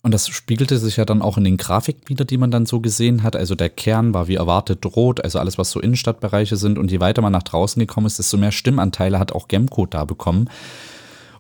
Und 0.01 0.15
das 0.15 0.29
spiegelte 0.29 0.79
sich 0.79 0.97
ja 0.97 1.05
dann 1.05 1.21
auch 1.21 1.37
in 1.37 1.45
den 1.45 1.59
Grafiken 1.59 2.09
wieder, 2.09 2.25
die 2.25 2.39
man 2.39 2.51
dann 2.51 2.65
so 2.65 2.81
gesehen 2.81 3.23
hat. 3.23 3.37
Also 3.37 3.55
der 3.55 3.69
Kern 3.69 4.15
war 4.15 4.29
wie 4.29 4.37
erwartet 4.37 4.87
rot, 4.97 5.23
also 5.23 5.39
alles, 5.39 5.59
was 5.59 5.71
so 5.71 5.79
Innenstadtbereiche 5.79 6.57
sind. 6.57 6.79
Und 6.79 6.91
je 6.91 7.01
weiter 7.01 7.21
man 7.21 7.33
nach 7.33 7.43
draußen 7.43 7.79
gekommen 7.79 8.07
ist, 8.07 8.19
desto 8.19 8.39
mehr 8.39 8.51
Stimmanteile 8.51 9.19
hat 9.19 9.33
auch 9.33 9.47
Gemco 9.47 9.85
da 9.85 10.07
bekommen. 10.07 10.49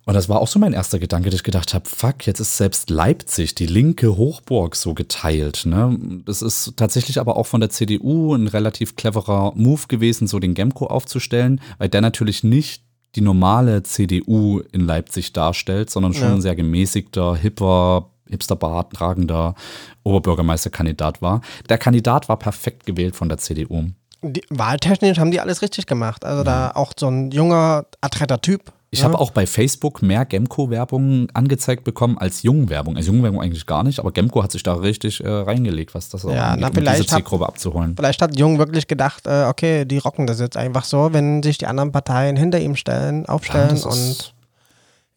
Und 0.04 0.14
das 0.14 0.28
war 0.28 0.40
auch 0.40 0.48
so 0.48 0.58
mein 0.58 0.72
erster 0.72 0.98
Gedanke, 0.98 1.30
dass 1.30 1.36
ich 1.40 1.44
gedacht 1.44 1.74
habe, 1.74 1.88
fuck, 1.88 2.26
jetzt 2.26 2.40
ist 2.40 2.56
selbst 2.56 2.90
Leipzig, 2.90 3.54
die 3.54 3.66
linke 3.66 4.16
Hochburg, 4.16 4.74
so 4.74 4.94
geteilt. 4.94 5.64
Ne? 5.64 5.96
Das 6.24 6.42
ist 6.42 6.72
tatsächlich 6.76 7.20
aber 7.20 7.36
auch 7.36 7.46
von 7.46 7.60
der 7.60 7.70
CDU 7.70 8.34
ein 8.34 8.48
relativ 8.48 8.96
cleverer 8.96 9.52
Move 9.54 9.82
gewesen, 9.86 10.26
so 10.26 10.40
den 10.40 10.54
Gemco 10.54 10.86
aufzustellen, 10.86 11.60
weil 11.78 11.88
der 11.88 12.00
natürlich 12.00 12.42
nicht 12.42 12.82
die 13.14 13.20
normale 13.20 13.82
CDU 13.84 14.60
in 14.72 14.86
Leipzig 14.86 15.32
darstellt, 15.34 15.90
sondern 15.90 16.14
schon 16.14 16.28
Ja. 16.28 16.34
ein 16.34 16.40
sehr 16.40 16.56
gemäßigter, 16.56 17.36
hipper, 17.36 18.08
hipsterbart 18.28 18.92
tragender 18.94 19.54
Oberbürgermeisterkandidat 20.02 21.22
war. 21.22 21.42
Der 21.68 21.78
Kandidat 21.78 22.28
war 22.28 22.38
perfekt 22.38 22.86
gewählt 22.86 23.14
von 23.14 23.28
der 23.28 23.38
CDU. 23.38 23.84
Die, 24.22 24.42
wahltechnisch 24.50 25.18
haben 25.18 25.30
die 25.30 25.40
alles 25.40 25.62
richtig 25.62 25.86
gemacht. 25.86 26.24
Also 26.24 26.42
da 26.44 26.70
auch 26.74 26.92
so 26.98 27.08
ein 27.08 27.30
junger, 27.30 27.86
adretter 28.00 28.40
Typ. 28.40 28.72
Ich 28.94 29.00
ne? 29.00 29.06
habe 29.06 29.18
auch 29.18 29.30
bei 29.30 29.46
Facebook 29.46 30.02
mehr 30.02 30.26
Gemco-Werbung 30.26 31.28
angezeigt 31.32 31.82
bekommen 31.82 32.18
als 32.18 32.42
Jungwerbung. 32.42 32.98
Also 32.98 33.10
Jungwerbung 33.10 33.40
eigentlich 33.40 33.64
gar 33.64 33.84
nicht, 33.84 33.98
aber 33.98 34.12
Gemco 34.12 34.42
hat 34.42 34.52
sich 34.52 34.62
da 34.62 34.74
richtig 34.74 35.24
äh, 35.24 35.28
reingelegt, 35.28 35.94
was 35.94 36.10
das 36.10 36.24
Ja, 36.24 36.50
angeht, 36.50 36.76
um 36.76 36.84
diese 36.84 37.06
Zielgruppe 37.06 37.46
abzuholen. 37.46 37.94
Vielleicht 37.96 38.20
hat 38.20 38.36
Jung 38.36 38.58
wirklich 38.58 38.86
gedacht, 38.86 39.26
äh, 39.26 39.44
okay, 39.44 39.86
die 39.86 39.96
rocken 39.96 40.26
das 40.26 40.40
jetzt 40.40 40.58
einfach 40.58 40.84
so, 40.84 41.14
wenn 41.14 41.42
sich 41.42 41.56
die 41.56 41.66
anderen 41.66 41.90
Parteien 41.90 42.36
hinter 42.36 42.60
ihm 42.60 42.76
stellen, 42.76 43.24
aufstellen 43.24 43.70
das 43.70 43.86
und 43.86 44.34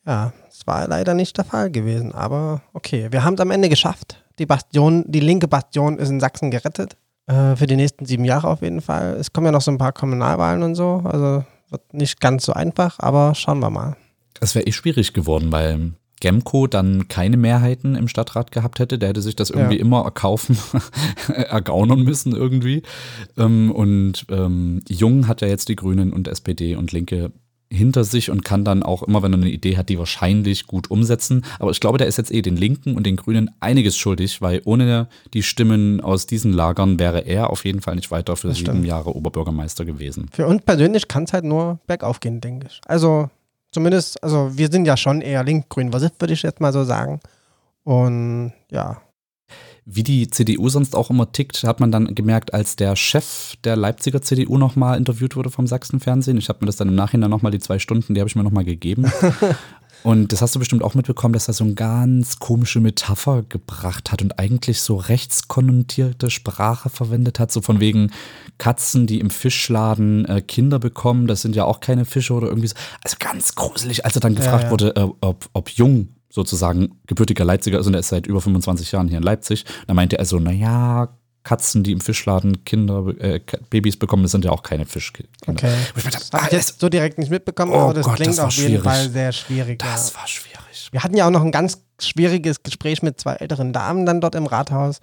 ja, 0.07 0.31
es 0.49 0.65
war 0.65 0.87
leider 0.87 1.13
nicht 1.13 1.37
der 1.37 1.43
Fall 1.43 1.69
gewesen, 1.69 2.13
aber 2.13 2.61
okay, 2.71 3.07
wir 3.11 3.25
haben 3.25 3.33
es 3.33 3.41
am 3.41 3.51
Ende 3.51 3.67
geschafft. 3.67 4.23
Die 4.39 4.45
Bastion, 4.45 5.03
die 5.05 5.19
linke 5.19 5.49
Bastion 5.49 5.99
ist 5.99 6.09
in 6.09 6.21
Sachsen 6.21 6.49
gerettet. 6.49 6.95
Äh, 7.27 7.57
für 7.57 7.65
die 7.67 7.75
nächsten 7.75 8.05
sieben 8.05 8.23
Jahre 8.23 8.47
auf 8.47 8.61
jeden 8.61 8.79
Fall. 8.79 9.17
Es 9.19 9.33
kommen 9.33 9.47
ja 9.47 9.51
noch 9.51 9.61
so 9.61 9.71
ein 9.71 9.77
paar 9.77 9.91
Kommunalwahlen 9.91 10.63
und 10.63 10.75
so, 10.75 11.01
also 11.03 11.43
wird 11.69 11.93
nicht 11.93 12.19
ganz 12.19 12.45
so 12.45 12.53
einfach, 12.53 12.99
aber 12.99 13.35
schauen 13.35 13.59
wir 13.59 13.69
mal. 13.69 13.95
Das 14.39 14.55
wäre 14.55 14.65
eh 14.67 14.71
schwierig 14.71 15.13
geworden, 15.13 15.51
weil 15.51 15.93
Gemco 16.21 16.67
dann 16.67 17.07
keine 17.07 17.35
Mehrheiten 17.37 17.95
im 17.95 18.07
Stadtrat 18.07 18.51
gehabt 18.51 18.79
hätte. 18.79 18.97
Der 18.97 19.09
hätte 19.09 19.21
sich 19.21 19.35
das 19.35 19.49
irgendwie 19.49 19.75
Ja. 19.75 19.81
immer 19.81 20.03
erkaufen, 20.03 20.57
ergaunern 21.27 22.01
müssen 22.03 22.33
irgendwie. 22.35 22.83
Ähm, 23.37 23.71
Und 23.71 24.25
ähm, 24.29 24.81
Jung 24.87 25.27
hat 25.27 25.41
ja 25.41 25.47
jetzt 25.47 25.69
die 25.69 25.75
Grünen 25.75 26.13
und 26.13 26.27
SPD 26.27 26.75
und 26.75 26.91
Linke 26.91 27.31
hinter 27.71 28.03
sich 28.03 28.29
und 28.29 28.45
kann 28.45 28.63
dann 28.63 28.83
auch 28.83 29.03
immer, 29.03 29.23
wenn 29.23 29.33
er 29.33 29.39
eine 29.39 29.49
Idee 29.49 29.77
hat, 29.77 29.89
die 29.89 29.97
wahrscheinlich 29.99 30.67
gut 30.67 30.91
umsetzen. 30.91 31.43
Aber 31.59 31.71
ich 31.71 31.79
glaube, 31.79 31.97
der 31.97 32.07
ist 32.07 32.17
jetzt 32.17 32.31
eh 32.31 32.41
den 32.41 32.57
Linken 32.57 32.95
und 32.95 33.05
den 33.05 33.15
Grünen 33.15 33.51
einiges 33.59 33.97
schuldig, 33.97 34.41
weil 34.41 34.61
ohne 34.65 35.07
die 35.33 35.43
Stimmen 35.43 35.99
aus 36.01 36.27
diesen 36.27 36.53
Lagern 36.53 36.99
wäre 36.99 37.19
er 37.21 37.49
auf 37.49 37.65
jeden 37.65 37.81
Fall 37.81 37.95
nicht 37.95 38.11
weiter 38.11 38.35
für 38.35 38.49
Das 38.49 38.57
sieben 38.57 38.71
stimmt. 38.71 38.85
Jahre 38.85 39.15
Oberbürgermeister 39.15 39.83
gewesen. 39.85 40.29
Für 40.31 40.47
uns 40.47 40.61
persönlich 40.63 41.07
kann 41.07 41.23
es 41.23 41.33
halt 41.33 41.43
nur 41.43 41.79
bergauf 41.87 42.19
gehen, 42.19 42.39
denke 42.39 42.67
ich. 42.67 42.81
Also 42.85 43.29
zumindest, 43.71 44.23
also 44.23 44.51
wir 44.57 44.69
sind 44.71 44.85
ja 44.85 44.95
schon 44.95 45.21
eher 45.21 45.43
linkgrün 45.43 45.91
versifft, 45.91 46.21
würde 46.21 46.33
ich 46.33 46.43
jetzt 46.43 46.61
mal 46.61 46.71
so 46.71 46.83
sagen. 46.83 47.19
Und 47.83 48.53
ja, 48.71 49.01
Wie 49.87 50.01
die 50.01 50.27
CDU 50.27 50.67
sonst 50.69 50.95
auch 50.95 51.11
immer 51.11 51.31
tickt, 51.31 51.63
hat 51.63 51.79
man 51.79 51.91
dann 51.91 52.15
gemerkt, 52.15 52.55
als 52.55 52.75
der 52.75 52.95
Chef 52.95 53.55
der 53.63 53.75
Leipziger 53.75 54.19
CDU 54.19 54.57
nochmal 54.57 54.97
interviewt 54.97 55.35
wurde 55.35 55.51
vom 55.51 55.67
Sachsenfernsehen. 55.67 56.39
Ich 56.39 56.49
habe 56.49 56.59
mir 56.61 56.65
das 56.65 56.77
dann 56.77 56.87
im 56.87 56.95
Nachhinein 56.95 57.29
nochmal, 57.29 57.51
die 57.51 57.59
zwei 57.59 57.77
Stunden, 57.77 58.15
die 58.15 58.19
habe 58.19 58.27
ich 58.27 58.35
mir 58.35 58.43
nochmal 58.43 58.65
gegeben. 58.65 59.05
Und 60.05 60.31
das 60.31 60.43
hast 60.43 60.53
du 60.53 60.59
bestimmt 60.59 60.83
auch 60.83 60.93
mitbekommen, 60.93 61.33
dass 61.33 61.47
er 61.47 61.55
so 61.55 61.63
eine 61.63 61.73
ganz 61.73 62.37
komische 62.37 62.79
Metapher 62.79 63.43
gebracht 63.49 64.11
hat 64.11 64.21
und 64.21 64.37
eigentlich 64.37 64.81
so 64.81 64.97
rechtskonnotierte 64.97 66.29
Sprache 66.29 66.89
verwendet 66.89 67.39
hat, 67.39 67.51
so 67.51 67.59
von 67.59 67.79
wegen 67.79 68.11
Katzen, 68.59 69.07
die 69.07 69.19
im 69.19 69.31
Fischladen 69.31 70.25
äh, 70.25 70.41
Kinder 70.41 70.77
bekommen, 70.77 71.25
das 71.25 71.41
sind 71.41 71.55
ja 71.55 71.65
auch 71.65 71.79
keine 71.79 72.05
Fische 72.05 72.35
oder 72.35 72.49
irgendwie 72.49 72.67
so. 72.67 72.75
Also 73.03 73.17
ganz 73.19 73.55
gruselig, 73.55 74.05
als 74.05 74.15
er 74.15 74.21
dann 74.21 74.35
gefragt 74.35 74.65
ja. 74.65 74.69
wurde, 74.69 74.95
äh, 74.95 75.07
ob, 75.21 75.49
ob 75.53 75.69
Jung 75.71 76.09
sozusagen 76.35 76.99
gebürtiger 77.07 77.45
Leipziger 77.45 77.79
ist 77.79 77.87
und 77.87 77.93
er 77.93 78.01
ist 78.01 78.09
seit 78.09 78.27
über 78.27 78.41
25 78.41 78.91
Jahren 78.91 79.07
hier 79.07 79.17
in 79.17 79.23
Leipzig. 79.23 79.65
Da 79.87 79.93
meinte 79.93 80.19
er 80.19 80.25
so, 80.25 80.37
naja, 80.37 81.07
Katzen, 81.43 81.83
die 81.83 81.91
im 81.93 82.01
Fischladen 82.01 82.65
Kinder, 82.65 83.07
äh, 83.19 83.39
Babys 83.69 83.97
bekommen, 83.97 84.23
das 84.23 84.31
sind 84.33 84.43
ja 84.45 84.51
auch 84.51 84.63
keine 84.63 84.85
Fischkinder. 84.85 85.29
okay. 85.47 85.73
Das 86.11 86.31
habe 86.33 86.45
ich 86.47 86.51
jetzt 86.51 86.79
so 86.79 86.89
direkt 86.89 87.17
nicht 87.19 87.29
mitbekommen, 87.31 87.71
Oh 87.71 87.77
aber 87.79 87.93
das 87.93 88.05
Gott, 88.05 88.15
klingt 88.15 88.31
das 88.31 88.39
auf 88.39 88.51
jeden 88.53 88.67
schwierig. 88.69 88.83
Fall 88.83 89.09
sehr 89.09 89.31
schwierig. 89.31 89.79
das 89.79 90.11
ja. 90.13 90.19
war 90.19 90.27
schwierig. 90.27 90.89
Wir 90.91 91.03
hatten 91.03 91.15
ja 91.15 91.25
auch 91.27 91.31
noch 91.31 91.41
ein 91.43 91.51
ganz 91.51 91.81
schwieriges 92.01 92.63
Gespräch 92.63 93.01
mit 93.01 93.19
zwei 93.19 93.33
älteren 93.35 93.71
Damen 93.73 94.05
dann 94.05 94.21
dort 94.21 94.35
im 94.35 94.45
Rathaus. 94.45 94.99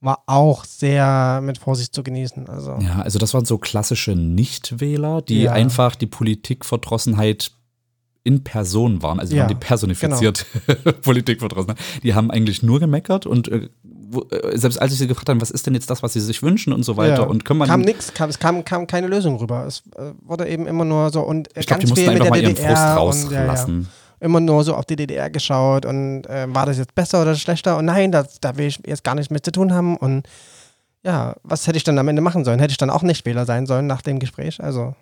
War 0.00 0.22
auch 0.26 0.64
sehr 0.64 1.40
mit 1.42 1.58
Vorsicht 1.58 1.94
zu 1.94 2.02
genießen. 2.02 2.48
Also 2.48 2.78
Ja, 2.80 3.02
also 3.02 3.18
das 3.18 3.34
waren 3.34 3.44
so 3.44 3.58
klassische 3.58 4.12
Nichtwähler, 4.12 5.20
die 5.22 5.42
Ja. 5.42 5.52
einfach 5.52 5.94
die 5.96 6.06
Politikverdrossenheit 6.06 7.50
in 8.22 8.44
Person 8.44 9.02
waren. 9.02 9.18
Also 9.18 9.30
die 9.30 9.36
Ja, 9.36 9.44
waren 9.44 9.48
die 9.48 9.54
personifizierte 9.54 10.44
Politikverdrossenheit. 11.02 11.78
Die 12.02 12.14
haben 12.14 12.30
eigentlich 12.30 12.62
nur 12.62 12.80
gemeckert 12.80 13.26
und 13.26 13.48
äh, 13.48 13.68
wo, 13.82 14.26
äh, 14.30 14.56
selbst 14.58 14.80
als 14.80 14.92
ich 14.92 14.98
sie 14.98 15.06
gefragt 15.06 15.28
habe, 15.28 15.40
was 15.40 15.50
ist 15.50 15.66
denn 15.66 15.74
jetzt 15.74 15.88
das, 15.88 16.02
was 16.02 16.12
sie 16.12 16.20
sich 16.20 16.42
wünschen 16.42 16.72
und 16.72 16.82
so 16.82 16.96
weiter 16.96 17.22
ja. 17.22 17.28
und 17.28 17.44
können 17.44 17.58
man 17.58 17.68
kam 17.68 17.80
nichts, 17.80 18.12
kam, 18.12 18.28
es 18.28 18.38
kam, 18.38 18.64
kam 18.64 18.86
keine 18.86 19.06
Lösung 19.06 19.36
rüber. 19.36 19.64
Es 19.66 19.82
äh, 19.96 20.12
wurde 20.22 20.48
eben 20.48 20.66
immer 20.66 20.84
nur 20.84 21.10
so 21.10 21.22
und 21.22 21.54
äh, 21.56 21.60
ich 21.60 21.66
glaube, 21.66 21.82
die 21.82 21.88
mussten 21.88 22.08
einfach 22.08 22.28
mal 22.28 22.40
ihren 22.40 22.54
DDR 22.54 22.96
Frust 22.96 23.26
und, 23.26 23.32
ja, 23.32 23.46
rauslassen. 23.46 23.88
immer 24.18 24.40
nur 24.40 24.64
so 24.64 24.74
auf 24.74 24.84
die 24.84 24.96
DDR 24.96 25.30
geschaut 25.30 25.86
und 25.86 26.26
äh, 26.26 26.46
war 26.48 26.66
das 26.66 26.78
jetzt 26.78 26.94
besser 26.94 27.22
oder 27.22 27.34
schlechter? 27.36 27.78
Und 27.78 27.86
nein, 27.86 28.12
das, 28.12 28.40
da 28.40 28.56
will 28.56 28.66
ich 28.66 28.80
jetzt 28.84 29.04
gar 29.04 29.14
nichts 29.14 29.30
mit 29.30 29.44
zu 29.44 29.52
tun 29.52 29.72
haben. 29.72 29.96
Und 29.96 30.26
ja, 31.04 31.36
was 31.42 31.66
hätte 31.66 31.78
ich 31.78 31.84
dann 31.84 31.98
am 31.98 32.08
Ende 32.08 32.20
machen 32.20 32.44
sollen? 32.44 32.58
Hätte 32.58 32.72
ich 32.72 32.78
dann 32.78 32.90
auch 32.90 33.02
nicht 33.02 33.24
Wähler 33.24 33.46
sein 33.46 33.66
sollen 33.66 33.86
nach 33.86 34.02
dem 34.02 34.18
Gespräch? 34.18 34.62
Also. 34.62 34.94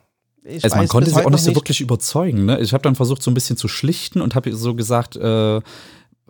Ich 0.44 0.64
Also 0.64 0.77
man 0.77 0.85
weiß 0.85 0.90
konnte 0.90 1.11
sie 1.11 1.16
auch 1.16 1.31
nicht 1.31 1.44
so 1.44 1.55
wirklich 1.55 1.81
überzeugen. 1.81 2.46
Ne? 2.46 2.61
Ich 2.61 2.72
habe 2.72 2.83
dann 2.83 2.94
versucht, 2.94 3.22
so 3.22 3.31
ein 3.31 3.35
bisschen 3.35 3.57
zu 3.57 3.68
schlichten 3.68 4.20
und 4.20 4.35
habe 4.35 4.55
so 4.55 4.74
gesagt, 4.74 5.16
äh, 5.16 5.61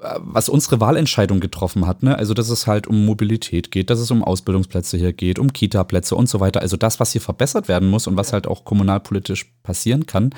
was 0.00 0.48
unsere 0.48 0.80
Wahlentscheidung 0.80 1.40
getroffen 1.40 1.86
hat, 1.86 2.02
ne? 2.02 2.16
Also, 2.16 2.34
dass 2.34 2.50
es 2.50 2.66
halt 2.66 2.86
um 2.86 3.04
Mobilität 3.04 3.70
geht, 3.70 3.90
dass 3.90 3.98
es 3.98 4.10
um 4.10 4.22
Ausbildungsplätze 4.22 4.96
hier 4.96 5.12
geht, 5.12 5.38
um 5.38 5.52
Kita-Plätze 5.52 6.14
und 6.14 6.28
so 6.28 6.40
weiter. 6.40 6.60
Also 6.60 6.76
das, 6.76 7.00
was 7.00 7.12
hier 7.12 7.20
verbessert 7.20 7.68
werden 7.68 7.90
muss 7.90 8.06
und 8.06 8.16
was 8.16 8.32
halt 8.32 8.46
auch 8.46 8.64
kommunalpolitisch 8.64 9.46
passieren 9.62 10.06
kann 10.06 10.30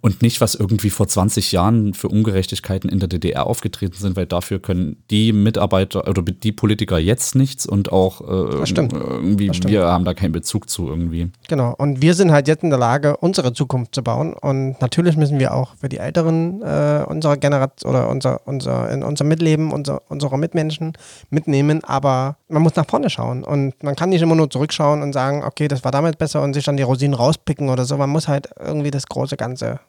und 0.00 0.22
nicht, 0.22 0.40
was 0.40 0.54
irgendwie 0.54 0.90
vor 0.90 1.08
20 1.08 1.52
Jahren 1.52 1.94
für 1.94 2.08
Ungerechtigkeiten 2.08 2.90
in 2.90 3.00
der 3.00 3.08
DDR 3.08 3.46
aufgetreten 3.46 3.96
sind, 3.96 4.16
weil 4.16 4.26
dafür 4.26 4.58
können 4.58 5.02
die 5.10 5.32
Mitarbeiter 5.32 6.06
oder 6.08 6.22
die 6.22 6.52
Politiker 6.52 6.98
jetzt 6.98 7.34
nichts 7.34 7.66
und 7.66 7.92
auch 7.92 8.20
äh, 8.20 8.66
stimmt. 8.66 8.92
irgendwie, 8.92 9.50
wir 9.66 9.86
haben 9.86 10.04
da 10.04 10.14
keinen 10.14 10.32
Bezug 10.32 10.68
zu 10.68 10.88
irgendwie. 10.88 11.30
Genau. 11.48 11.74
Und 11.76 12.02
wir 12.02 12.14
sind 12.14 12.32
halt 12.32 12.48
jetzt 12.48 12.62
in 12.62 12.70
der 12.70 12.78
Lage, 12.78 13.16
unsere 13.16 13.52
Zukunft 13.52 13.94
zu 13.94 14.02
bauen. 14.02 14.34
Und 14.34 14.80
natürlich 14.80 15.16
müssen 15.16 15.38
wir 15.38 15.54
auch 15.54 15.74
für 15.76 15.88
die 15.88 15.98
Älteren 15.98 16.62
äh, 16.62 17.04
unserer 17.06 17.36
Generation 17.36 17.90
oder 17.90 18.08
unser, 18.08 18.46
unser, 18.46 18.90
in 18.90 19.02
unser 19.06 19.24
Mitleben, 19.24 19.72
unser, 19.72 20.02
unsere 20.08 20.38
Mitmenschen 20.38 20.92
mitnehmen. 21.30 21.82
Aber 21.84 22.36
man 22.48 22.62
muss 22.62 22.76
nach 22.76 22.86
vorne 22.86 23.10
schauen. 23.10 23.44
Und 23.44 23.82
man 23.82 23.96
kann 23.96 24.10
nicht 24.10 24.22
immer 24.22 24.34
nur 24.34 24.50
zurückschauen 24.50 25.02
und 25.02 25.12
sagen, 25.12 25.44
okay, 25.44 25.68
das 25.68 25.84
war 25.84 25.92
damals 25.92 26.16
besser 26.16 26.42
und 26.42 26.54
sich 26.54 26.64
dann 26.64 26.76
die 26.76 26.82
Rosinen 26.82 27.14
rauspicken 27.14 27.68
oder 27.68 27.84
so. 27.84 27.96
Man 27.96 28.10
muss 28.10 28.28
halt 28.28 28.48
irgendwie 28.58 28.90
das 28.90 29.06
große 29.06 29.36
Ganze. 29.36 29.80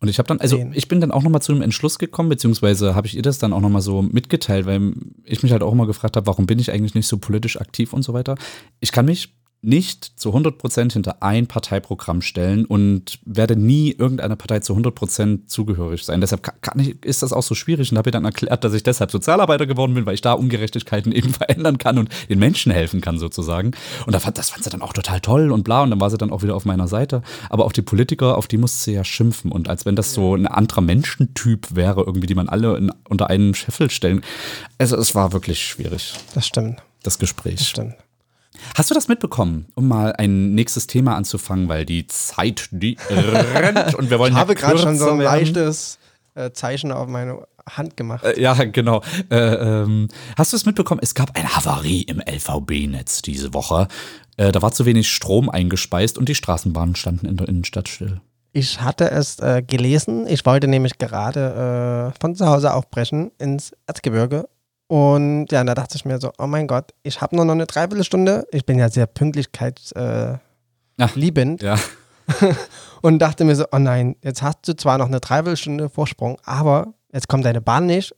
Und 0.00 0.08
ich 0.08 0.18
habe 0.18 0.28
dann, 0.28 0.40
also 0.40 0.64
ich 0.72 0.86
bin 0.86 1.00
dann 1.00 1.10
auch 1.10 1.22
nochmal 1.22 1.42
zu 1.42 1.52
einem 1.52 1.62
Entschluss 1.62 1.98
gekommen, 1.98 2.28
beziehungsweise 2.28 2.94
habe 2.94 3.08
ich 3.08 3.16
ihr 3.16 3.22
das 3.22 3.38
dann 3.38 3.52
auch 3.52 3.60
nochmal 3.60 3.82
so 3.82 4.02
mitgeteilt, 4.02 4.64
weil 4.64 4.92
ich 5.24 5.42
mich 5.42 5.50
halt 5.50 5.62
auch 5.62 5.72
immer 5.72 5.86
gefragt 5.86 6.16
habe, 6.16 6.26
warum 6.26 6.46
bin 6.46 6.60
ich 6.60 6.70
eigentlich 6.70 6.94
nicht 6.94 7.08
so 7.08 7.18
politisch 7.18 7.60
aktiv 7.60 7.92
und 7.92 8.02
so 8.02 8.12
weiter. 8.12 8.36
Ich 8.78 8.92
kann 8.92 9.06
mich 9.06 9.34
nicht 9.60 10.12
zu 10.16 10.34
100% 10.34 10.92
hinter 10.92 11.22
ein 11.22 11.48
Parteiprogramm 11.48 12.22
stellen 12.22 12.64
und 12.64 13.18
werde 13.24 13.56
nie 13.56 13.90
irgendeiner 13.90 14.36
Partei 14.36 14.60
zu 14.60 14.74
100% 14.74 15.46
zugehörig 15.46 16.04
sein. 16.04 16.20
Deshalb 16.20 16.42
kann, 16.62 16.78
ich, 16.78 17.04
ist 17.04 17.22
das 17.22 17.32
auch 17.32 17.42
so 17.42 17.56
schwierig 17.56 17.90
und 17.90 17.98
habe 17.98 18.10
ihr 18.10 18.12
dann 18.12 18.24
erklärt, 18.24 18.62
dass 18.62 18.72
ich 18.72 18.84
deshalb 18.84 19.10
Sozialarbeiter 19.10 19.66
geworden 19.66 19.94
bin, 19.94 20.06
weil 20.06 20.14
ich 20.14 20.20
da 20.20 20.34
Ungerechtigkeiten 20.34 21.10
eben 21.18 21.34
verändern 21.34 21.78
kann 21.78 21.98
und 21.98 22.08
den 22.28 22.38
Menschen 22.38 22.70
helfen 22.70 23.00
kann 23.00 23.18
sozusagen. 23.18 23.72
Und 24.06 24.14
da 24.14 24.20
fand, 24.20 24.38
das 24.38 24.50
fand 24.50 24.62
sie 24.62 24.70
dann 24.70 24.82
auch 24.82 24.92
total 24.92 25.20
toll 25.20 25.50
und 25.50 25.64
bla 25.64 25.82
und 25.82 25.90
dann 25.90 26.00
war 26.00 26.10
sie 26.10 26.18
dann 26.18 26.30
auch 26.30 26.42
wieder 26.42 26.54
auf 26.54 26.64
meiner 26.64 26.86
Seite. 26.86 27.22
Aber 27.50 27.64
auf 27.64 27.72
die 27.72 27.82
Politiker, 27.82 28.38
auf 28.38 28.46
die 28.46 28.58
musste 28.58 28.78
sie 28.84 28.92
ja 28.92 29.02
schimpfen 29.02 29.50
und 29.50 29.68
als 29.68 29.84
wenn 29.84 29.96
das 29.96 30.14
so 30.14 30.36
ein 30.36 30.46
anderer 30.46 30.82
Menschentyp 30.82 31.74
wäre, 31.74 32.02
irgendwie, 32.02 32.28
die 32.28 32.36
man 32.36 32.48
alle 32.48 32.76
in, 32.76 32.92
unter 33.08 33.28
einen 33.28 33.54
Scheffel 33.54 33.90
stellen. 33.90 34.22
Also 34.78 34.96
es 34.96 35.16
war 35.16 35.32
wirklich 35.32 35.64
schwierig, 35.64 36.14
Das 36.34 36.46
stimmt. 36.46 36.80
das 37.02 37.18
Gespräch. 37.18 37.56
Das 37.56 37.68
stimmt. 37.68 37.94
Hast 38.74 38.90
du 38.90 38.94
das 38.94 39.08
mitbekommen, 39.08 39.66
um 39.74 39.88
mal 39.88 40.12
ein 40.12 40.54
nächstes 40.54 40.86
Thema 40.86 41.16
anzufangen, 41.16 41.68
weil 41.68 41.84
die 41.84 42.06
Zeit, 42.06 42.68
die 42.70 42.96
rennt 43.10 43.94
und 43.94 44.10
wir 44.10 44.18
wollen 44.18 44.32
Ich 44.32 44.36
ja 44.36 44.40
habe 44.40 44.54
gerade 44.54 44.78
schon 44.78 44.96
so 44.96 45.10
ein 45.10 45.20
leichtes 45.20 45.98
äh, 46.34 46.50
Zeichen 46.52 46.92
auf 46.92 47.08
meine 47.08 47.46
Hand 47.68 47.96
gemacht. 47.96 48.24
Äh, 48.24 48.40
Ja, 48.40 48.54
genau. 48.54 49.02
Äh, 49.30 49.36
ähm, 49.36 50.08
hast 50.36 50.52
du 50.52 50.56
es 50.56 50.66
mitbekommen? 50.66 51.00
Es 51.02 51.14
gab 51.14 51.36
eine 51.36 51.54
Havarie 51.54 52.02
im 52.02 52.20
LVB-Netz 52.20 53.22
diese 53.22 53.52
Woche. 53.54 53.88
Äh, 54.36 54.52
da 54.52 54.62
war 54.62 54.72
zu 54.72 54.86
wenig 54.86 55.10
Strom 55.10 55.50
eingespeist 55.50 56.18
und 56.18 56.28
die 56.28 56.34
Straßenbahnen 56.34 56.96
standen 56.96 57.26
in 57.26 57.36
der 57.36 57.48
Innenstadt 57.48 57.88
still. 57.88 58.20
Ich 58.52 58.80
hatte 58.80 59.10
es 59.10 59.38
äh, 59.40 59.62
gelesen. 59.62 60.26
Ich 60.26 60.46
wollte 60.46 60.68
nämlich 60.68 60.98
gerade 60.98 62.12
äh, 62.14 62.20
von 62.20 62.34
zu 62.34 62.46
Hause 62.46 62.72
aufbrechen 62.72 63.30
ins 63.38 63.72
Erzgebirge. 63.86 64.48
Und 64.88 65.52
ja, 65.52 65.62
da 65.64 65.74
dachte 65.74 65.96
ich 65.96 66.04
mir 66.04 66.18
so, 66.18 66.32
oh 66.38 66.46
mein 66.46 66.66
Gott, 66.66 66.92
ich 67.02 67.20
habe 67.20 67.36
nur 67.36 67.44
noch 67.44 67.52
eine 67.52 67.66
Dreiviertelstunde. 67.66 68.46
Ich 68.50 68.64
bin 68.64 68.78
ja 68.78 68.88
sehr 68.88 69.06
pünktlichkeitsliebend. 69.06 71.62
Äh. 71.62 71.66
Ja. 71.66 71.76
und 73.02 73.18
dachte 73.18 73.44
mir 73.44 73.54
so, 73.54 73.66
oh 73.70 73.78
nein, 73.78 74.16
jetzt 74.22 74.42
hast 74.42 74.66
du 74.66 74.74
zwar 74.74 74.98
noch 74.98 75.06
eine 75.06 75.20
Dreiviertelstunde 75.20 75.90
Vorsprung, 75.90 76.38
aber 76.44 76.94
jetzt 77.12 77.28
kommt 77.28 77.44
deine 77.44 77.60
Bahn 77.60 77.86
nicht. 77.86 78.14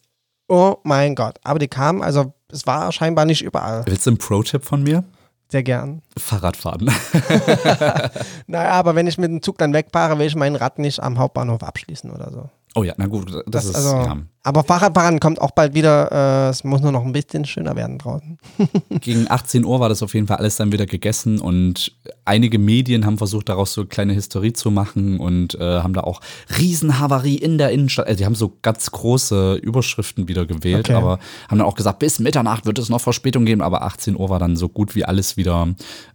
Oh 0.49 0.77
mein 0.85 1.15
Gott. 1.17 1.39
Aber 1.43 1.59
die 1.59 1.69
kam, 1.69 2.03
also 2.03 2.33
es 2.51 2.67
war 2.67 2.91
scheinbar 2.93 3.25
nicht 3.25 3.43
überall. 3.43 3.83
Willst 3.87 4.07
du 4.07 4.11
einen 4.11 4.19
Pro-Tipp 4.19 4.65
von 4.65 4.83
mir? 4.83 5.05
Sehr 5.51 5.65
gern. 5.65 6.03
Fahrradfahren. 6.17 6.87
Naja, 8.47 8.71
aber 8.79 8.95
wenn 8.95 9.09
ich 9.09 9.19
mit 9.19 9.31
dem 9.31 9.43
Zug 9.43 9.59
dann 9.59 9.73
wegfahre, 9.73 10.19
will 10.19 10.27
ich 10.27 10.37
mein 10.37 10.55
Rad 10.55 10.79
nicht 10.79 11.03
am 11.03 11.19
Hauptbahnhof 11.19 11.63
abschließen 11.63 12.11
oder 12.11 12.31
so. 12.31 12.49
Oh 12.77 12.85
ja, 12.85 12.95
na 12.97 13.07
gut, 13.07 13.33
das, 13.33 13.43
Das 13.47 13.65
ist. 13.65 13.75
also, 13.75 13.97
ja. 13.97 14.17
Aber 14.43 14.65
Fahrradfahren 14.65 15.21
kommt 15.21 15.39
auch 15.41 15.51
bald 15.51 15.75
wieder. 15.75 16.47
Äh, 16.47 16.49
es 16.51 16.65
muss 16.65 16.81
nur 16.81 16.93
noch 16.93 17.05
ein 17.05 17.13
bisschen 17.13 17.45
schöner 17.45 17.77
werden 17.77 17.99
draußen. 17.99 18.39
Gegen 19.01 19.31
18 19.31 19.67
Uhr 19.67 19.81
war 19.81 19.91
das 19.91 20.03
auf 20.03 20.15
jeden 20.15 20.27
Fall 20.29 20.39
alles 20.39 20.57
dann 20.57 20.73
wieder 20.73 20.87
gegessen 20.87 21.41
und 21.41 21.93
einige 22.25 22.59
Medien 22.59 23.05
haben 23.05 23.19
versucht, 23.19 23.51
daraus 23.51 23.75
so 23.75 23.85
kleine 23.85 24.15
Historie 24.15 24.55
zu 24.55 24.71
machen 24.71 25.21
und 25.21 25.57
äh, 25.57 25.81
haben 25.83 25.93
da 25.93 26.01
auch 26.03 26.23
Riesenhavarie 26.59 27.37
in 27.37 27.59
der 27.59 27.71
Innenstadt. 27.71 28.07
Also 28.07 28.17
die 28.17 28.25
haben 28.25 28.35
so 28.35 28.57
ganz 28.63 28.91
große 28.91 29.57
Überschriften 29.57 30.27
wieder 30.29 30.47
gewählt, 30.47 30.89
Okay. 30.89 30.95
aber 30.95 31.19
haben 31.49 31.59
dann 31.59 31.67
auch 31.67 31.75
gesagt, 31.75 31.99
bis 31.99 32.19
Mitternacht 32.19 32.65
wird 32.65 32.79
es 32.79 32.89
noch 32.89 33.01
Verspätung 33.01 33.45
geben, 33.45 33.61
aber 33.61 33.83
18 33.83 34.17
Uhr 34.17 34.31
war 34.31 34.39
dann 34.39 34.57
so 34.57 34.69
gut 34.71 34.95
wie 34.95 35.05
alles 35.05 35.37
wieder 35.37 35.69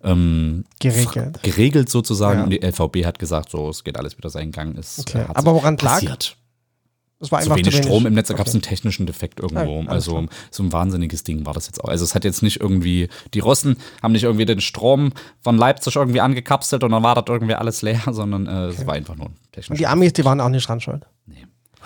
ähm, 0.03 0.63
Geregelt. 0.79 1.43
geregelt 1.43 1.89
sozusagen 1.89 2.39
Ja. 2.39 2.43
und 2.45 2.49
die 2.49 2.61
LVB 2.65 3.05
hat 3.05 3.19
gesagt, 3.19 3.51
so, 3.51 3.69
es 3.69 3.83
geht 3.83 3.97
alles 3.97 4.17
wieder 4.17 4.29
seinen 4.31 4.51
Gang. 4.51 4.75
Okay. 4.97 5.19
äh, 5.19 5.27
hat 5.27 5.38
Aber 5.38 5.53
woran 5.53 5.77
lag? 5.77 5.93
passiert. 5.93 6.38
Es 7.19 7.32
war 7.32 7.39
Zu 7.39 7.45
einfach 7.45 7.58
wenig 7.58 7.71
zu 7.71 7.78
wenig 7.78 7.86
Strom 7.86 8.06
im 8.06 8.13
Netz, 8.13 8.28
da 8.28 8.34
gab 8.34 8.45
es 8.47 8.51
Okay. 8.51 8.58
einen 8.58 8.62
technischen 8.63 9.06
Defekt 9.06 9.39
irgendwo. 9.39 9.80
Alles 9.80 9.89
also 9.89 10.12
klar. 10.12 10.25
so 10.51 10.63
ein 10.63 10.73
wahnsinniges 10.73 11.23
Ding 11.23 11.45
war 11.45 11.54
das 11.54 11.67
jetzt 11.67 11.84
auch. 11.84 11.89
Also 11.89 12.04
es 12.04 12.13
hat 12.13 12.25
jetzt 12.25 12.43
nicht 12.43 12.60
irgendwie, 12.60 13.08
die 13.34 13.39
Russen 13.39 13.78
haben 14.04 14.12
nicht 14.12 14.23
irgendwie 14.23 14.45
den 14.45 14.60
Strom 14.60 15.13
von 15.41 15.58
Leipzig 15.58 15.95
irgendwie 15.95 16.21
angekapselt 16.21 16.84
und 16.84 16.91
dann 16.91 17.04
war 17.04 17.15
das 17.15 17.23
irgendwie 17.28 17.56
alles 17.56 17.82
leer, 17.82 18.01
sondern 18.12 18.47
äh, 18.47 18.65
es 18.67 18.86
war 18.86 18.95
einfach 18.95 19.15
nur 19.15 19.28
ein 19.28 19.30
Und 19.30 19.51
technischer 19.54 19.78
die 19.80 19.88
Amis, 19.88 20.13
die 20.13 20.25
waren 20.25 20.41
auch 20.41 20.49
nicht 20.49 20.67
dran 20.67 20.82
schuld. 20.82 21.06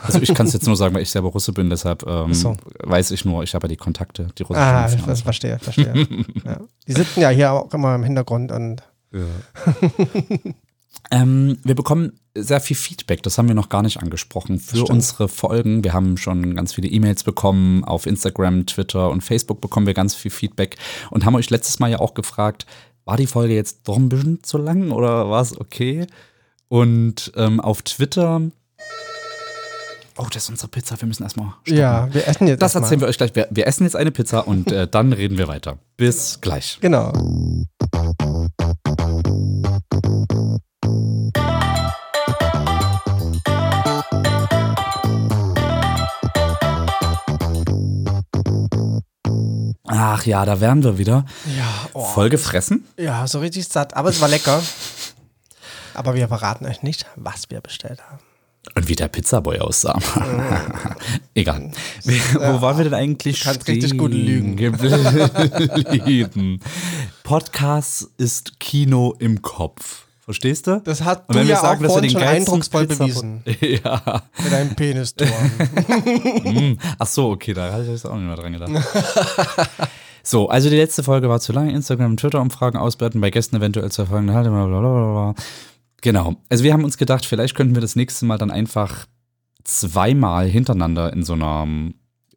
Also 0.02 0.22
ich 0.22 0.34
kann 0.34 0.48
es 0.48 0.54
jetzt 0.54 0.66
nur 0.66 0.76
sagen, 0.78 0.96
weil 0.96 1.02
ich 1.02 1.10
selber 1.10 1.30
Russe 1.30 1.52
bin, 1.52 1.70
deshalb 1.70 2.06
ähm, 2.08 2.34
so. 2.34 2.56
weiß 2.84 3.12
ich 3.12 3.26
nur, 3.26 3.44
ich 3.44 3.54
habe 3.54 3.66
ja 3.66 3.70
die 3.70 3.76
Kontakte, 3.78 4.30
die 4.38 4.44
russischen. 4.44 4.66
Ah, 4.66 4.86
ich 4.86 4.92
Firmen. 4.92 5.10
das 5.10 5.22
verstehe, 5.22 5.60
verstehe. 5.60 5.94
ja. 6.46 6.60
Die 6.88 6.94
sitzen 6.94 7.20
ja 7.22 7.30
hier 7.30 7.52
auch 7.52 7.74
immer 7.74 7.96
im 7.96 8.04
Hintergrund 8.04 8.52
und 8.52 8.82
Ähm, 11.12 11.58
wir 11.64 11.76
bekommen 11.76 12.20
sehr 12.36 12.62
viel 12.62 12.76
Feedback, 12.76 13.24
das 13.24 13.38
haben 13.38 13.48
wir 13.48 13.56
noch 13.56 13.70
gar 13.70 13.82
nicht 13.82 13.98
angesprochen, 13.98 14.60
für 14.60 14.84
unsere 14.86 15.28
Folgen. 15.28 15.84
Wir 15.84 15.94
haben 15.94 16.18
schon 16.18 16.56
ganz 16.56 16.74
viele 16.74 16.88
E-Mails 16.88 17.24
bekommen, 17.24 17.84
auf 17.84 18.06
Instagram, 18.06 18.66
Twitter 18.66 19.10
und 19.10 19.22
Facebook 19.22 19.62
bekommen 19.62 19.88
wir 19.88 19.94
ganz 19.94 20.16
viel 20.16 20.32
Feedback 20.32 20.78
und 21.10 21.26
haben 21.26 21.36
euch 21.36 21.50
letztes 21.50 21.80
Mal 21.80 21.90
ja 21.90 22.00
auch 22.00 22.14
gefragt, 22.14 22.66
war 23.06 23.18
die 23.18 23.28
Folge 23.28 23.56
jetzt 23.56 23.88
doch 23.88 23.98
ein 23.98 24.10
bisschen 24.10 24.44
zu 24.44 24.58
lang 24.58 24.92
oder 24.92 25.30
war 25.30 25.42
es 25.42 25.60
okay? 25.60 26.06
Und 26.68 27.32
ähm, 27.36 27.60
auf 27.60 27.82
Twitter. 27.82 28.42
Oh, 30.18 30.28
das 30.32 30.44
ist 30.44 30.50
unsere 30.50 30.68
Pizza, 30.68 31.02
wir 31.02 31.08
müssen 31.08 31.24
erstmal. 31.24 31.48
stoppen. 31.64 31.76
ja, 31.76 32.14
wir 32.14 32.28
essen 32.28 32.48
jetzt 32.48 32.62
Das 32.62 32.76
erzählen 32.76 33.02
wir 33.02 33.08
euch 33.08 33.18
gleich. 33.18 33.34
Wir, 33.34 33.48
wir 33.50 33.66
essen 33.66 33.86
jetzt 33.86 33.96
eine 33.96 34.12
Pizza 34.12 34.48
und 34.48 34.72
äh, 34.72 34.88
dann 34.88 35.14
reden 35.14 35.40
wir 35.40 35.48
weiter. 35.48 35.80
Bis 35.98 36.40
gleich. 36.40 36.78
Genau. 36.82 37.12
Ach 49.92 50.26
ja, 50.26 50.46
da 50.46 50.60
wären 50.60 50.84
wir 50.84 50.98
wieder. 50.98 51.26
Ja, 51.58 51.90
oh. 51.94 52.04
Voll 52.04 52.30
gefressen. 52.30 52.86
ja, 52.98 53.26
so 53.26 53.40
richtig 53.40 53.68
satt. 53.68 53.96
Aber 53.96 54.10
es 54.10 54.20
war 54.20 54.28
lecker. 54.28 54.62
Aber 55.94 56.16
wir 56.16 56.28
verraten 56.28 56.66
euch 56.66 56.84
nicht, 56.84 57.06
was 57.16 57.50
wir 57.50 57.62
bestellt 57.62 58.02
haben. 58.02 58.20
Und 58.76 58.88
wie 58.88 58.96
der 58.96 59.08
Pizzaboy 59.08 59.60
aussah. 59.60 59.98
Egal. 61.34 61.72
Wo 62.04 62.62
waren 62.62 62.78
wir 62.78 62.84
denn 62.84 62.94
eigentlich? 62.94 63.42
Kannst 63.42 63.68
richtig 63.68 63.98
gut 63.98 64.14
lügen. 64.14 64.58
Geblieben. 64.58 66.60
Podcast 67.24 68.10
ist 68.18 68.60
Kino 68.60 69.16
im 69.20 69.42
Kopf. 69.42 70.06
Verstehst 70.30 70.68
du? 70.68 70.80
Das 70.84 71.02
hat 71.02 71.28
Und 71.28 71.38
du 71.38 71.42
ja 71.44 71.56
sagen, 71.56 71.84
auch 71.84 71.90
vorhin 71.90 72.12
den 72.12 72.20
schon 72.20 72.22
eindrucksvoll 72.22 72.86
Pizza- 72.86 73.04
bewiesen. 73.04 73.42
ja. 73.84 74.22
Mit 74.44 74.52
deinem 74.52 74.76
Penistor. 74.76 75.26
Ach 77.00 77.08
so, 77.08 77.32
okay, 77.32 77.56
da 77.56 77.72
hatte 77.74 77.86
ich 77.86 77.90
jetzt 77.90 78.06
auch 78.06 78.14
nicht 78.14 78.28
mehr 78.28 78.36
dran 78.36 78.54
gedacht. 78.54 78.72
So, 80.22 80.48
also 80.48 80.70
die 80.70 80.76
letzte 80.76 81.02
Folge 81.02 81.30
war 81.30 81.40
zu 81.40 81.52
lang. 81.52 81.72
Instagram, 81.72 82.16
Twitter-Umfragen 82.16 82.78
auswerten, 82.78 83.20
bei 83.22 83.32
Gästen 83.32 83.56
eventuell 83.56 83.92
zu 83.92 84.04
erfolgen. 84.04 84.28
Blablabla. 84.28 85.34
Genau. 86.02 86.36
Also 86.48 86.64
wir 86.64 86.74
haben 86.74 86.84
uns 86.84 87.00
gedacht, 87.00 87.26
vielleicht 87.26 87.56
könnten 87.56 87.74
wir 87.74 87.82
das 87.82 87.96
nächste 87.96 88.28
Mal 88.28 88.38
dann 88.38 88.52
einfach 88.52 89.08
zweimal 89.64 90.46
hintereinander 90.48 91.12
in 91.12 91.24
so 91.24 91.34
einer 91.34 91.66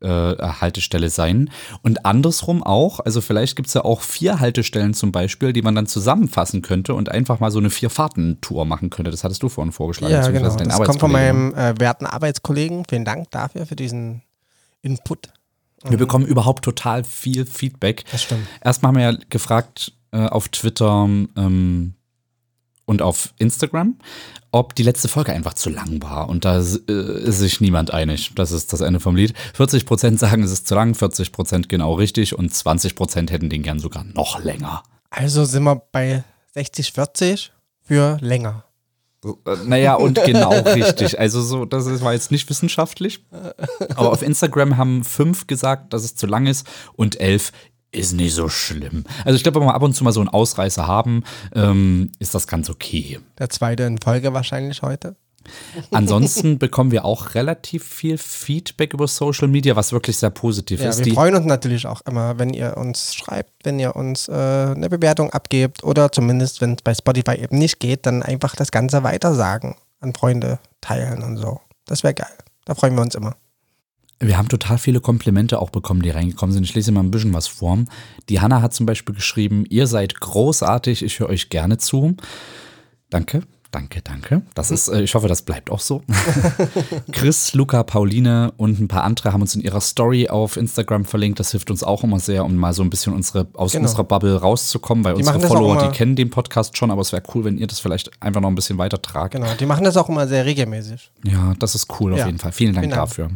äh, 0.03 0.37
Haltestelle 0.39 1.11
sein. 1.11 1.51
Und 1.83 2.05
andersrum 2.05 2.63
auch, 2.63 3.01
also 3.01 3.21
vielleicht 3.21 3.57
gibt 3.57 3.69
es 3.69 3.75
ja 3.75 3.85
auch 3.85 4.01
vier 4.01 4.41
Haltestellen 4.41 4.95
zum 4.95 5.13
Beispiel, 5.13 5.53
die 5.53 5.63
man 5.63 5.75
dann 5.75 5.87
zusammenfassen 5.87 6.63
könnte 6.63 6.95
und 6.95 7.11
einfach 7.11 7.41
mal 7.41 7.51
so 7.51 7.59
eine 7.59 7.71
Vier-Fahrten-Tour 7.71 8.65
machen 8.65 8.91
könnte. 8.91 9.11
Das 9.11 9.25
hattest 9.25 9.43
du 9.43 9.49
vorhin 9.49 9.73
vorgeschlagen. 9.73 10.13
Ja, 10.13 10.29
genau. 10.29 10.55
Das 10.57 10.81
kommt 10.81 11.01
von 11.01 11.13
meinem 11.13 11.55
äh, 11.55 11.79
werten 11.79 12.07
Arbeitskollegen. 12.07 12.85
Vielen 12.89 13.05
Dank 13.05 13.31
dafür, 13.31 13.67
für 13.67 13.77
diesen 13.77 14.23
Input. 14.83 15.29
Wir 15.85 15.99
bekommen 15.99 16.27
überhaupt 16.27 16.65
total 16.65 17.05
viel 17.05 17.45
Feedback. 17.45 18.05
Das 18.13 18.23
stimmt. 18.23 18.47
Erstmal 18.63 18.91
haben 18.91 18.97
wir 18.97 19.11
ja 19.13 19.19
gefragt 19.31 19.93
äh, 20.13 20.27
auf 20.27 20.49
Twitter 20.49 21.05
ähm, 21.37 21.95
und 22.93 23.03
auf 23.03 23.35
Instagram, 23.39 23.97
ob 24.53 24.75
die 24.77 24.85
letzte 24.85 25.09
Folge 25.09 25.33
einfach 25.33 25.55
zu 25.55 25.69
lang 25.71 26.01
war. 26.03 26.29
Und 26.29 26.45
da 26.45 26.59
ist 26.59 26.89
äh, 26.89 27.21
ist 27.25 27.39
sich 27.41 27.61
niemand 27.61 27.91
einig. 27.93 28.33
Das 28.37 28.53
ist 28.53 28.73
das 28.73 28.81
Ende 28.83 29.01
vom 29.01 29.17
Lied. 29.17 29.35
40 29.55 29.85
Prozent 29.87 30.21
sagen, 30.21 30.43
es 30.45 30.53
ist 30.53 30.69
zu 30.69 30.75
lang, 30.77 30.95
40 30.95 31.33
Prozent 31.33 31.69
genau 31.69 31.95
richtig 31.95 32.39
und 32.39 32.55
20 32.55 32.95
Prozent 32.95 33.31
hätten 33.33 33.51
den 33.51 33.63
gern 33.63 33.79
sogar 33.81 34.05
noch 34.05 34.39
länger. 34.45 34.83
Also 35.11 35.45
sind 35.45 35.65
wir 35.65 35.83
bei 35.91 36.23
60, 36.55 36.93
40 36.93 37.53
für 37.83 38.19
länger. 38.21 38.65
Äh, 39.25 39.31
Naja, 39.67 39.95
und 39.95 40.23
genau 40.25 40.51
richtig. 40.51 41.19
Also 41.19 41.41
so, 41.43 41.65
das 41.65 41.87
ist- 41.87 42.03
war 42.03 42.13
jetzt 42.13 42.31
nicht 42.31 42.49
wissenschaftlich. 42.51 43.25
Aber 43.95 44.11
auf 44.13 44.23
Instagram 44.23 44.77
haben 44.77 45.05
fünf 45.05 45.47
gesagt, 45.47 45.93
dass 45.93 46.05
es 46.05 46.15
zu 46.17 46.27
lang 46.27 46.47
ist 46.47 46.67
und 46.95 47.21
elf 47.21 47.53
ist 47.93 48.15
nicht 48.15 48.35
so 48.35 48.49
schlimm. 48.49 49.05
Also 49.25 49.37
ich 49.37 49.43
glaube, 49.43 49.61
wenn 49.61 49.67
wir 49.67 49.75
ab 49.75 49.83
und 49.83 49.95
zu 49.95 50.03
mal 50.03 50.13
so 50.13 50.21
einen 50.21 50.31
Ausreißer 50.31 50.87
haben, 50.87 51.25
ähm, 51.55 52.11
ist 52.19 52.35
das 52.35 52.47
ganz 52.47 52.71
okay. 52.71 53.21
Der 53.39 53.51
zweite 53.51 53.85
in 53.85 53.99
Folge 53.99 54.33
wahrscheinlich 54.33 54.83
heute. 54.83 55.15
Ansonsten 55.91 56.59
bekommen 56.61 56.91
wir 56.91 57.05
auch 57.05 57.35
relativ 57.35 57.85
viel 57.85 58.17
Feedback 58.17 58.95
über 58.95 59.09
Social 59.09 59.49
Media, 59.49 59.77
was 59.77 59.93
wirklich 59.93 60.17
sehr 60.17 60.31
positiv 60.31 60.81
Ja, 60.81 60.89
ist. 60.91 60.99
wir 60.99 61.05
Die, 61.05 61.13
freuen 61.13 61.35
uns 61.35 61.47
natürlich 61.47 61.87
auch 61.87 62.01
immer, 62.03 62.39
wenn 62.39 62.55
ihr 62.55 62.77
uns 62.77 63.15
schreibt, 63.15 63.51
wenn 63.65 63.79
ihr 63.79 63.97
uns 63.97 64.29
äh, 64.29 64.33
eine 64.33 64.89
Bewertung 64.89 65.31
abgebt 65.31 65.85
oder 65.85 66.13
zumindest, 66.13 66.61
wenn 66.61 66.75
es 66.75 66.83
bei 66.83 66.95
Spotify 66.95 67.35
eben 67.35 67.59
nicht 67.59 67.81
geht, 67.81 68.07
dann 68.07 68.23
einfach 68.23 68.55
das 68.57 68.71
Ganze 68.71 69.03
weitersagen, 69.03 69.75
an 70.01 70.15
Freunde 70.15 70.59
teilen 70.81 71.23
und 71.23 71.37
so. 71.37 71.61
Das 71.87 72.03
wäre 72.05 72.15
geil. 72.15 72.33
Da 72.65 72.75
freuen 72.75 72.95
wir 72.95 73.03
uns 73.03 73.15
immer. 73.17 73.35
Wir 74.29 74.39
haben 74.39 74.49
total 74.49 74.79
viele 74.79 75.01
Komplimente 75.01 75.59
auch 75.61 75.71
bekommen, 75.71 76.03
die 76.03 76.11
reingekommen 76.11 76.53
sind. 76.53 76.65
Ich 76.65 76.75
lese 76.75 76.93
mal 76.93 77.01
ein 77.03 77.11
bisschen 77.11 77.33
was 77.35 77.47
vor. 77.49 77.79
Die 78.29 78.41
Hanna 78.41 78.63
hat 78.63 78.73
zum 78.75 78.87
Beispiel 78.87 79.15
geschrieben, 79.15 79.65
ihr 79.69 79.87
seid 79.87 80.21
großartig, 80.21 81.03
ich 81.05 81.19
höre 81.21 81.29
euch 81.29 81.49
gerne 81.49 81.79
zu. 81.79 82.17
Danke. 83.11 83.43
Danke, 83.71 84.03
danke. 84.03 84.43
Das 84.55 84.71
ist, 84.71 84.89
äh, 84.89 85.01
ich 85.01 85.15
hoffe, 85.15 85.29
das 85.29 85.41
bleibt 85.41 85.71
auch 85.71 85.81
so. 85.81 86.03
Chris, 87.13 87.55
Luca, 87.55 87.83
Pauline 87.83 88.53
und 88.59 88.79
ein 88.79 88.87
paar 88.87 89.03
andere 89.05 89.33
haben 89.33 89.41
uns 89.41 89.55
in 89.55 89.63
ihrer 89.63 89.81
Story 89.81 90.29
auf 90.29 90.59
Instagram 90.59 91.07
verlinkt. 91.07 91.41
Das 91.41 91.53
hilft 91.53 91.71
uns 91.71 91.83
auch 91.83 92.05
immer 92.05 92.21
sehr, 92.21 92.45
um 92.45 92.55
mal 92.55 92.75
so 92.75 92.83
ein 92.83 92.91
bisschen 92.91 93.15
unsere, 93.15 93.47
aus 93.55 93.73
Genau. 93.73 93.85
unserer 93.85 94.05
Bubble 94.05 94.37
rauszukommen, 94.37 95.05
weil 95.05 95.15
Die 95.15 95.21
unsere 95.21 95.41
Follower, 95.41 95.89
die 95.89 95.97
kennen 95.97 96.17
den 96.17 96.29
Podcast 96.29 96.77
schon, 96.77 96.91
aber 96.91 97.01
es 97.01 97.13
wäre 97.13 97.23
cool, 97.35 97.45
wenn 97.45 97.57
ihr 97.57 97.67
das 97.67 97.81
vielleicht 97.81 98.11
einfach 98.23 98.43
noch 98.43 98.49
ein 98.51 98.55
bisschen 98.55 98.77
weiter 98.77 99.01
tragt. 99.01 99.33
Genau. 99.35 99.47
Die 99.59 99.65
machen 99.65 99.85
das 99.85 99.97
auch 99.97 100.11
immer 100.11 100.29
sehr 100.29 100.45
regelmäßig. 100.45 101.11
Ja, 101.25 101.55
das 101.59 101.75
ist 101.75 101.87
cool 101.99 102.13
auf 102.13 102.19
Ja. 102.19 102.27
jeden 102.27 102.39
Fall. 102.39 102.53
Vielen 102.53 102.75
Dank 102.75 102.85
Vielen 102.85 102.91
Dank. 102.95 103.09
dafür. 103.09 103.31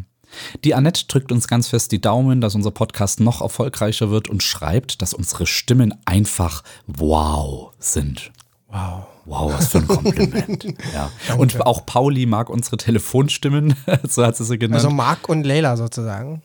Die 0.64 0.74
Annette 0.74 1.06
drückt 1.06 1.32
uns 1.32 1.48
ganz 1.48 1.68
fest 1.68 1.92
die 1.92 2.00
Daumen, 2.00 2.40
dass 2.40 2.54
unser 2.54 2.70
Podcast 2.70 3.20
noch 3.20 3.40
erfolgreicher 3.40 4.10
wird 4.10 4.28
und 4.28 4.42
schreibt, 4.42 5.02
dass 5.02 5.14
unsere 5.14 5.46
Stimmen 5.46 5.94
einfach 6.04 6.62
wow 6.86 7.72
sind. 7.78 8.32
Wow. 8.68 9.06
Wow, 9.24 9.52
was 9.54 9.68
für 9.68 9.78
ein 9.78 9.88
Kompliment. 9.88 10.64
ja. 10.94 11.10
Und 11.36 11.60
auch 11.66 11.84
Pauli 11.84 12.26
mag 12.26 12.48
unsere 12.48 12.76
Telefonstimmen, 12.76 13.74
so 14.08 14.24
hat 14.24 14.36
sie 14.36 14.44
sie 14.44 14.58
genannt. 14.58 14.76
Also 14.76 14.90
Marc 14.90 15.28
und 15.28 15.44
Leila 15.44 15.76
sozusagen. 15.76 16.42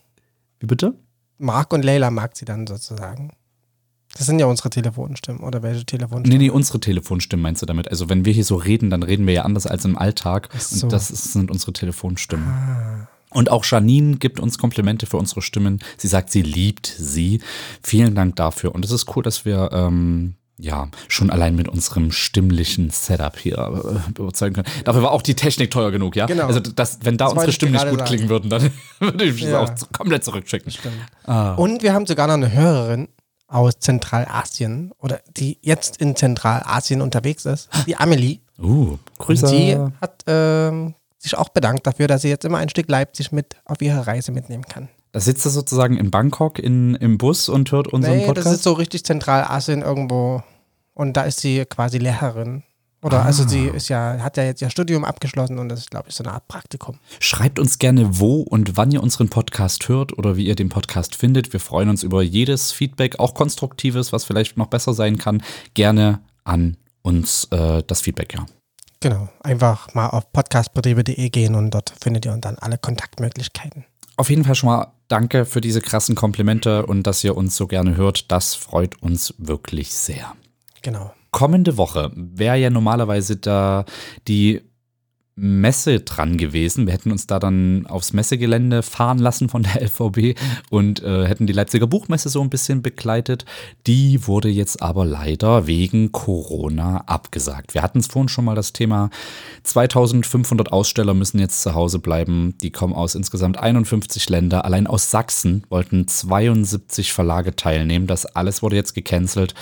Wie 0.59 0.65
bitte? 0.65 0.93
Marc 1.37 1.73
und 1.73 1.83
Leila 1.85 2.09
mag 2.11 2.35
sie 2.35 2.45
dann 2.45 2.65
sozusagen. 2.67 3.33
Das 4.17 4.25
sind 4.25 4.39
ja 4.39 4.45
unsere 4.47 4.69
Telefonstimmen. 4.69 5.41
Oder 5.41 5.63
welche 5.63 5.79
Nee, 5.79 5.85
Telefonstimmen? 5.85 6.37
nee, 6.39 6.49
unsere 6.49 6.79
Telefonstimmen 6.79 7.41
meinst 7.43 7.61
du 7.61 7.65
damit. 7.65 7.87
Also 7.87 8.09
wenn 8.09 8.25
wir 8.25 8.33
hier 8.33 8.43
so 8.45 8.55
reden, 8.55 8.89
dann 8.89 9.03
reden 9.03 9.25
wir 9.25 9.33
ja 9.33 9.43
anders 9.43 9.65
als 9.67 9.85
im 9.85 9.97
Alltag. 9.97 10.49
so. 10.57 10.85
Und 10.87 10.91
das 10.93 11.11
ist, 11.11 11.33
sind 11.33 11.49
unsere 11.49 11.71
Telefonstimmen. 11.73 13.07
Und 13.31 13.49
auch 13.49 13.65
Janine 13.65 14.17
gibt 14.17 14.39
uns 14.39 14.57
Komplimente 14.57 15.05
für 15.05 15.17
unsere 15.17 15.41
Stimmen. 15.41 15.79
Sie 15.97 16.07
sagt, 16.07 16.29
sie 16.31 16.41
liebt 16.41 16.85
sie. 16.87 17.41
Vielen 17.81 18.13
Dank 18.15 18.35
dafür. 18.35 18.75
Und 18.75 18.83
es 18.85 18.91
ist 18.91 19.15
cool, 19.15 19.23
dass 19.23 19.45
wir 19.45 19.69
ähm, 19.71 20.35
ja 20.59 20.89
schon 21.07 21.29
allein 21.31 21.55
mit 21.55 21.67
unserem 21.67 22.11
stimmlichen 22.11 22.89
Setup 22.91 23.37
hier 23.39 23.57
äh, 23.57 24.19
überzeugen 24.19 24.55
können. 24.55 24.67
Dafür 24.83 25.01
war 25.03 25.11
auch 25.11 25.21
die 25.21 25.33
Technik 25.35 25.71
teuer 25.71 25.91
genug, 25.91 26.15
ja? 26.15 26.25
Genau. 26.25 26.45
Also 26.45 26.59
das, 26.59 26.99
wenn 27.03 27.17
da 27.17 27.25
Das 27.25 27.33
unsere 27.33 27.51
Stimmen 27.53 27.71
nicht 27.71 27.89
gut 27.89 27.99
sagen. 27.99 28.07
klingen 28.09 28.29
würden, 28.29 28.49
dann 28.49 28.69
würde 28.99 29.23
ich 29.25 29.39
Ja. 29.41 29.63
es 29.63 29.83
auch 29.83 29.91
komplett 29.91 30.23
zurückschicken. 30.23 30.71
Stimmt. 30.71 30.95
Und 31.57 31.81
wir 31.83 31.93
haben 31.93 32.05
sogar 32.05 32.27
noch 32.27 32.33
eine 32.35 32.51
Hörerin 32.51 33.07
aus 33.47 33.79
Zentralasien 33.79 34.91
oder 34.99 35.21
die 35.37 35.57
jetzt 35.61 35.97
in 35.97 36.15
Zentralasien 36.15 37.01
unterwegs 37.01 37.45
ist, 37.45 37.69
die 37.87 37.95
Amelie. 37.97 38.39
Uh, 38.59 38.97
Grüße. 39.17 39.45
Und 39.45 39.51
die 39.51 39.77
hat 39.99 40.23
ähm, 40.27 40.93
sich 41.21 41.37
auch 41.37 41.49
bedankt 41.49 41.85
dafür, 41.87 42.07
dass 42.07 42.23
sie 42.23 42.29
jetzt 42.29 42.45
immer 42.45 42.57
ein 42.57 42.69
Stück 42.69 42.89
Leipzig 42.89 43.31
mit 43.31 43.55
auf 43.65 43.81
ihre 43.81 44.07
Reise 44.07 44.31
mitnehmen 44.31 44.63
kann. 44.65 44.89
Da 45.11 45.19
sitzt 45.19 45.45
er 45.45 45.51
sozusagen 45.51 45.97
in 45.97 46.09
Bangkok 46.09 46.57
in, 46.57 46.95
im 46.95 47.17
Bus 47.17 47.49
und 47.49 47.71
hört 47.71 47.87
unseren 47.87 48.17
Nee, 48.17 48.25
Podcast. 48.25 48.47
das 48.47 48.53
ist 48.55 48.63
so 48.63 48.73
richtig 48.73 49.03
Zentralasien 49.03 49.81
irgendwo. 49.81 50.41
Und 50.93 51.17
da 51.17 51.23
ist 51.23 51.39
sie 51.41 51.65
quasi 51.65 51.97
Lehrerin. 51.97 52.63
Oder 53.03 53.25
also 53.25 53.47
sie 53.47 53.65
ist 53.65 53.89
ja, 53.89 54.19
hat 54.19 54.37
ja 54.37 54.43
jetzt 54.43 54.61
ihr 54.61 54.69
Studium 54.69 55.03
abgeschlossen 55.03 55.57
und 55.57 55.69
das 55.69 55.79
ist, 55.79 55.89
glaube 55.91 56.09
ich, 56.09 56.15
so 56.15 56.23
eine 56.23 56.33
Art 56.33 56.47
Praktikum. 56.47 56.99
Schreibt 57.19 57.57
uns 57.57 57.79
gerne, 57.79 58.19
wo 58.19 58.41
und 58.41 58.77
wann 58.77 58.91
ihr 58.91 59.01
unseren 59.01 59.27
Podcast 59.27 59.89
hört 59.89 60.15
oder 60.19 60.37
wie 60.37 60.45
ihr 60.45 60.55
den 60.55 60.69
Podcast 60.69 61.15
findet. 61.15 61.51
Wir 61.51 61.59
freuen 61.59 61.89
uns 61.89 62.03
über 62.03 62.21
jedes 62.21 62.71
Feedback, 62.71 63.19
auch 63.19 63.33
konstruktives, 63.33 64.13
was 64.13 64.23
vielleicht 64.23 64.55
noch 64.55 64.67
besser 64.67 64.93
sein 64.93 65.17
kann. 65.17 65.41
Gerne 65.73 66.19
an 66.43 66.77
uns 67.01 67.45
äh, 67.49 67.81
das 67.87 68.01
Feedback, 68.01 68.35
ja. 68.35 68.45
Genau. 69.01 69.29
Einfach 69.43 69.93
mal 69.95 70.07
auf 70.09 70.31
podcastbetriebe.de 70.31 71.29
gehen 71.29 71.55
und 71.55 71.71
dort 71.71 71.93
findet 72.01 72.25
ihr 72.25 72.37
dann 72.37 72.57
alle 72.59 72.77
Kontaktmöglichkeiten. 72.77 73.85
Auf 74.15 74.29
jeden 74.29 74.45
Fall 74.45 74.55
schon 74.55 74.69
mal 74.69 74.93
danke 75.07 75.45
für 75.45 75.59
diese 75.59 75.81
krassen 75.81 76.15
Komplimente 76.15 76.85
und 76.85 77.03
dass 77.07 77.23
ihr 77.23 77.35
uns 77.35 77.55
so 77.55 77.65
gerne 77.67 77.97
hört. 77.97 78.31
Das 78.31 78.53
freut 78.53 79.01
uns 79.01 79.33
wirklich 79.37 79.93
sehr. 79.93 80.33
Genau. 80.83 81.13
kommende 81.31 81.77
Woche 81.77 82.11
wäre 82.15 82.57
ja 82.57 82.69
normalerweise 82.69 83.37
da 83.37 83.85
die 84.27 84.61
Messe 85.41 86.01
dran 86.01 86.37
gewesen. 86.37 86.85
Wir 86.85 86.93
hätten 86.93 87.11
uns 87.11 87.25
da 87.25 87.39
dann 87.39 87.87
aufs 87.87 88.13
Messegelände 88.13 88.83
fahren 88.83 89.17
lassen 89.17 89.49
von 89.49 89.63
der 89.63 89.81
LVB 89.81 90.39
und 90.69 91.01
äh, 91.01 91.25
hätten 91.25 91.47
die 91.47 91.53
Leipziger 91.53 91.87
Buchmesse 91.87 92.29
so 92.29 92.41
ein 92.41 92.51
bisschen 92.51 92.83
begleitet. 92.83 93.45
Die 93.87 94.27
wurde 94.27 94.49
jetzt 94.49 94.83
aber 94.83 95.03
leider 95.03 95.65
wegen 95.65 96.11
Corona 96.11 96.97
abgesagt. 97.07 97.73
Wir 97.73 97.81
hatten 97.81 97.99
es 97.99 98.07
vorhin 98.07 98.29
schon 98.29 98.45
mal 98.45 98.55
das 98.55 98.71
Thema, 98.71 99.09
2500 99.63 100.71
Aussteller 100.71 101.15
müssen 101.15 101.39
jetzt 101.39 101.61
zu 101.61 101.73
Hause 101.73 101.99
bleiben. 101.99 102.55
Die 102.61 102.71
kommen 102.71 102.93
aus 102.93 103.15
insgesamt 103.15 103.57
51 103.57 104.29
Länder. 104.29 104.65
Allein 104.65 104.85
aus 104.85 105.09
Sachsen 105.09 105.63
wollten 105.69 106.07
72 106.07 107.13
Verlage 107.13 107.55
teilnehmen. 107.55 108.05
Das 108.05 108.25
alles 108.25 108.61
wurde 108.61 108.75
jetzt 108.75 108.93
gecancelt. 108.93 109.55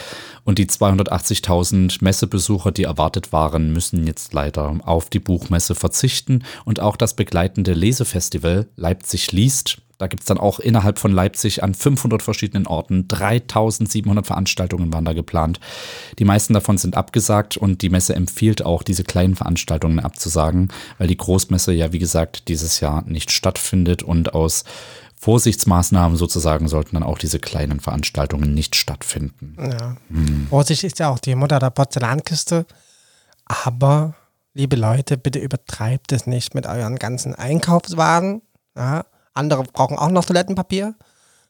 Und 0.44 0.58
die 0.58 0.66
280.000 0.66 1.98
Messebesucher, 2.02 2.72
die 2.72 2.84
erwartet 2.84 3.32
waren, 3.32 3.72
müssen 3.72 4.08
jetzt 4.08 4.34
leider 4.34 4.80
auf 4.84 5.10
die 5.10 5.20
Buchmesse 5.20 5.68
verzichten. 5.76 6.43
Und 6.65 6.80
auch 6.80 6.95
das 6.95 7.13
begleitende 7.15 7.74
Lesefestival 7.74 8.67
Leipzig 8.76 9.32
liest. 9.32 9.78
Da 9.97 10.07
gibt 10.07 10.22
es 10.22 10.28
dann 10.28 10.38
auch 10.38 10.59
innerhalb 10.59 10.97
von 10.97 11.11
Leipzig 11.11 11.61
an 11.61 11.74
500 11.74 12.24
verschiedenen 12.24 12.67
Orten 12.67 13.09
3700 13.09 14.26
Veranstaltungen 14.26 14.93
waren 14.93 15.03
da 15.03 15.11
geplant. 15.11 15.59
Die 16.20 16.24
meisten 16.24 16.53
davon 16.53 16.78
sind 16.78 16.95
abgesagt 16.95 17.57
und 17.57 17.82
die 17.82 17.89
Messe 17.89 18.15
empfiehlt 18.15 18.65
auch, 18.65 18.82
diese 18.82 19.03
kleinen 19.03 19.36
Veranstaltungen 19.36 19.99
abzusagen, 19.99 20.70
weil 20.99 21.07
die 21.07 21.17
Großmesse 21.17 21.74
ja, 21.74 21.91
wie 21.91 21.99
gesagt, 21.99 22.47
dieses 22.47 22.80
Jahr 22.80 23.03
nicht 23.07 23.30
stattfindet 23.30 24.01
und 24.01 24.34
aus 24.34 24.63
Vorsichtsmaßnahmen 25.20 26.17
sozusagen 26.17 26.70
sollten 26.70 26.95
dann 26.95 27.03
auch 27.03 27.17
diese 27.17 27.39
kleinen 27.39 27.82
Veranstaltungen 27.82 28.53
nicht 28.53 28.78
stattfinden. 28.78 29.57
Ja. 29.59 29.97
Vorsicht 30.49 30.86
ist 30.86 30.99
ja 30.99 31.09
auch 31.09 31.20
die 31.20 31.36
Mutter 31.36 31.59
der 31.59 31.72
Porzellankiste. 31.72 32.65
Aber, 33.45 34.13
liebe 34.54 34.76
Leute, 34.76 35.18
bitte 35.18 35.39
übertreibt 35.39 36.12
es 36.12 36.28
nicht 36.28 36.56
mit 36.56 36.66
euren 36.66 36.97
ganzen 36.97 37.36
Einkaufswagen. 37.36 38.41
Ja. 38.76 39.06
Andere 39.34 39.64
brauchen 39.64 39.97
auch 39.97 40.10
noch 40.10 40.26
Toilettenpapier. 40.26 40.95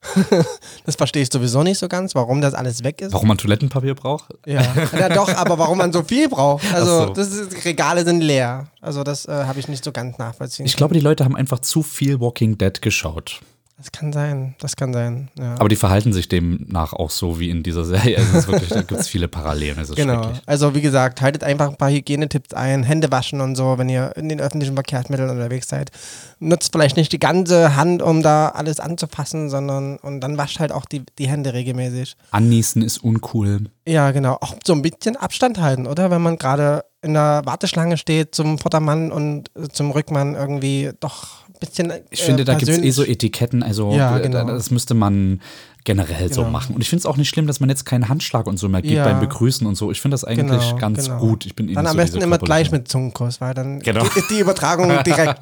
das 0.85 0.95
verstehe 0.95 1.23
ich 1.23 1.29
sowieso 1.31 1.61
nicht 1.61 1.77
so 1.77 1.89
ganz, 1.89 2.15
warum 2.15 2.39
das 2.39 2.53
alles 2.53 2.83
weg 2.83 3.01
ist. 3.01 3.11
Warum 3.11 3.27
man 3.27 3.37
Toilettenpapier 3.37 3.95
braucht? 3.95 4.33
Ja. 4.45 4.61
ja, 4.97 5.09
doch, 5.09 5.33
aber 5.35 5.57
warum 5.57 5.79
man 5.79 5.91
so 5.91 6.03
viel 6.03 6.29
braucht. 6.29 6.63
Also, 6.73 7.07
so. 7.07 7.13
das 7.13 7.27
ist, 7.27 7.65
Regale 7.65 8.05
sind 8.05 8.21
leer. 8.21 8.67
Also, 8.79 9.03
das 9.03 9.25
äh, 9.25 9.31
habe 9.31 9.59
ich 9.59 9.67
nicht 9.67 9.83
so 9.83 9.91
ganz 9.91 10.17
nachvollziehen. 10.17 10.65
Ich 10.65 10.77
glaube, 10.77 10.93
die 10.93 11.01
Leute 11.01 11.25
haben 11.25 11.35
einfach 11.35 11.59
zu 11.59 11.83
viel 11.83 12.21
Walking 12.21 12.57
Dead 12.57 12.81
geschaut. 12.81 13.41
Das 13.79 13.93
kann 13.93 14.11
sein, 14.11 14.55
das 14.59 14.75
kann 14.75 14.91
sein. 14.91 15.29
Ja. 15.39 15.55
Aber 15.55 15.69
die 15.69 15.77
verhalten 15.77 16.11
sich 16.11 16.27
demnach 16.27 16.91
auch 16.91 17.09
so 17.09 17.39
wie 17.39 17.49
in 17.49 17.63
dieser 17.63 17.85
Serie. 17.85 18.17
Also 18.17 18.51
wirklich, 18.51 18.67
da 18.67 18.81
gibt 18.81 18.99
es 18.99 19.07
viele 19.07 19.29
Parallelen. 19.29 19.81
Genau. 19.95 20.33
Also 20.45 20.75
wie 20.75 20.81
gesagt, 20.81 21.21
haltet 21.21 21.45
einfach 21.45 21.69
ein 21.69 21.77
paar 21.77 21.89
Hygienetipps 21.89 22.53
ein, 22.53 22.83
Hände 22.83 23.09
waschen 23.09 23.39
und 23.39 23.55
so, 23.55 23.77
wenn 23.77 23.87
ihr 23.87 24.11
in 24.17 24.27
den 24.27 24.41
öffentlichen 24.41 24.73
Verkehrsmitteln 24.73 25.29
unterwegs 25.29 25.69
seid. 25.69 25.91
Nutzt 26.39 26.73
vielleicht 26.73 26.97
nicht 26.97 27.13
die 27.13 27.19
ganze 27.19 27.77
Hand, 27.77 28.01
um 28.01 28.21
da 28.21 28.49
alles 28.49 28.81
anzufassen, 28.81 29.49
sondern 29.49 29.95
und 29.97 30.19
dann 30.19 30.37
wascht 30.37 30.59
halt 30.59 30.73
auch 30.73 30.83
die, 30.83 31.03
die 31.17 31.29
Hände 31.29 31.53
regelmäßig. 31.53 32.17
Anniesen 32.31 32.81
ist 32.81 32.97
uncool. 32.97 33.69
Ja, 33.87 34.11
genau. 34.11 34.37
Auch 34.41 34.55
so 34.65 34.73
ein 34.73 34.81
bisschen 34.81 35.15
Abstand 35.15 35.57
halten, 35.59 35.87
oder? 35.87 36.11
Wenn 36.11 36.21
man 36.21 36.37
gerade 36.37 36.83
in 37.01 37.13
der 37.13 37.43
Warteschlange 37.45 37.97
steht 37.97 38.35
zum 38.35 38.59
Vordermann 38.59 39.09
und 39.11 39.49
zum 39.71 39.91
Rückmann 39.91 40.35
irgendwie 40.35 40.91
doch 40.99 41.45
bisschen. 41.59 41.93
Ich 42.09 42.21
finde, 42.23 42.45
da 42.45 42.53
gibt 42.55 42.69
es 42.69 42.77
eh 42.77 42.91
so 42.91 43.03
Etiketten. 43.03 43.63
Also 43.63 43.91
Ja, 43.93 44.17
äh, 44.17 44.21
genau. 44.21 44.45
das 44.45 44.71
müsste 44.71 44.93
man 44.93 45.41
generell 45.85 46.31
so 46.31 46.41
Genau. 46.41 46.51
machen. 46.51 46.75
Und 46.75 46.81
ich 46.81 46.89
finde 46.89 46.99
es 47.01 47.05
auch 47.05 47.15
nicht 47.17 47.29
schlimm, 47.29 47.47
dass 47.47 47.59
man 47.59 47.69
jetzt 47.69 47.85
keinen 47.85 48.09
Handschlag 48.09 48.47
und 48.47 48.57
so 48.57 48.67
mehr 48.69 48.81
gibt 48.81 48.93
Ja. 48.95 49.05
beim 49.05 49.19
Begrüßen 49.19 49.65
und 49.65 49.75
so. 49.75 49.91
Ich 49.91 50.01
finde 50.01 50.13
das 50.15 50.23
eigentlich 50.23 50.61
Genau, 50.61 50.77
ganz 50.77 51.05
genau. 51.05 51.19
gut. 51.19 51.45
Ich 51.45 51.55
bin 51.55 51.69
eh 51.69 51.73
Dann 51.73 51.87
am 51.87 51.93
so 51.93 51.97
besten 51.97 52.21
immer 52.21 52.37
gleich 52.37 52.71
mit 52.71 52.87
Zungenkuss, 52.87 53.39
weil 53.41 53.53
dann 53.53 53.79
Genau. 53.79 54.03
ist 54.03 54.29
die 54.29 54.39
Übertragung 54.39 54.89
direkt. 55.05 55.39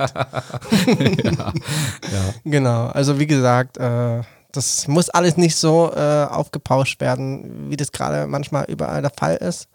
Genau, 2.43 2.87
also 2.87 3.19
wie 3.19 3.27
gesagt, 3.27 3.77
äh, 3.77 4.21
das 4.51 4.87
muss 4.87 5.09
alles 5.09 5.37
nicht 5.37 5.55
so 5.55 5.91
äh, 5.95 6.25
aufgepauscht 6.25 7.01
werden, 7.01 7.69
wie 7.69 7.77
das 7.77 7.91
gerade 7.91 8.27
manchmal 8.27 8.65
überall 8.69 9.01
der 9.01 9.11
Fall 9.11 9.35
ist. 9.37 9.67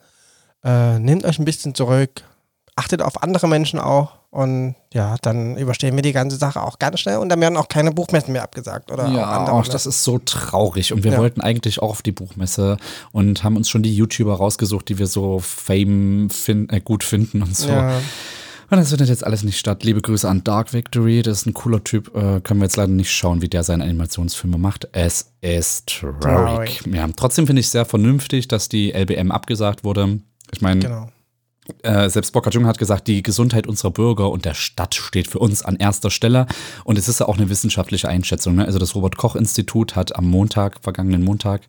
Äh, 0.64 0.98
nehmt 0.98 1.24
euch 1.24 1.38
ein 1.38 1.44
bisschen 1.44 1.74
zurück, 1.74 2.22
achtet 2.76 3.02
auf 3.02 3.22
andere 3.22 3.48
Menschen 3.48 3.78
auch 3.78 4.12
und 4.32 4.74
ja, 4.92 5.16
dann 5.22 5.56
überstehen 5.58 5.94
wir 5.94 6.02
die 6.02 6.12
ganze 6.12 6.36
Sache 6.36 6.62
auch 6.62 6.78
ganz 6.80 6.98
schnell 7.00 7.18
und 7.18 7.28
dann 7.28 7.40
werden 7.40 7.56
auch 7.56 7.68
keine 7.68 7.92
Buchmessen 7.92 8.32
mehr 8.32 8.42
abgesagt 8.42 8.90
oder 8.90 9.06
auch 9.06 9.12
Ja, 9.12 9.30
andere. 9.30 9.54
auch 9.54 9.68
das 9.68 9.86
ist 9.86 10.02
so 10.02 10.18
traurig. 10.18 10.92
Und 10.92 11.04
wir 11.04 11.12
Ja. 11.12 11.18
wollten 11.18 11.40
eigentlich 11.42 11.80
auch 11.80 11.90
auf 11.90 12.02
die 12.02 12.12
Buchmesse 12.12 12.78
und 13.12 13.44
haben 13.44 13.56
uns 13.56 13.68
schon 13.68 13.82
die 13.82 13.94
YouTuber 13.94 14.34
rausgesucht, 14.34 14.88
die 14.88 14.98
wir 14.98 15.06
so 15.06 15.38
Fame 15.38 16.30
fin 16.30 16.68
äh, 16.70 16.80
gut 16.80 17.04
finden 17.04 17.42
und 17.42 17.54
so. 17.56 17.68
ja, 17.68 17.98
Und 18.70 18.78
das 18.78 18.88
findet 18.88 19.10
jetzt 19.10 19.22
alles 19.24 19.42
nicht 19.42 19.58
statt. 19.58 19.84
Liebe 19.84 20.00
Grüße 20.00 20.26
an 20.26 20.42
Dark 20.44 20.72
Victory, 20.72 21.20
das 21.20 21.40
ist 21.42 21.46
ein 21.46 21.52
cooler 21.52 21.84
Typ. 21.84 22.08
Äh, 22.16 22.40
können 22.40 22.60
wir 22.60 22.64
jetzt 22.64 22.76
leider 22.78 22.90
nicht 22.90 23.12
schauen, 23.12 23.42
wie 23.42 23.48
der 23.50 23.64
seine 23.64 23.84
Animationsfilme 23.84 24.56
macht. 24.56 24.88
Es 24.92 25.32
ist 25.42 25.88
traurig. 25.88 26.20
Traurig. 26.22 26.82
Ja, 26.90 27.06
trotzdem 27.14 27.46
finde 27.46 27.60
ich 27.60 27.66
es 27.66 27.72
sehr 27.72 27.84
vernünftig, 27.84 28.48
dass 28.48 28.70
die 28.70 28.92
LBM 28.94 29.30
abgesagt 29.30 29.84
wurde. 29.84 30.20
Ich 30.52 30.62
meine, 30.62 30.80
genau. 30.80 31.08
Äh, 31.82 32.08
selbst 32.08 32.32
Boca 32.32 32.50
Jung 32.50 32.66
hat 32.66 32.78
gesagt, 32.78 33.08
die 33.08 33.22
Gesundheit 33.22 33.66
unserer 33.66 33.90
Bürger 33.90 34.30
und 34.30 34.44
der 34.44 34.54
Stadt 34.54 34.94
steht 34.94 35.28
für 35.28 35.38
uns 35.38 35.62
an 35.62 35.76
erster 35.76 36.10
Stelle. 36.10 36.46
Und 36.84 36.98
es 36.98 37.08
ist 37.08 37.20
ja 37.20 37.26
auch 37.28 37.38
eine 37.38 37.48
wissenschaftliche 37.48 38.08
Einschätzung. 38.08 38.54
Ne? 38.56 38.64
Also 38.64 38.78
das 38.78 38.94
Robert-Koch-Institut 38.94 39.96
hat 39.96 40.16
am 40.16 40.26
Montag, 40.26 40.78
vergangenen 40.82 41.24
Montag, 41.24 41.62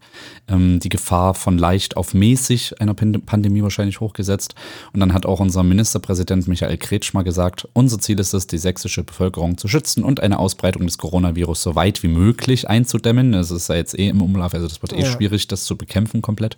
ähm, 0.48 0.80
die 0.80 0.90
Gefahr 0.90 1.34
von 1.34 1.58
leicht 1.58 1.98
auf 1.98 2.14
mäßig 2.14 2.82
einer 2.82 2.94
Pand 2.94 3.26
Pandemie 3.26 3.64
wahrscheinlich 3.64 4.00
hochgesetzt. 4.00 4.56
Und 4.94 5.00
dann 5.00 5.14
hat 5.14 5.26
auch 5.26 5.40
unser 5.40 5.64
Ministerpräsident 5.64 6.48
Michael 6.48 6.78
Kretschmer 6.78 7.24
gesagt, 7.24 7.68
unser 7.74 8.00
Ziel 8.00 8.20
ist 8.20 8.34
es, 8.34 8.48
die 8.48 8.58
sächsische 8.58 9.04
Bevölkerung 9.04 9.58
zu 9.58 9.68
schützen 9.68 10.04
und 10.04 10.20
eine 10.20 10.40
Ausbreitung 10.40 10.86
des 10.86 10.98
Coronavirus 10.98 11.64
so 11.64 11.76
weit 11.76 12.04
wie 12.04 12.08
möglich 12.08 12.70
einzudämmen. 12.70 13.32
Das 13.32 13.52
ist 13.52 13.70
ja 13.70 13.76
jetzt 13.76 13.98
eh 13.98 14.08
im 14.10 14.22
Umlauf, 14.22 14.54
also 14.54 14.68
das 14.68 14.82
wird 14.82 14.94
eh 14.94 15.02
Ja. 15.02 15.06
schwierig, 15.12 15.48
das 15.48 15.64
zu 15.64 15.78
bekämpfen 15.78 16.22
komplett. 16.22 16.58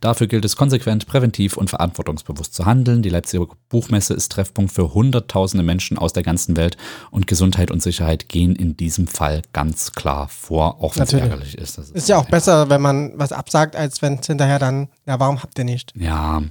Dafür 0.00 0.26
gilt 0.26 0.44
es 0.44 0.56
konsequent, 0.56 1.06
präventiv 1.06 1.56
und 1.56 1.70
verantwortungsbewusst 1.70 2.54
zu 2.54 2.66
handeln. 2.66 2.79
Die 2.84 3.08
Leipziger 3.08 3.46
Buchmesse 3.68 4.14
ist 4.14 4.32
Treffpunkt 4.32 4.72
für 4.72 4.94
hunderttausende 4.94 5.62
Menschen 5.64 5.98
aus 5.98 6.12
der 6.12 6.22
ganzen 6.22 6.56
Welt 6.56 6.76
und 7.10 7.26
Gesundheit 7.26 7.70
und 7.70 7.82
Sicherheit 7.82 8.28
gehen 8.28 8.56
in 8.56 8.76
diesem 8.76 9.06
Fall 9.06 9.42
ganz 9.52 9.92
klar 9.92 10.28
vor, 10.28 10.82
auch 10.82 10.96
wenn 10.96 11.04
es 11.04 11.12
ärgerlich 11.12 11.56
ist. 11.56 11.78
Das 11.78 11.90
Ist 11.90 12.08
ja 12.08 12.18
auch 12.18 12.26
besser, 12.26 12.70
wenn 12.70 12.80
man 12.80 13.12
was 13.16 13.32
absagt, 13.32 13.76
als 13.76 14.02
wenn 14.02 14.14
es 14.14 14.26
hinterher 14.26 14.58
dann, 14.58 14.88
ja, 15.06 15.20
warum 15.20 15.42
habt 15.42 15.58
ihr 15.58 15.64
nicht? 15.64 15.92
Ja. 15.96 16.42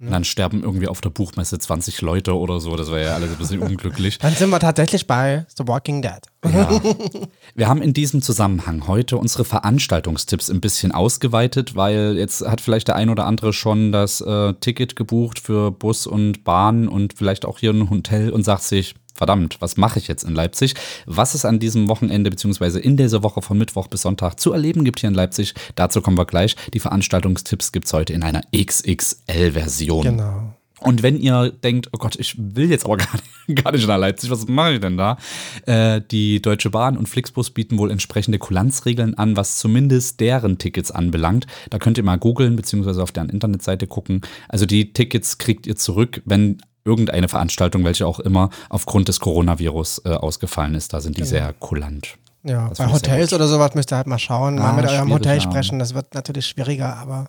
Und 0.00 0.12
dann 0.12 0.24
sterben 0.24 0.62
irgendwie 0.62 0.88
auf 0.88 1.02
der 1.02 1.10
Buchmesse 1.10 1.58
20 1.58 2.00
Leute 2.00 2.34
oder 2.34 2.58
so. 2.58 2.74
Das 2.74 2.90
wäre 2.90 3.04
ja 3.04 3.14
alles 3.14 3.32
ein 3.32 3.36
bisschen 3.36 3.60
unglücklich. 3.60 4.18
Dann 4.18 4.32
sind 4.32 4.48
wir 4.48 4.58
tatsächlich 4.58 5.06
bei 5.06 5.44
The 5.56 5.68
Walking 5.68 6.00
Dead. 6.00 6.20
Ja. 6.44 6.80
Wir 7.54 7.68
haben 7.68 7.82
in 7.82 7.92
diesem 7.92 8.22
Zusammenhang 8.22 8.86
heute 8.86 9.18
unsere 9.18 9.44
Veranstaltungstipps 9.44 10.48
ein 10.50 10.62
bisschen 10.62 10.92
ausgeweitet, 10.92 11.76
weil 11.76 12.16
jetzt 12.16 12.46
hat 12.46 12.62
vielleicht 12.62 12.88
der 12.88 12.96
ein 12.96 13.10
oder 13.10 13.26
andere 13.26 13.52
schon 13.52 13.92
das 13.92 14.22
äh, 14.22 14.54
Ticket 14.54 14.96
gebucht 14.96 15.38
für 15.38 15.70
Bus 15.70 16.06
und 16.06 16.44
Bahn 16.44 16.88
und 16.88 17.12
vielleicht 17.12 17.44
auch 17.44 17.58
hier 17.58 17.72
ein 17.72 17.90
Hotel 17.90 18.30
und 18.30 18.42
sagt 18.42 18.62
sich, 18.62 18.94
verdammt, 19.14 19.56
was 19.60 19.76
mache 19.76 19.98
ich 19.98 20.08
jetzt 20.08 20.24
in 20.24 20.34
Leipzig? 20.34 20.74
Was 21.06 21.34
es 21.34 21.44
an 21.44 21.58
diesem 21.58 21.88
Wochenende 21.88 22.30
beziehungsweise 22.30 22.80
in 22.80 22.96
dieser 22.96 23.22
Woche 23.22 23.42
von 23.42 23.58
Mittwoch 23.58 23.88
bis 23.88 24.02
Sonntag 24.02 24.38
zu 24.38 24.52
erleben 24.52 24.84
gibt 24.84 25.00
hier 25.00 25.08
in 25.08 25.14
Leipzig, 25.14 25.54
dazu 25.74 26.00
kommen 26.00 26.18
wir 26.18 26.26
gleich. 26.26 26.56
Die 26.74 26.80
Veranstaltungstipps 26.80 27.72
gibt 27.72 27.86
es 27.86 27.92
heute 27.92 28.12
in 28.12 28.22
einer 28.22 28.42
XXL-Version. 28.54 30.04
Genau. 30.04 30.54
Und 30.80 31.02
wenn 31.02 31.20
ihr 31.20 31.50
denkt, 31.50 31.88
oh 31.92 31.98
Gott, 31.98 32.16
ich 32.16 32.34
will 32.38 32.70
jetzt 32.70 32.86
aber 32.86 32.96
gar 32.96 33.12
nicht, 33.46 33.62
gar 33.62 33.72
nicht 33.72 33.86
nach 33.86 33.98
Leipzig, 33.98 34.30
was 34.30 34.48
mache 34.48 34.74
ich 34.74 34.80
denn 34.80 34.96
da? 34.96 35.18
Äh, 35.66 36.00
die 36.10 36.40
Deutsche 36.40 36.70
Bahn 36.70 36.96
und 36.96 37.08
Flixbus 37.08 37.50
bieten 37.50 37.78
wohl 37.78 37.90
entsprechende 37.90 38.38
Kulanzregeln 38.38 39.14
an, 39.14 39.36
was 39.36 39.58
zumindest 39.58 40.20
deren 40.20 40.58
Tickets 40.58 40.90
anbelangt. 40.90 41.46
Da 41.68 41.78
könnt 41.78 41.98
ihr 41.98 42.04
mal 42.04 42.18
googeln, 42.18 42.56
beziehungsweise 42.56 43.02
auf 43.02 43.12
deren 43.12 43.28
Internetseite 43.28 43.86
gucken. 43.86 44.22
Also 44.48 44.66
die 44.66 44.92
Tickets 44.92 45.38
kriegt 45.38 45.66
ihr 45.66 45.76
zurück, 45.76 46.22
wenn 46.24 46.62
irgendeine 46.84 47.28
Veranstaltung, 47.28 47.84
welche 47.84 48.06
auch 48.06 48.20
immer, 48.20 48.50
aufgrund 48.68 49.08
des 49.08 49.20
Coronavirus 49.20 50.02
äh, 50.04 50.10
ausgefallen 50.10 50.74
ist. 50.74 50.92
Da 50.92 51.00
sind 51.00 51.18
die 51.18 51.24
sehr 51.24 51.52
kulant. 51.54 52.16
Ja, 52.42 52.68
Das 52.68 52.78
bei 52.78 52.90
Hotels 52.90 53.32
oder 53.32 53.46
sowas 53.46 53.74
müsst 53.74 53.92
ihr 53.92 53.96
halt 53.96 54.06
mal 54.06 54.18
schauen, 54.18 54.58
Ah, 54.58 54.72
mal 54.72 54.82
mit 54.82 54.90
eurem 54.90 55.12
Hotel 55.12 55.40
sprechen. 55.40 55.78
Das 55.78 55.94
wird 55.94 56.14
natürlich 56.14 56.46
schwieriger, 56.46 56.96
aber 56.96 57.26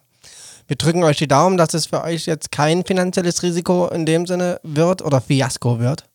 wir 0.67 0.77
drücken 0.77 1.03
euch 1.03 1.17
die 1.17 1.27
Daumen, 1.27 1.57
dass 1.57 1.73
es 1.73 1.87
für 1.87 2.01
euch 2.03 2.25
jetzt 2.27 2.51
kein 2.51 2.85
finanzielles 2.85 3.43
Risiko 3.43 3.87
in 3.87 4.05
dem 4.05 4.25
Sinne 4.25 4.59
wird 4.63 5.01
oder 5.01 5.19
Fiasko 5.19 5.79
wird. 5.79 6.05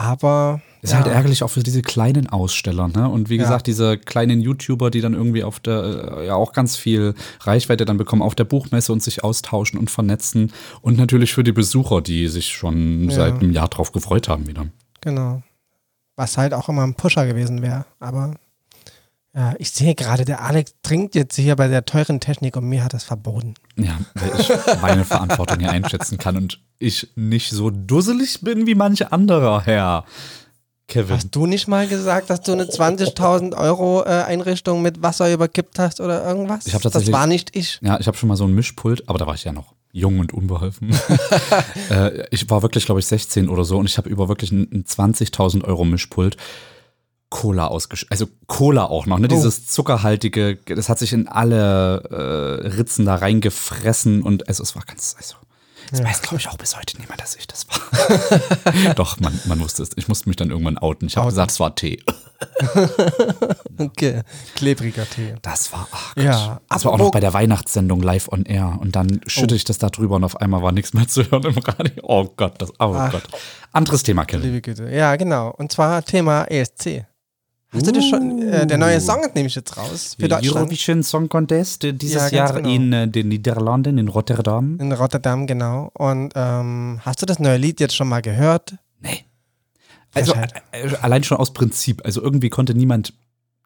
Aber 0.00 0.60
Ist 0.80 0.92
ja, 0.92 0.98
halt 0.98 1.08
ärgerlich 1.08 1.42
auch 1.42 1.50
für 1.50 1.62
diese 1.64 1.82
kleinen 1.82 2.28
Aussteller, 2.28 2.86
ne? 2.86 3.08
Und 3.08 3.28
wie 3.30 3.36
Ja. 3.36 3.42
gesagt, 3.42 3.66
diese 3.66 3.98
kleinen 3.98 4.40
YouTuber, 4.40 4.90
die 4.92 5.00
dann 5.00 5.12
irgendwie 5.12 5.42
auf 5.42 5.58
der, 5.58 6.18
äh, 6.18 6.26
ja 6.28 6.34
auch 6.36 6.52
ganz 6.52 6.76
viel 6.76 7.14
Reichweite 7.40 7.84
dann 7.84 7.96
bekommen 7.96 8.22
auf 8.22 8.36
der 8.36 8.44
Buchmesse 8.44 8.92
und 8.92 9.02
sich 9.02 9.24
austauschen 9.24 9.78
und 9.78 9.90
vernetzen. 9.90 10.52
Und 10.80 10.96
natürlich 10.96 11.34
für 11.34 11.42
die 11.42 11.50
Besucher, 11.52 12.00
die 12.00 12.28
sich 12.28 12.48
schon 12.52 13.10
Ja. 13.10 13.16
seit 13.16 13.34
einem 13.40 13.50
Jahr 13.52 13.68
drauf 13.68 13.90
gefreut 13.90 14.28
haben 14.28 14.46
wieder. 14.46 14.66
Genau. 15.00 15.42
Was 16.14 16.38
halt 16.38 16.54
auch 16.54 16.68
immer 16.68 16.84
ein 16.84 16.94
Pusher 16.94 17.26
gewesen 17.26 17.60
wäre. 17.60 17.84
Aber 17.98 18.34
ja, 19.38 19.54
ich 19.60 19.70
sehe 19.70 19.94
gerade, 19.94 20.24
der 20.24 20.42
Alex 20.42 20.74
trinkt 20.82 21.14
jetzt 21.14 21.36
hier 21.36 21.54
bei 21.54 21.68
der 21.68 21.84
teuren 21.84 22.18
Technik 22.18 22.56
und 22.56 22.64
mir 22.68 22.82
hat 22.82 22.92
das 22.92 23.04
verboten. 23.04 23.54
Ja, 23.76 23.96
weil 24.14 24.40
ich 24.40 24.50
meine 24.82 25.04
Verantwortung 25.04 25.60
hier 25.60 25.70
einschätzen 25.70 26.18
kann 26.18 26.36
und 26.36 26.60
ich 26.80 27.08
nicht 27.14 27.50
so 27.50 27.70
dusselig 27.70 28.40
bin 28.40 28.66
wie 28.66 28.74
manche 28.74 29.12
andere, 29.12 29.64
Herr 29.64 30.04
Kevin. 30.88 31.14
Hast 31.16 31.30
du 31.36 31.46
nicht 31.46 31.68
mal 31.68 31.86
gesagt, 31.86 32.30
dass 32.30 32.40
du 32.40 32.50
eine 32.52 32.64
20.000 32.64 33.56
Euro 33.56 34.02
äh, 34.04 34.08
Einrichtung 34.24 34.82
mit 34.82 35.02
Wasser 35.02 35.32
überkippt 35.32 35.78
hast 35.78 36.00
oder 36.00 36.26
irgendwas? 36.26 36.66
Ich 36.66 36.72
tatsächlich- 36.72 37.04
Das 37.06 37.12
war 37.12 37.26
nicht 37.28 37.54
ich. 37.54 37.78
Ja, 37.80 38.00
ich 38.00 38.08
habe 38.08 38.16
schon 38.16 38.28
mal 38.28 38.36
so 38.36 38.44
ein 38.44 38.54
Mischpult, 38.54 39.08
aber 39.08 39.18
da 39.20 39.26
war 39.28 39.34
ich 39.34 39.44
ja 39.44 39.52
noch 39.52 39.74
jung 39.92 40.18
und 40.18 40.34
unbeholfen. 40.34 40.90
äh, 41.90 42.26
ich 42.30 42.50
war 42.50 42.62
wirklich, 42.62 42.86
glaube 42.86 42.98
ich, 43.00 43.06
16 43.06 43.48
oder 43.48 43.64
so 43.64 43.78
und 43.78 43.86
ich 43.86 43.98
habe 43.98 44.08
über 44.08 44.28
wirklich 44.28 44.50
ein 44.50 44.84
20.000 44.84 45.62
Euro 45.64 45.84
Mischpult 45.84 46.36
Cola 47.30 47.66
ausgeschüttet. 47.66 48.12
Also 48.12 48.26
Cola 48.46 48.84
auch 48.84 49.06
noch, 49.06 49.18
ne? 49.18 49.26
Oh. 49.30 49.34
Dieses 49.34 49.66
zuckerhaltige, 49.66 50.56
das 50.66 50.88
hat 50.88 50.98
sich 50.98 51.12
in 51.12 51.28
alle 51.28 52.02
äh, 52.10 52.68
Ritzen 52.68 53.04
da 53.04 53.16
reingefressen 53.16 54.22
und 54.22 54.48
es, 54.48 54.60
es 54.60 54.74
war 54.76 54.82
ganz, 54.86 55.14
also, 55.18 55.34
das 55.90 56.02
weiß, 56.04 56.22
glaube 56.22 56.36
ich, 56.36 56.48
auch 56.48 56.58
bis 56.58 56.76
heute 56.76 56.98
niemand, 57.00 57.20
dass 57.20 57.34
ich 57.36 57.46
das 57.46 57.66
war. 57.68 58.94
Doch, 58.94 59.20
man, 59.20 59.38
man 59.46 59.58
wusste 59.60 59.82
es. 59.82 59.90
Ich 59.96 60.06
musste 60.08 60.28
mich 60.28 60.36
dann 60.36 60.50
irgendwann 60.50 60.76
outen. 60.76 61.06
Ich 61.08 61.16
habe 61.16 61.28
gesagt, 61.28 61.50
es 61.50 61.60
war 61.60 61.74
Tee. 61.74 62.02
Okay. 63.78 64.22
Klebriger 64.54 65.08
Tee. 65.08 65.34
Das 65.42 65.72
war, 65.72 65.88
ach 65.92 66.14
Gott. 66.14 66.24
Ja, 66.24 66.60
Das 66.68 66.84
war 66.84 66.92
auch 66.92 66.98
noch 66.98 67.10
bei 67.10 67.20
der 67.20 67.32
Weihnachtssendung 67.32 68.00
live 68.02 68.28
on 68.30 68.44
air. 68.44 68.76
Und 68.80 68.96
dann 68.96 69.20
schütte 69.26 69.54
Oh. 69.54 69.56
ich 69.56 69.64
das 69.64 69.78
da 69.78 69.88
drüber 69.88 70.16
und 70.16 70.24
auf 70.24 70.40
einmal 70.40 70.62
war 70.62 70.72
nichts 70.72 70.94
mehr 70.94 71.06
zu 71.08 71.22
hören 71.30 71.44
im 71.44 71.58
Radio. 71.58 71.92
Oh 72.02 72.24
Gott, 72.36 72.54
das, 72.60 72.70
oh 72.80 72.94
Ach. 72.96 73.12
Gott. 73.12 73.22
Anderes 73.72 74.02
Thema, 74.02 74.24
Kevin. 74.24 74.42
Liebe 74.46 74.60
Güte. 74.60 74.88
Ja, 74.90 75.14
genau. 75.16 75.50
Und 75.50 75.70
zwar 75.72 76.02
Thema 76.04 76.44
ESC. 76.44 77.06
Hast 77.70 77.86
du 77.86 77.92
das 77.92 78.04
schon? 78.06 78.42
Äh, 78.42 78.66
der 78.66 78.78
neue 78.78 78.98
Song 79.00 79.22
ist 79.22 79.34
nämlich 79.34 79.54
jetzt 79.54 79.76
raus 79.76 80.16
für 80.18 80.26
Deutschland. 80.26 80.56
Eurovision 80.56 81.02
Song 81.02 81.28
Contest 81.28 81.84
äh, 81.84 81.92
dieses 81.92 82.30
Ja, 82.30 82.46
Jahr 82.46 82.54
genau. 82.54 82.68
in 82.68 82.92
äh, 82.92 83.08
den 83.08 83.28
Niederlanden, 83.28 83.98
in 83.98 84.08
Rotterdam. 84.08 84.78
In 84.80 84.92
Rotterdam, 84.92 85.46
genau. 85.46 85.90
Und 85.92 86.32
ähm, 86.34 87.00
hast 87.02 87.20
du 87.20 87.26
das 87.26 87.38
neue 87.38 87.58
Lied 87.58 87.80
jetzt 87.80 87.94
schon 87.94 88.08
mal 88.08 88.22
gehört? 88.22 88.76
Nee. 89.00 89.24
Also 90.14 90.32
äh, 90.32 90.46
äh, 90.72 90.96
allein 91.02 91.22
schon 91.24 91.36
aus 91.36 91.52
Prinzip. 91.52 92.00
Also 92.06 92.22
irgendwie 92.22 92.48
konnte 92.48 92.74
niemand 92.74 93.12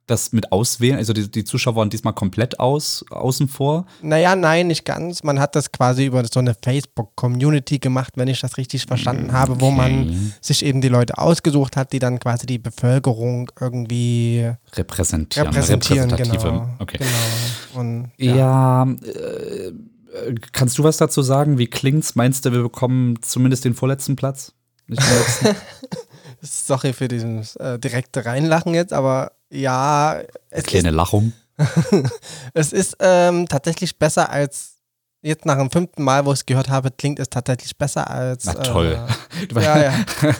das 0.07 0.33
mit 0.33 0.53
auswählen? 0.53 0.97
Also 0.97 1.13
die, 1.13 1.31
die 1.31 1.45
Zuschauer 1.45 1.77
waren 1.77 1.91
diesmal 1.91 2.13
komplett 2.13 2.61
aus, 2.61 3.05
außen 3.11 3.49
vor. 3.49 3.87
Naja, 4.03 4.37
nein, 4.37 4.67
nicht 4.67 4.85
ganz. 4.85 5.23
Man 5.23 5.41
hat 5.41 5.55
das 5.57 5.73
quasi 5.73 6.07
über 6.07 6.25
so 6.25 6.41
eine 6.41 6.55
Facebook-Community 6.63 7.79
gemacht, 7.79 8.15
wenn 8.17 8.29
ich 8.29 8.41
das 8.41 8.57
richtig 8.57 8.87
verstanden 8.87 9.33
habe, 9.33 9.61
wo 9.61 9.71
man 9.71 10.33
sich 10.41 10.65
eben 10.65 10.81
die 10.81 10.89
Leute 10.89 11.19
ausgesucht 11.19 11.77
hat, 11.77 11.93
die 11.93 11.99
dann 11.99 12.19
quasi 12.19 12.47
die 12.47 12.59
Bevölkerung 12.59 13.51
irgendwie 13.61 14.51
Repräsentieren. 14.75 15.49
repräsentieren. 15.49 16.11
repräsentative. 16.11 16.51
Genau. 16.51 16.69
Okay. 16.79 16.99
genau. 16.99 17.81
Und, 17.81 18.11
Ja, 18.19 18.85
äh, 18.85 19.73
kannst 20.53 20.79
du 20.79 20.85
was 20.85 20.97
dazu 20.97 21.23
sagen? 21.23 21.59
Wie 21.59 21.67
klingt's? 21.69 22.15
Meinst 22.15 22.45
du, 22.45 22.53
wir 22.53 22.63
bekommen 22.63 23.19
zumindest 23.23 23.65
den 23.65 23.75
vorletzten 23.75 24.17
Platz? 24.17 24.53
Nicht 24.87 25.03
den 25.03 25.19
letzten? 25.19 25.63
Sorry 26.43 26.93
für 26.93 27.09
dieses 27.09 27.57
äh, 27.57 27.79
direkte 27.79 28.25
Reinlachen 28.27 28.75
jetzt, 28.75 28.93
aber 28.93 29.33
ja, 29.53 30.21
es 30.51 30.65
Kleine 30.65 30.91
Lachung. 30.91 31.33
Es 32.55 32.73
ist 32.73 32.97
ähm, 32.99 33.47
tatsächlich 33.47 33.99
besser 33.99 34.31
als 34.31 34.73
jetzt 35.23 35.47
nach 35.47 35.57
dem 35.57 35.71
fünften 35.71 36.03
Mal, 36.03 36.25
wo 36.25 36.33
ich 36.33 36.41
es 36.41 36.47
gehört 36.47 36.69
habe, 36.69 36.91
klingt 36.91 37.19
es 37.21 37.31
tatsächlich 37.31 37.77
besser 37.77 38.11
als. 38.11 38.45
Na 38.45 38.55
toll. 38.55 38.99
Äh, 39.55 39.55
ja, 39.63 39.83
ja. 39.83 39.95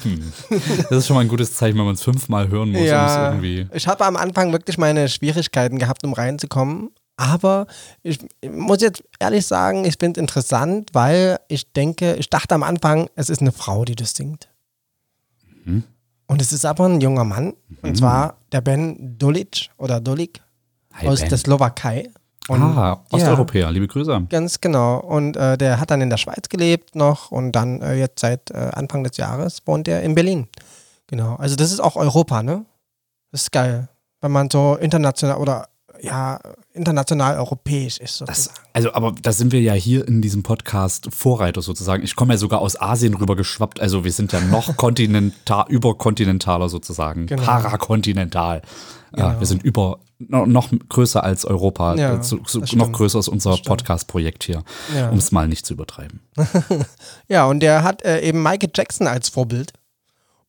Das 0.89 0.99
ist 0.99 1.07
schon 1.07 1.15
mal 1.15 1.21
ein 1.21 1.29
gutes 1.29 1.55
Zeichen, 1.55 1.79
wenn 1.79 1.85
man 1.85 1.95
es 1.95 2.03
fünfmal 2.03 2.49
hören 2.49 2.73
muss, 2.73 2.83
ja. 2.83 3.31
irgendwie. 3.31 3.69
Ich 3.73 3.87
habe 3.87 4.05
am 4.05 4.17
Anfang 4.17 4.53
wirklich 4.53 4.79
meine 4.79 5.09
Schwierigkeiten 5.09 5.79
gehabt, 5.79 6.05
um 6.05 6.13
reinzukommen. 6.13 6.91
Aber 7.17 7.67
ich, 8.03 8.19
ich 8.41 8.51
muss 8.51 8.81
jetzt 8.81 9.05
ehrlich 9.21 9.47
sagen, 9.47 9.85
ich 9.85 9.97
finde 10.01 10.19
es 10.19 10.23
interessant, 10.23 10.91
weil 10.93 11.39
ich 11.49 11.73
denke, 11.73 12.15
ich 12.15 12.31
dachte 12.31 12.55
am 12.55 12.63
Anfang, 12.63 13.09
es 13.15 13.31
ist 13.31 13.43
eine 13.43 13.53
Frau, 13.53 13.85
die 13.85 13.95
das 13.95 14.15
singt. 14.15 14.49
Mhm. 15.65 15.85
Und 16.33 16.41
es 16.41 16.51
ist 16.51 16.65
aber 16.65 16.87
ein 16.87 17.01
junger 17.03 17.25
Mann, 17.25 17.53
und 17.83 17.95
zwar 17.95 18.39
der 18.53 18.63
Ben 18.63 19.19
Dulic 19.19 19.69
oder 19.77 20.01
Dulik 20.01 20.41
Hi, 20.95 21.07
aus 21.07 21.21
Ben. 21.21 21.29
der 21.29 21.37
Slowakei. 21.37 22.11
Und 22.49 22.63
ah, 22.63 23.05
Osteuropäer, 23.11 23.71
liebe 23.71 23.87
Grüße. 23.87 24.27
Ganz 24.31 24.61
genau. 24.61 24.99
Und 25.01 25.37
äh, 25.37 25.59
der 25.59 25.79
hat 25.79 25.91
dann 25.91 26.01
in 26.01 26.09
der 26.09 26.17
Schweiz 26.17 26.49
gelebt 26.49 26.97
noch 26.97 27.31
und 27.31 27.53
dann 27.53 27.83
äh, 27.83 27.97
jetzt 27.97 28.21
seit 28.21 28.51
äh, 28.51 28.71
Anfang 28.73 29.05
des 29.05 29.19
Jahres 29.19 29.59
wohnt 29.67 29.87
er 29.89 30.03
in 30.03 30.15
Berlin. 30.15 30.49
Genau. 31.07 31.37
Also 31.37 31.55
das 31.55 31.71
ist 31.71 31.81
auch 31.81 31.97
Europa, 31.97 32.43
ne? 32.43 32.65
Das 33.31 33.43
ist 33.43 33.53
geil. 33.53 33.91
Wenn 34.23 34.33
man 34.33 34.49
so 34.49 34.77
international 34.77 35.37
oder 35.37 35.69
ja, 36.01 36.41
international 36.75 37.37
europäisch 37.39 37.99
ist 37.99 38.21
Das, 38.23 38.45
sozusagen. 38.45 38.67
also, 38.73 38.93
aber 38.95 39.13
da 39.21 39.33
sind 39.33 39.53
wir 39.53 39.61
ja 39.61 39.75
hier 39.75 40.07
in 40.09 40.23
diesem 40.23 40.43
Podcast 40.43 41.09
Vorreiter 41.15 41.63
sozusagen. 41.63 42.03
Ich 42.03 42.17
komme 42.17 42.35
ja 42.35 42.39
sogar 42.39 42.61
aus 42.61 42.81
Asien 42.81 43.15
rüber 43.15 43.37
geschwappt. 43.37 43.81
Also 43.81 44.05
wir 44.05 44.13
sind 44.13 44.33
ja 44.33 44.41
noch 44.41 44.77
kontinental, 44.77 45.65
überkontinentaler 45.69 46.69
sozusagen. 46.69 47.27
Genau. 47.27 47.43
Parakontinental. 47.43 48.63
Ja, 49.17 49.29
Genau. 49.29 49.41
wir 49.41 49.47
sind 49.47 49.63
über, 49.63 49.99
no- 50.19 50.47
noch 50.47 50.71
größer 50.89 51.23
als 51.23 51.45
Europa. 51.45 51.97
Ja, 51.97 52.15
Äh, 52.17 52.23
so, 52.23 52.39
so, 52.47 52.61
das 52.61 52.73
noch 52.73 52.91
größer 52.93 53.19
ist 53.19 53.29
unser 53.29 53.51
Das. 53.51 53.63
Podcast-Projekt 53.63 54.45
hier. 54.45 54.63
Ja. 54.97 55.11
Um 55.11 55.19
es 55.19 55.33
mal 55.33 55.47
nicht 55.49 55.67
zu 55.67 55.75
übertreiben. 55.75 56.21
Ja, 57.29 57.45
und 57.47 57.61
der 57.61 57.83
hat 57.85 58.03
äh, 58.05 58.21
eben 58.21 58.43
Michael 58.43 58.71
Jackson 58.75 59.07
als 59.07 59.29
Vorbild. 59.29 59.73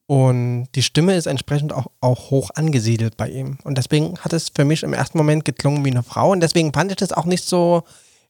Und 0.06 0.68
die 0.76 0.84
Stimme 0.84 1.16
ist 1.16 1.28
entsprechend 1.28 1.72
auch, 1.72 1.88
auch 2.02 2.30
hoch 2.30 2.52
angesiedelt 2.56 3.16
bei 3.16 3.30
ihm. 3.30 3.58
Und 3.64 3.78
deswegen 3.78 4.18
hat 4.20 4.34
es 4.34 4.50
für 4.54 4.66
mich 4.66 4.84
im 4.84 4.94
ersten 4.94 5.18
Moment 5.18 5.46
geklungen 5.46 5.86
wie 5.86 5.92
eine 5.92 6.04
Frau. 6.04 6.32
Und 6.32 6.42
deswegen 6.42 6.74
fand 6.74 6.92
ich 6.92 6.98
das 6.98 7.14
auch 7.14 7.26
nicht 7.26 7.46
so 7.46 7.84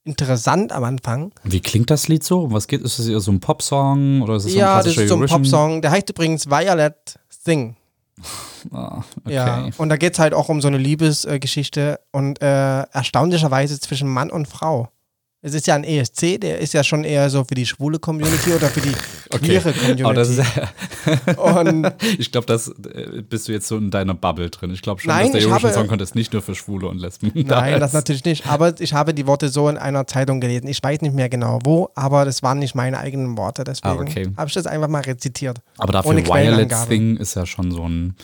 interessant 0.04 0.72
am 0.72 0.84
Anfang. 0.84 1.32
Wie 1.44 1.62
klingt 1.62 1.90
das 1.90 2.08
Lied 2.08 2.24
so? 2.24 2.42
Um 2.42 2.54
Was 2.54 2.68
geht? 2.68 2.82
Ist 2.82 3.00
es 3.00 3.08
eher 3.08 3.20
so 3.20 3.32
ein 3.32 3.40
Popsong 3.40 4.22
oder 4.22 4.36
ist 4.36 4.46
es 4.46 4.52
so 4.52 4.58
ein 4.58 4.60
ja, 4.60 4.84
das 4.84 4.96
ist 4.98 5.08
so 5.08 5.16
ein? 5.16 5.26
Popsong. 5.26 5.82
Der 5.82 5.92
heißt 5.92 6.10
übrigens 6.10 6.50
Violet 6.50 7.20
Sing. 7.30 7.76
Ah, 8.72 9.04
okay. 9.26 9.34
Ja, 9.34 9.68
und 9.76 9.90
da 9.90 9.98
geht 9.98 10.14
es 10.14 10.20
halt 10.20 10.34
auch 10.34 10.48
um 10.48 10.62
so 10.62 10.70
eine 10.70 10.78
Liebesgeschichte 10.78 12.00
und 12.14 12.42
äh, 12.42 12.84
erstaunlicherweise 12.84 13.78
zwischen 13.78 14.08
Mann 14.08 14.32
und 14.32 14.48
Frau. 14.48 14.88
Es 15.46 15.54
ist 15.54 15.68
ja 15.68 15.76
ein 15.76 15.84
ESC, 15.84 16.39
der 16.39 16.60
ist 16.60 16.74
ja 16.74 16.86
schon 16.86 17.04
eher 17.04 17.30
so 17.30 17.44
für 17.44 17.54
die 17.54 17.66
schwule 17.66 18.00
Community 18.00 18.52
oder 18.54 18.70
für 18.70 18.80
die 18.80 18.94
queere 19.38 19.74
Community. 19.74 20.04
Aber 20.06 20.14
das 20.14 20.30
ist, 20.30 20.41
und 21.38 21.91
ich 22.18 22.32
glaube, 22.32 22.48
das 22.48 22.70
äh, 22.70 23.22
bist 23.22 23.48
du 23.48 23.52
jetzt 23.52 23.68
so 23.68 23.76
in 23.78 23.91
deiner 23.91 24.14
Bubble 24.14 24.50
drin. 24.50 24.72
Ich 24.72 24.82
glaube 24.82 25.02
schon, 25.02 25.10
Nein, 25.10 25.32
dass 25.34 25.41
der 25.41 25.50
Eurovision 25.50 25.74
Song 25.74 25.88
Contest 25.88 26.16
nicht 26.16 26.32
nur 26.32 26.41
für 26.41 26.56
Schwule 26.56 26.88
und 26.88 26.98
Lesben 27.00 27.32
da 27.46 27.60
nein, 27.62 27.80
das 27.80 27.89
ist. 27.91 27.94
natürlich 27.96 28.24
nicht. 28.24 28.48
Aber 28.48 28.80
ich 28.80 28.94
habe 28.94 29.14
die 29.14 29.28
Worte 29.28 29.50
so 29.50 29.68
in 29.68 29.78
einer 29.78 30.08
Zeitung 30.08 30.39
gelesen. 30.39 30.68
Ich 30.68 30.82
weiß 30.82 31.02
nicht 31.02 31.14
mehr 31.14 31.28
genau 31.28 31.60
wo, 31.66 31.89
aber 31.94 32.24
das 32.24 32.41
waren 32.41 32.60
nicht 32.60 32.74
meine 32.74 32.98
eigenen 33.00 33.38
Worte. 33.38 33.66
Deswegen 33.66 34.00
Ah, 34.00 34.02
okay. 34.02 34.30
habe 34.38 34.48
ich 34.48 34.54
das 34.54 34.66
einfach 34.66 34.88
mal 34.88 35.02
rezitiert. 35.02 35.60
Aber 35.78 35.91
dafür 35.91 36.12
ohne 36.12 36.24
Quellenangabe. 36.24 36.88
Thing 36.89 37.18
ist 37.18 37.36
ja 37.36 37.46
schon 37.46 37.72
so 37.72 37.84
ein. 37.88 38.16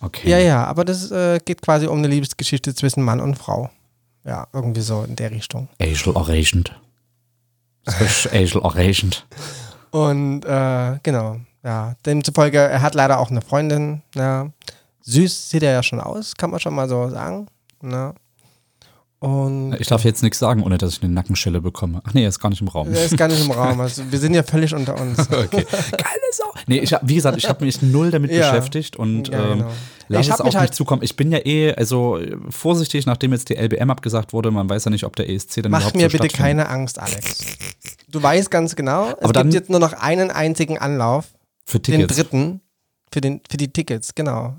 Okay. 0.00 0.30
Ja, 0.30 0.38
ja, 0.38 0.64
aber 0.64 0.84
das 0.86 1.10
äh, 1.10 1.38
geht 1.44 1.60
quasi 1.60 1.86
um 1.86 1.98
eine 1.98 2.08
Liebesgeschichte 2.08 2.74
zwischen 2.74 3.02
Mann 3.02 3.20
und 3.20 3.36
Frau. 3.36 3.70
Ja, 4.24 4.46
irgendwie 4.52 4.80
so 4.80 5.02
in 5.02 5.16
der 5.16 5.30
Richtung. 5.30 5.68
Angel 5.80 6.16
Arranged. 6.16 6.72
Angel 8.32 8.62
Arranged. 8.62 9.26
Und 9.90 10.44
äh, 10.44 10.98
genau, 11.02 11.38
ja. 11.62 11.94
Demzufolge, 12.06 12.58
er 12.58 12.82
hat 12.82 12.94
leider 12.94 13.18
auch 13.18 13.30
eine 13.30 13.42
Freundin. 13.42 14.02
Ja. 14.14 14.50
Süß 15.02 15.50
sieht 15.50 15.62
er 15.62 15.72
ja 15.72 15.82
schon 15.82 16.00
aus, 16.00 16.36
kann 16.36 16.50
man 16.50 16.60
schon 16.60 16.74
mal 16.74 16.88
so 16.88 17.08
sagen. 17.10 17.46
Ja. 17.82 18.14
Und 19.22 19.76
Ich 19.78 19.86
darf 19.86 20.04
jetzt 20.04 20.22
nichts 20.24 20.38
sagen, 20.40 20.62
ohne 20.64 20.78
dass 20.78 20.94
ich 20.94 21.02
eine 21.02 21.12
Nackenschelle 21.12 21.60
bekomme. 21.60 22.00
Ach 22.04 22.12
nee, 22.12 22.22
er 22.24 22.28
ist 22.28 22.40
gar 22.40 22.48
nicht 22.50 22.60
im 22.60 22.68
Raum. 22.68 22.92
er 22.92 23.04
ist 23.04 23.16
gar 23.16 23.28
nicht 23.28 23.44
im 23.44 23.50
Raum. 23.52 23.80
Also 23.80 24.02
wir 24.10 24.18
sind 24.18 24.34
ja 24.34 24.42
völlig 24.42 24.74
unter 24.74 25.00
uns. 25.00 25.18
Okay. 25.30 25.64
Geile 25.92 26.28
Sau. 26.32 26.52
Nee, 26.66 26.78
ich 26.78 26.92
hab, 26.92 27.06
wie 27.08 27.14
gesagt, 27.14 27.36
ich 27.38 27.48
habe 27.48 27.64
mich 27.64 27.80
null 27.82 28.10
damit 28.10 28.32
Ja. 28.32 28.50
beschäftigt 28.50 28.96
und 28.96 29.28
Ja, 29.28 29.42
ähm, 29.52 29.58
genau. 29.58 29.70
lass 30.08 30.26
Ich 30.26 30.32
es 30.32 30.40
auf 30.40 30.46
mich 30.46 30.56
halt- 30.56 30.74
zukommen. 30.74 31.02
Ich 31.02 31.14
bin 31.16 31.30
ja 31.30 31.38
eh, 31.44 31.72
also 31.74 32.18
vorsichtig, 32.50 33.06
nachdem 33.06 33.32
jetzt 33.32 33.48
die 33.48 33.56
LBM 33.56 33.90
abgesagt 33.90 34.32
wurde, 34.32 34.50
man 34.50 34.68
weiß 34.68 34.86
ja 34.86 34.90
nicht, 34.90 35.04
ob 35.04 35.14
der 35.16 35.28
ESC 35.30 35.62
dann 35.62 35.70
Mach 35.70 35.78
überhaupt 35.80 35.96
mir 35.96 36.10
so 36.10 36.18
bitte 36.18 36.28
keine 36.34 36.68
Angst, 36.68 36.98
Alex. 36.98 37.38
Du 38.10 38.22
weißt 38.22 38.50
ganz 38.50 38.74
genau, 38.76 39.08
es 39.10 39.22
Aber 39.22 39.32
dann- 39.32 39.48
gibt 39.50 39.54
jetzt 39.54 39.70
nur 39.70 39.78
noch 39.80 39.92
einen 39.92 40.30
einzigen 40.30 40.78
Anlauf, 40.78 41.26
Für 41.64 41.78
den 41.78 42.00
Tickets. 42.00 42.16
dritten, 42.16 42.60
für, 43.12 43.20
den, 43.20 43.40
für 43.48 43.56
die 43.56 43.72
Tickets, 43.72 44.14
genau. 44.14 44.56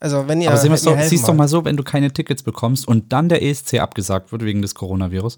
Also 0.00 0.26
wenn 0.26 0.40
ihr 0.40 0.48
Aber 0.50 0.58
sehen 0.58 0.72
helfen 0.72 1.08
siehst 1.08 1.28
doch 1.28 1.34
mal 1.34 1.48
so, 1.48 1.64
wenn 1.64 1.76
du 1.76 1.82
keine 1.82 2.12
Tickets 2.12 2.42
bekommst 2.42 2.88
und 2.88 3.12
dann 3.12 3.28
der 3.28 3.42
ESC 3.42 3.74
abgesagt 3.80 4.32
wird 4.32 4.44
wegen 4.44 4.62
des 4.62 4.74
Coronavirus, 4.74 5.36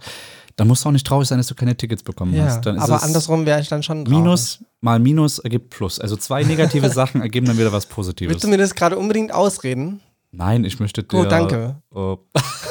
dann 0.57 0.69
musst 0.69 0.85
du 0.85 0.89
auch 0.89 0.93
nicht 0.93 1.07
traurig 1.07 1.29
sein, 1.29 1.39
dass 1.39 1.49
du 1.49 1.55
keine 1.55 1.77
Tickets 1.77 2.03
bekommen 2.03 2.35
Ja, 2.35 2.45
hast. 2.45 2.67
Aber 2.67 3.03
andersrum 3.03 3.45
wäre 3.45 3.61
ich 3.61 3.69
dann 3.69 3.83
schon 3.83 4.05
traurig. 4.05 4.19
Minus 4.19 4.61
mal 4.81 4.99
Minus 4.99 5.41
ergibt 5.41 5.71
Plus. 5.71 5.99
Also 5.99 6.17
zwei 6.17 6.45
negative 6.45 6.89
Sachen 6.95 7.23
ergeben 7.23 7.47
dann 7.47 7.59
wieder 7.59 7.73
was 7.73 7.87
Positives. 7.87 8.31
Willst 8.33 8.45
du 8.45 8.49
mir 8.49 8.59
das 8.59 8.75
gerade 8.75 8.97
unbedingt 8.97 9.33
ausreden? 9.33 10.01
Nein, 10.37 10.65
ich 10.65 10.81
möchte 10.81 11.03
dir. 11.05 11.19
Gut, 11.19 11.31
danke. 11.31 11.77
Oh. 11.95 12.19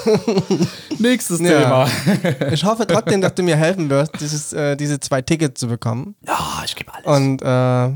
Nächstes 0.99 1.39
Ja. 1.39 1.85
Thema. 1.87 2.51
Ich 2.51 2.63
hoffe 2.65 2.85
trotzdem, 2.85 3.21
dass 3.21 3.33
du 3.35 3.43
mir 3.43 3.55
helfen 3.55 3.89
wirst, 3.89 4.11
dieses, 4.19 4.51
äh, 4.51 4.75
diese 4.75 4.99
zwei 4.99 5.21
Tickets 5.21 5.59
zu 5.59 5.67
bekommen. 5.67 6.15
Ja, 6.27 6.61
ich 6.65 6.75
gebe 6.75 6.93
alles. 6.93 7.05
Und 7.05 7.41
äh, 7.41 7.45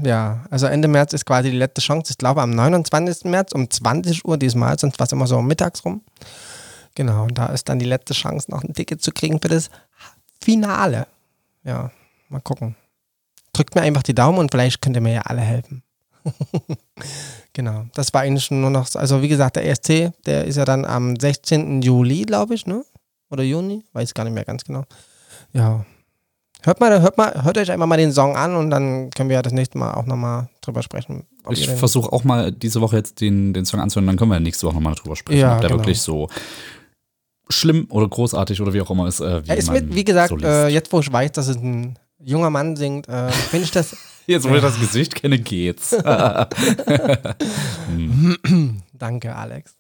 ja, 0.08 0.46
also 0.50 0.68
Ende 0.68 0.88
März 0.88 1.14
ist 1.14 1.26
quasi 1.26 1.52
die 1.52 1.58
letzte 1.58 1.82
Chance. 1.82 2.12
Ich 2.12 2.18
glaube 2.18 2.42
am 2.42 2.52
29. 2.52 3.26
März 3.26 3.52
um 3.52 3.70
20 3.70 4.26
Uhr 4.26 4.38
diesmal, 4.38 4.80
sonst 4.80 5.00
war 5.00 5.06
es 5.06 5.12
immer 5.12 5.28
so 5.28 5.42
mittags 5.42 5.84
rum. 5.84 6.02
Genau, 6.96 7.24
und 7.24 7.38
da 7.38 7.48
ist 7.48 7.68
dann 7.70 7.78
die 7.78 7.86
letzte 7.86 8.14
Chance, 8.14 8.50
noch 8.50 8.64
ein 8.64 8.74
Ticket 8.74 9.02
zu 9.04 9.12
kriegen 9.12 9.40
für 9.42 9.50
das 9.50 9.70
Finale. 10.42 11.08
Ja, 11.64 11.92
mal 12.30 12.40
gucken. 12.40 12.76
Drückt 13.54 13.76
mir 13.76 13.82
einfach 13.82 14.04
die 14.04 14.16
Daumen 14.16 14.40
und 14.40 14.52
vielleicht 14.52 14.82
könnt 14.82 14.96
ihr 14.96 15.02
mir 15.02 15.14
ja 15.14 15.22
alle 15.22 15.42
helfen. 15.42 15.84
genau, 17.58 17.86
das 17.94 18.14
war 18.14 18.22
eigentlich 18.22 18.50
nur 18.52 18.70
noch, 18.70 18.88
also 18.96 19.22
wie 19.22 19.28
gesagt, 19.28 19.58
der 19.58 19.66
ESC, 19.68 20.12
der 20.26 20.46
ist 20.46 20.56
ja 20.56 20.64
dann 20.64 20.86
am 20.86 21.20
16. 21.20 21.82
Juli, 21.82 22.22
glaube 22.22 22.54
ich, 22.54 22.66
ne? 22.66 22.86
Oder 23.30 23.44
Juni? 23.44 23.84
Weiß 23.92 24.14
gar 24.14 24.24
nicht 24.24 24.34
mehr 24.34 24.46
ganz 24.46 24.64
genau. 24.64 24.84
Ja, 25.52 25.84
Hört 26.64 26.80
mal, 26.80 27.02
hört 27.02 27.18
mal, 27.18 27.44
hört 27.44 27.58
euch 27.58 27.72
einfach 27.72 27.86
mal 27.86 27.98
den 27.98 28.12
Song 28.12 28.36
an 28.36 28.56
und 28.56 28.70
dann 28.72 29.12
können 29.12 29.30
wir 29.30 29.36
ja 29.36 29.42
das 29.42 29.54
nächste 29.54 29.78
Mal 29.78 29.94
auch 29.94 30.06
nochmal 30.06 30.50
drüber 30.62 30.82
sprechen. 30.82 31.24
Ich 31.52 31.70
versuche 31.70 32.12
auch 32.12 32.24
mal 32.24 32.52
diese 32.52 32.82
Woche 32.82 32.98
jetzt 32.98 33.22
den, 33.22 33.54
den 33.54 33.66
Song 33.66 33.80
anzuhören, 33.80 34.08
dann 34.08 34.18
können 34.18 34.32
wir 34.32 34.40
nächste 34.40 34.66
Woche 34.66 34.76
nochmal 34.76 34.96
drüber 34.96 35.16
sprechen, 35.16 35.40
Ja, 35.40 35.56
ob 35.56 35.62
der 35.62 35.70
genau. 35.70 35.82
wirklich 35.82 36.02
so 36.02 36.30
schlimm 37.48 37.88
oder 37.90 38.08
großartig 38.08 38.60
oder 38.62 38.74
wie 38.74 38.82
auch 38.82 38.90
immer 38.90 39.08
ist. 39.08 39.22
Äh, 39.22 39.48
wie 39.48 39.54
ist 39.54 39.72
mit, 39.72 39.96
wie 39.96 40.04
gesagt, 40.04 40.30
so 40.30 40.38
äh, 40.46 40.68
jetzt 40.68 40.92
wo 40.92 41.00
ich 41.00 41.12
weiß, 41.12 41.32
dass 41.34 41.48
es 41.48 41.58
ein 41.58 41.98
junger 42.20 42.50
Mann 42.50 42.76
singt, 42.76 43.08
äh, 43.08 43.30
finde 43.30 43.66
ich 43.66 43.72
das. 43.72 43.96
jetzt, 44.28 44.48
wo 44.50 44.54
ich 44.56 44.62
das 44.62 44.80
Gesicht 44.80 45.16
kenne, 45.16 45.40
geht's. 45.40 45.90
Danke, 48.94 49.36
Alex. 49.36 49.76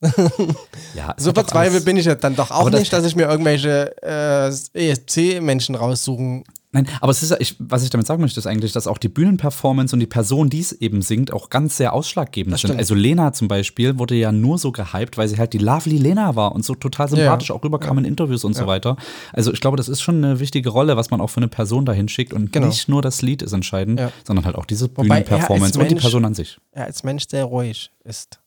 ja, 0.95 1.13
So 1.17 1.33
verzweifelt 1.33 1.85
bin 1.85 1.97
ich 1.97 2.05
jetzt 2.05 2.23
dann 2.23 2.35
doch 2.35 2.51
auch 2.51 2.61
Aber 2.61 2.71
das- 2.71 2.79
nicht, 2.81 2.93
dass 2.93 3.05
ich 3.05 3.15
mir 3.15 3.23
irgendwelche 3.27 3.95
äh, 4.03 4.49
ESC-Menschen 4.73 5.75
raussuchen. 5.75 6.43
Nein, 6.77 6.87
aber 7.01 7.11
es 7.11 7.23
ist, 7.23 7.31
ja- 7.31 7.37
ich, 7.39 7.55
was 7.59 7.83
ich 7.83 7.89
damit 7.89 8.05
sagen 8.07 8.21
möchte, 8.21 8.39
ist 8.39 8.45
eigentlich, 8.47 8.71
dass 8.71 8.87
auch 8.87 8.97
die 8.97 9.09
Bühnenperformance 9.09 9.95
und 9.95 9.99
die 9.99 10.05
Person, 10.07 10.49
die 10.49 10.59
es 10.59 10.71
eben 10.73 11.01
singt, 11.01 11.33
auch 11.33 11.49
ganz 11.49 11.77
sehr 11.77 11.93
ausschlaggebend 11.93 12.57
sind. 12.59 12.77
Also 12.77 12.93
Lena 12.93 13.33
zum 13.33 13.47
Beispiel 13.47 13.97
wurde 13.97 14.15
ja 14.15 14.31
nur 14.31 14.57
so 14.57 14.71
gehypt, 14.71 15.17
weil 15.17 15.27
sie 15.27 15.37
halt 15.37 15.53
die 15.53 15.57
Lovely 15.57 15.97
Lena 15.97 16.35
war 16.35 16.53
und 16.53 16.63
so 16.63 16.75
total 16.75 17.09
sympathisch 17.09 17.51
auch 17.51 17.63
rüberkam 17.63 17.97
in 17.97 18.05
Interviews 18.05 18.43
und 18.43 18.53
so 18.55 18.67
weiter. 18.67 18.95
Also 19.33 19.51
ich 19.51 19.59
glaube, 19.61 19.77
das 19.77 19.89
ist 19.89 20.01
schon 20.01 20.23
eine 20.23 20.39
wichtige 20.39 20.69
Rolle, 20.69 20.97
was 20.97 21.09
man 21.09 21.19
auch 21.21 21.29
für 21.29 21.37
eine 21.37 21.47
Person 21.47 21.85
dahin 21.85 22.07
schickt 22.07 22.33
und 22.33 22.51
Genau. 22.53 22.67
nicht 22.67 22.87
nur 22.89 23.01
das 23.01 23.21
Lied 23.21 23.41
ist 23.41 23.53
entscheidend, 23.53 23.99
Ja. 23.99 24.11
sondern 24.25 24.45
halt 24.45 24.55
auch 24.55 24.65
diese 24.65 24.85
Wobei 24.95 25.03
er 25.03 25.23
Bühnenperformance 25.23 25.79
und 25.79 25.87
die 25.89 25.93
Mensch- 25.95 26.01
Person 26.03 26.25
an 26.25 26.33
sich. 26.33 26.57
Er 26.71 26.85
als 26.85 27.03
Mensch 27.03 27.25
sehr 27.27 27.45
ruhig 27.45 27.91
ist. 28.03 28.39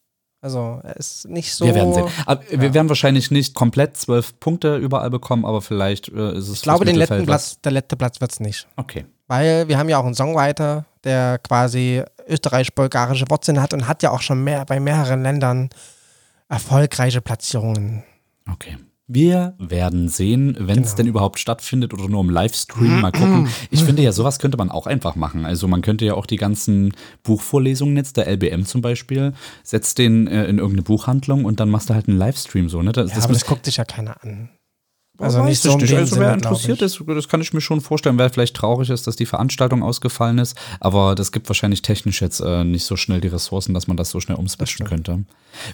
Also 0.42 0.80
er 0.82 0.96
ist 0.96 1.28
nicht 1.28 1.54
so. 1.54 1.66
Wir 1.66 1.74
werden 1.74 1.92
sehen. 1.92 2.06
Aber 2.24 2.42
Wir 2.50 2.72
werden 2.72 2.88
wahrscheinlich 2.88 3.30
nicht 3.30 3.54
komplett 3.54 3.96
zwölf 3.96 4.38
Punkte 4.40 4.76
überall 4.76 5.10
bekommen, 5.10 5.44
aber 5.44 5.60
vielleicht 5.60 6.08
äh, 6.08 6.32
ist 6.32 6.48
es 6.48 6.56
Ich 6.56 6.62
glaube, 6.62 6.84
den 6.84 6.96
letzten 6.96 7.26
Platz, 7.26 7.60
der 7.60 7.72
letzte 7.72 7.96
Platz 7.96 8.20
wird 8.20 8.32
es 8.32 8.40
nicht. 8.40 8.66
Okay. 8.76 9.04
Weil 9.28 9.68
wir 9.68 9.78
haben 9.78 9.88
ja 9.88 9.98
auch 9.98 10.04
einen 10.04 10.14
Songwriter, 10.14 10.86
der 11.04 11.38
quasi 11.38 12.02
österreich-bulgarische 12.26 13.26
Wurzeln 13.28 13.60
hat 13.60 13.74
und 13.74 13.86
hat 13.86 14.02
ja 14.02 14.10
auch 14.10 14.22
schon 14.22 14.42
mehr 14.42 14.64
bei 14.64 14.80
mehreren 14.80 15.22
Ländern 15.22 15.68
erfolgreiche 16.48 17.20
Platzierungen. 17.20 18.02
Okay. 18.50 18.76
Wir 19.12 19.54
werden 19.58 20.08
sehen, 20.08 20.56
wenn 20.60 20.78
es 20.82 20.90
Genau. 20.90 20.96
denn 20.98 21.06
überhaupt 21.08 21.40
stattfindet 21.40 21.92
oder 21.92 22.08
nur 22.08 22.20
im 22.20 22.30
Livestream. 22.30 23.00
Mal 23.00 23.10
gucken. 23.10 23.48
Ich 23.70 23.82
finde 23.82 24.02
ja, 24.02 24.12
sowas 24.12 24.38
könnte 24.38 24.56
man 24.56 24.70
auch 24.70 24.86
einfach 24.86 25.16
machen. 25.16 25.44
Also 25.44 25.66
man 25.66 25.82
könnte 25.82 26.04
ja 26.04 26.14
auch 26.14 26.26
die 26.26 26.36
ganzen 26.36 26.92
Buchvorlesungen 27.24 27.96
jetzt, 27.96 28.16
der 28.16 28.28
LBM 28.28 28.66
zum 28.66 28.82
Beispiel, 28.82 29.32
setzt 29.64 29.98
den 29.98 30.28
äh, 30.28 30.44
in 30.44 30.58
irgendeine 30.58 30.82
Buchhandlung 30.82 31.44
und 31.44 31.58
dann 31.58 31.70
machst 31.70 31.90
du 31.90 31.94
halt 31.94 32.08
einen 32.08 32.18
Livestream 32.18 32.68
so. 32.68 32.82
Ne? 32.82 32.92
Das, 32.92 33.10
Ja, 33.10 33.16
das 33.16 33.24
aber 33.24 33.32
das 33.34 33.44
guckt 33.46 33.64
sich 33.64 33.78
ja 33.78 33.84
keiner 33.84 34.22
an. 34.22 34.50
Also 35.20 35.44
nicht 35.44 35.60
so 35.60 35.76
nicht, 35.76 35.90
den 35.90 35.98
also 35.98 36.16
wer 36.18 36.32
interessiert 36.32 36.82
ist, 36.82 37.02
das 37.06 37.28
kann 37.28 37.40
ich 37.40 37.52
mir 37.52 37.60
schon 37.60 37.80
vorstellen, 37.80 38.18
wer 38.18 38.30
vielleicht 38.30 38.56
traurig 38.56 38.90
ist, 38.90 39.06
dass 39.06 39.16
die 39.16 39.26
Veranstaltung 39.26 39.82
ausgefallen 39.82 40.38
ist, 40.38 40.56
aber 40.80 41.14
das 41.14 41.32
gibt 41.32 41.48
wahrscheinlich 41.48 41.82
technisch 41.82 42.22
jetzt 42.22 42.40
äh, 42.40 42.64
nicht 42.64 42.84
so 42.84 42.96
schnell 42.96 43.20
die 43.20 43.28
Ressourcen, 43.28 43.74
dass 43.74 43.86
man 43.86 43.96
das 43.96 44.10
so 44.10 44.20
schnell 44.20 44.38
umswitchen 44.38 44.86
könnte. 44.86 45.24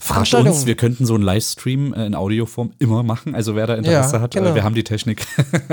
Fragt 0.00 0.34
uns, 0.34 0.66
wir 0.66 0.74
könnten 0.74 1.06
so 1.06 1.14
einen 1.14 1.22
Livestream 1.22 1.94
äh, 1.94 2.06
in 2.06 2.14
Audioform 2.14 2.72
immer 2.78 3.02
machen, 3.02 3.34
also 3.34 3.54
wer 3.56 3.66
da 3.66 3.74
Interesse 3.74 4.16
Ja, 4.16 4.22
hat, 4.22 4.34
genau. 4.34 4.50
äh, 4.50 4.54
wir 4.54 4.64
haben 4.64 4.74
die 4.74 4.84
Technik 4.84 5.26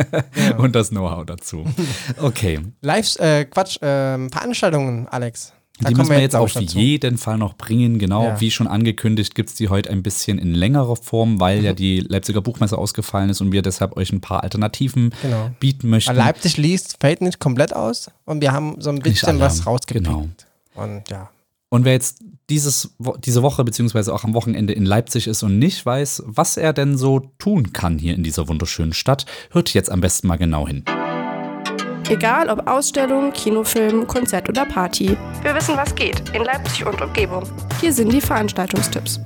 und 0.58 0.76
das 0.76 0.90
Know-how 0.90 1.26
dazu. 1.26 1.66
Okay, 2.22 2.60
Lives, 2.82 3.16
äh, 3.18 3.46
Quatsch, 3.46 3.78
ähm, 3.82 4.30
Veranstaltungen, 4.30 5.08
Alex. 5.08 5.54
Da 5.80 5.90
die 5.90 5.96
müssen 5.96 6.12
wir 6.12 6.20
jetzt 6.22 6.36
auf 6.36 6.54
jeden 6.56 7.18
Fall 7.18 7.38
noch 7.40 7.56
bringen. 7.56 7.98
Genau, 7.98 8.26
Ja. 8.26 8.40
wie 8.40 8.52
schon 8.52 8.68
angekündigt, 8.68 9.34
gibt 9.34 9.50
es 9.50 9.56
die 9.56 9.70
heute 9.70 9.90
ein 9.90 10.04
bisschen 10.04 10.38
in 10.38 10.54
längerer 10.54 10.96
Form, 10.96 11.40
weil 11.40 11.60
Mhm. 11.60 11.66
ja 11.66 11.74
die 11.74 12.00
Leipziger 12.02 12.42
Buchmesse 12.42 12.78
ausgefallen 12.78 13.30
ist 13.32 13.42
und 13.42 13.52
wir 13.52 13.64
deshalb 13.64 13.98
euch 13.98 14.12
ein 14.12 14.22
paar 14.22 14.44
Alternativen 14.44 15.14
Genau. 15.24 15.50
bieten 15.60 15.90
möchten. 15.90 16.16
Leipzig 16.16 16.58
liest, 16.58 16.98
fällt 17.00 17.22
nicht 17.22 17.40
komplett 17.40 17.76
aus 17.76 18.12
und 18.26 18.42
wir 18.42 18.52
haben 18.52 18.76
so 18.80 18.92
ein 18.92 19.00
bisschen 19.00 19.40
was 19.40 19.66
rausgepickt. 19.66 20.06
genau. 20.06 20.30
Und 20.76 21.10
ja. 21.10 21.30
Und 21.70 21.86
wer 21.86 21.94
jetzt 21.94 22.20
dieses, 22.52 22.94
diese 23.26 23.42
Woche 23.42 23.64
beziehungsweise 23.64 24.14
auch 24.14 24.24
am 24.24 24.36
Wochenende 24.36 24.74
in 24.74 24.86
Leipzig 24.86 25.26
ist 25.28 25.42
und 25.42 25.58
nicht 25.58 25.84
weiß, 25.84 26.22
was 26.28 26.56
er 26.56 26.72
denn 26.74 26.98
so 26.98 27.32
tun 27.40 27.74
kann 27.74 27.98
hier 27.98 28.14
in 28.14 28.24
dieser 28.24 28.48
wunderschönen 28.48 28.94
Stadt, 28.94 29.26
hört 29.50 29.74
jetzt 29.74 29.90
am 29.92 30.02
besten 30.02 30.28
mal 30.28 30.38
genau 30.38 30.68
hin. 30.68 30.84
Egal 32.10 32.50
ob 32.50 32.68
Ausstellung, 32.68 33.32
Kinofilm, 33.32 34.08
Konzert 34.08 34.50
oder 34.50 34.66
Party. 34.66 35.18
Wir 35.42 35.56
wissen, 35.56 35.76
was 35.78 35.96
geht 35.96 36.22
in 36.34 36.44
Leipzig 36.44 36.86
und 36.86 37.02
Umgebung. 37.02 37.44
Hier 37.80 37.94
sind 37.94 38.12
die 38.12 38.22
Veranstaltungstipps. 38.22 39.20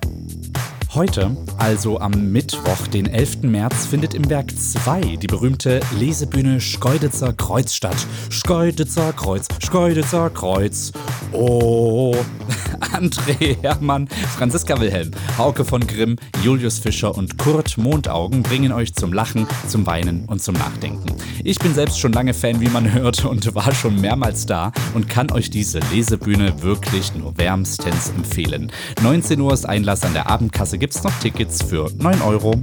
Heute, 0.98 1.38
also 1.60 2.00
am 2.00 2.32
Mittwoch, 2.32 2.88
den 2.88 3.06
11. 3.06 3.44
März, 3.44 3.86
findet 3.86 4.16
im 4.16 4.32
Werk 4.32 4.50
2 4.58 5.18
die 5.18 5.28
berühmte 5.28 5.80
Lesebühne 6.00 6.60
Schkeuditzer 6.60 7.34
Kreuz 7.34 7.76
statt. 7.76 8.08
Schkeuditzer 8.32 9.14
Kreuz, 9.14 9.48
Schkeuditzer 9.64 10.32
Kreuz. 10.32 10.92
Oh, 11.34 12.16
André 12.94 13.62
Hermann, 13.62 14.08
Franziska 14.08 14.80
Wilhelm, 14.80 15.12
Hauke 15.38 15.66
von 15.66 15.86
Grimm, 15.86 16.16
Julius 16.44 16.80
Fischer 16.80 17.16
und 17.16 17.38
Kurt 17.38 17.78
Mondaugen 17.78 18.42
bringen 18.42 18.72
euch 18.72 18.96
zum 18.96 19.14
Lachen, 19.14 19.46
zum 19.68 19.86
Weinen 19.86 20.26
und 20.26 20.42
zum 20.42 20.56
Nachdenken. 20.56 21.16
Ich 21.44 21.60
bin 21.60 21.74
selbst 21.74 22.00
schon 22.00 22.14
lange 22.14 22.34
Fan, 22.34 22.60
wie 22.60 22.70
man 22.70 22.92
hört, 22.92 23.24
und 23.24 23.54
war 23.54 23.74
schon 23.74 24.02
mehrmals 24.02 24.46
da 24.48 24.72
und 24.96 25.08
kann 25.08 25.32
euch 25.32 25.50
diese 25.50 25.80
Lesebühne 25.92 26.64
wirklich 26.64 27.14
nur 27.14 27.38
wärmstens 27.38 28.10
empfehlen. 28.10 28.72
19 29.02 29.40
Uhr 29.40 29.54
ist 29.54 29.66
Einlass 29.66 30.04
an 30.04 30.14
der 30.14 30.28
Abendkasse, 30.30 30.80
gibt's 30.88 31.04
noch 31.04 31.20
Tickets 31.20 31.62
für 31.64 31.92
9 31.98 32.22
Euro. 32.22 32.54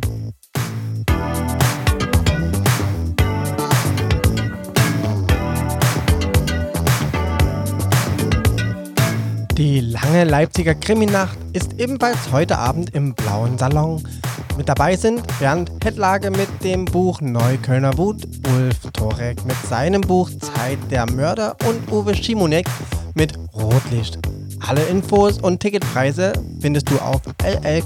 Die 9.58 9.80
lange 9.80 10.24
Leipziger 10.24 10.74
Kriminacht 10.74 11.36
ist 11.52 11.74
ebenfalls 11.78 12.32
heute 12.32 12.56
Abend 12.56 12.94
im 12.94 13.12
Blauen 13.12 13.58
Salon. 13.58 14.02
Mit 14.56 14.70
dabei 14.70 14.96
sind 14.96 15.22
Bernd 15.38 15.70
Hettlage 15.84 16.30
mit 16.30 16.48
dem 16.64 16.86
Buch 16.86 17.20
Neuköllner 17.20 17.98
Wut, 17.98 18.26
Ulf 18.54 18.90
Torek 18.94 19.44
mit 19.44 19.56
seinem 19.68 20.00
Buch 20.00 20.30
Zeit 20.30 20.78
der 20.90 21.04
Mörder 21.12 21.56
und 21.68 21.92
Uwe 21.92 22.14
Schimonek 22.14 22.66
mit 23.14 23.34
Rotlicht. 23.52 24.18
Alle 24.66 24.82
Infos 24.84 25.38
und 25.40 25.60
Ticketpreise 25.60 26.32
findest 26.60 26.90
du 26.90 26.98
auf 26.98 27.20
llkn.de. 27.42 27.84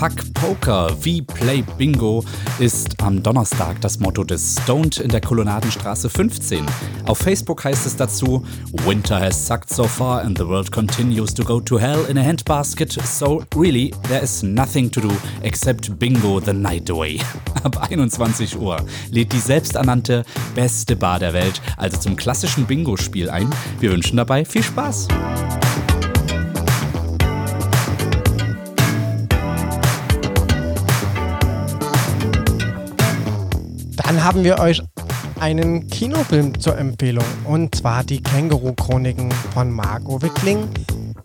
Fuck 0.00 0.32
Poker, 0.32 0.96
wie 1.02 1.20
Play 1.20 1.62
Bingo 1.76 2.24
ist 2.58 3.02
am 3.02 3.22
Donnerstag 3.22 3.82
das 3.82 4.00
Motto 4.00 4.24
des 4.24 4.56
Stoned 4.62 4.96
in 4.96 5.10
der 5.10 5.20
Kolonnadenstraße 5.20 6.08
15. 6.08 6.64
Auf 7.04 7.18
Facebook 7.18 7.62
heißt 7.64 7.84
es 7.84 7.96
dazu: 7.96 8.42
Winter 8.86 9.20
has 9.20 9.46
sucked 9.46 9.68
so 9.68 9.84
far 9.84 10.22
and 10.22 10.38
the 10.38 10.48
world 10.48 10.72
continues 10.72 11.34
to 11.34 11.44
go 11.44 11.60
to 11.60 11.78
hell 11.78 12.06
in 12.08 12.16
a 12.16 12.22
handbasket. 12.22 12.98
So 13.04 13.42
really, 13.54 13.92
there 14.08 14.22
is 14.22 14.42
nothing 14.42 14.90
to 14.90 15.02
do 15.02 15.10
except 15.42 15.98
bingo 15.98 16.40
the 16.40 16.54
night 16.54 16.88
away. 16.88 17.20
Ab 17.62 17.90
21 17.90 18.58
Uhr 18.58 18.78
lädt 19.10 19.34
die 19.34 19.38
selbsternannte 19.38 20.24
beste 20.54 20.96
Bar 20.96 21.18
der 21.18 21.34
Welt 21.34 21.60
also 21.76 21.98
zum 21.98 22.16
klassischen 22.16 22.64
Bingo-Spiel 22.64 23.28
ein. 23.28 23.50
Wir 23.80 23.92
wünschen 23.92 24.16
dabei 24.16 24.46
viel 24.46 24.62
Spaß. 24.62 25.08
Dann 34.10 34.24
haben 34.24 34.42
wir 34.42 34.58
euch 34.58 34.82
einen 35.38 35.86
Kinofilm 35.86 36.58
zur 36.58 36.76
Empfehlung. 36.76 37.24
Und 37.44 37.76
zwar 37.76 38.02
die 38.02 38.20
Känguru-Chroniken 38.20 39.30
von 39.54 39.70
Marco 39.70 40.20
Wickling. 40.20 40.68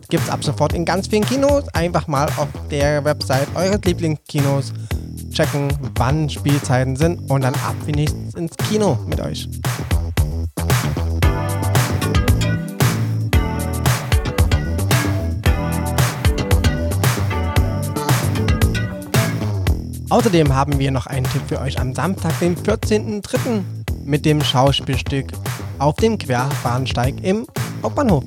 Gibt's 0.08 0.30
ab 0.30 0.44
sofort 0.44 0.72
in 0.72 0.84
ganz 0.84 1.08
vielen 1.08 1.24
Kinos. 1.24 1.66
Einfach 1.74 2.06
mal 2.06 2.28
auf 2.36 2.46
der 2.70 3.04
Website 3.04 3.48
eures 3.56 3.80
Lieblingskinos 3.84 4.72
checken, 5.32 5.76
wann 5.96 6.30
Spielzeiten 6.30 6.94
sind 6.94 7.28
und 7.28 7.40
dann 7.40 7.54
ab 7.54 7.74
wie 7.86 7.92
nichts 7.92 8.34
ins 8.36 8.56
Kino 8.56 8.96
mit 9.08 9.20
euch. 9.20 9.48
Außerdem 20.08 20.54
haben 20.54 20.78
wir 20.78 20.90
noch 20.92 21.06
einen 21.06 21.26
Tipp 21.26 21.42
für 21.48 21.60
euch 21.60 21.80
am 21.80 21.92
Samstag, 21.92 22.38
den 22.38 22.56
14.03. 22.56 23.62
mit 24.04 24.24
dem 24.24 24.40
Schauspielstück 24.40 25.32
Auf 25.78 25.96
dem 25.96 26.16
Querbahnsteig 26.16 27.16
im 27.22 27.46
Hauptbahnhof. 27.82 28.24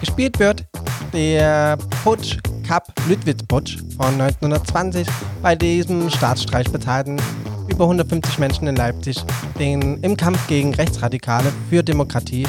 Gespielt 0.00 0.38
wird 0.38 0.64
der 1.12 1.78
Putsch 2.04 2.38
Cup 2.66 2.92
Lüttwitz 3.08 3.42
Putsch 3.42 3.78
von 3.96 4.20
1920, 4.20 5.06
bei 5.42 5.56
diesem 5.56 6.10
Staatsstreich 6.10 6.70
bezahlten 6.70 7.20
über 7.68 7.84
150 7.84 8.38
Menschen 8.38 8.68
in 8.68 8.76
Leipzig 8.76 9.16
den, 9.58 10.00
im 10.02 10.16
Kampf 10.16 10.46
gegen 10.46 10.74
Rechtsradikale 10.74 11.52
für 11.68 11.82
Demokratie 11.82 12.46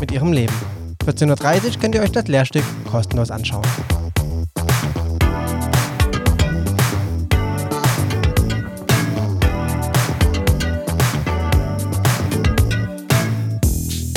mit 0.00 0.12
ihrem 0.12 0.32
Leben. 0.32 0.54
14.30 1.06 1.28
Uhr 1.30 1.80
könnt 1.80 1.94
ihr 1.94 2.02
euch 2.02 2.12
das 2.12 2.26
Lehrstück 2.28 2.64
kostenlos 2.90 3.30
anschauen. 3.30 3.64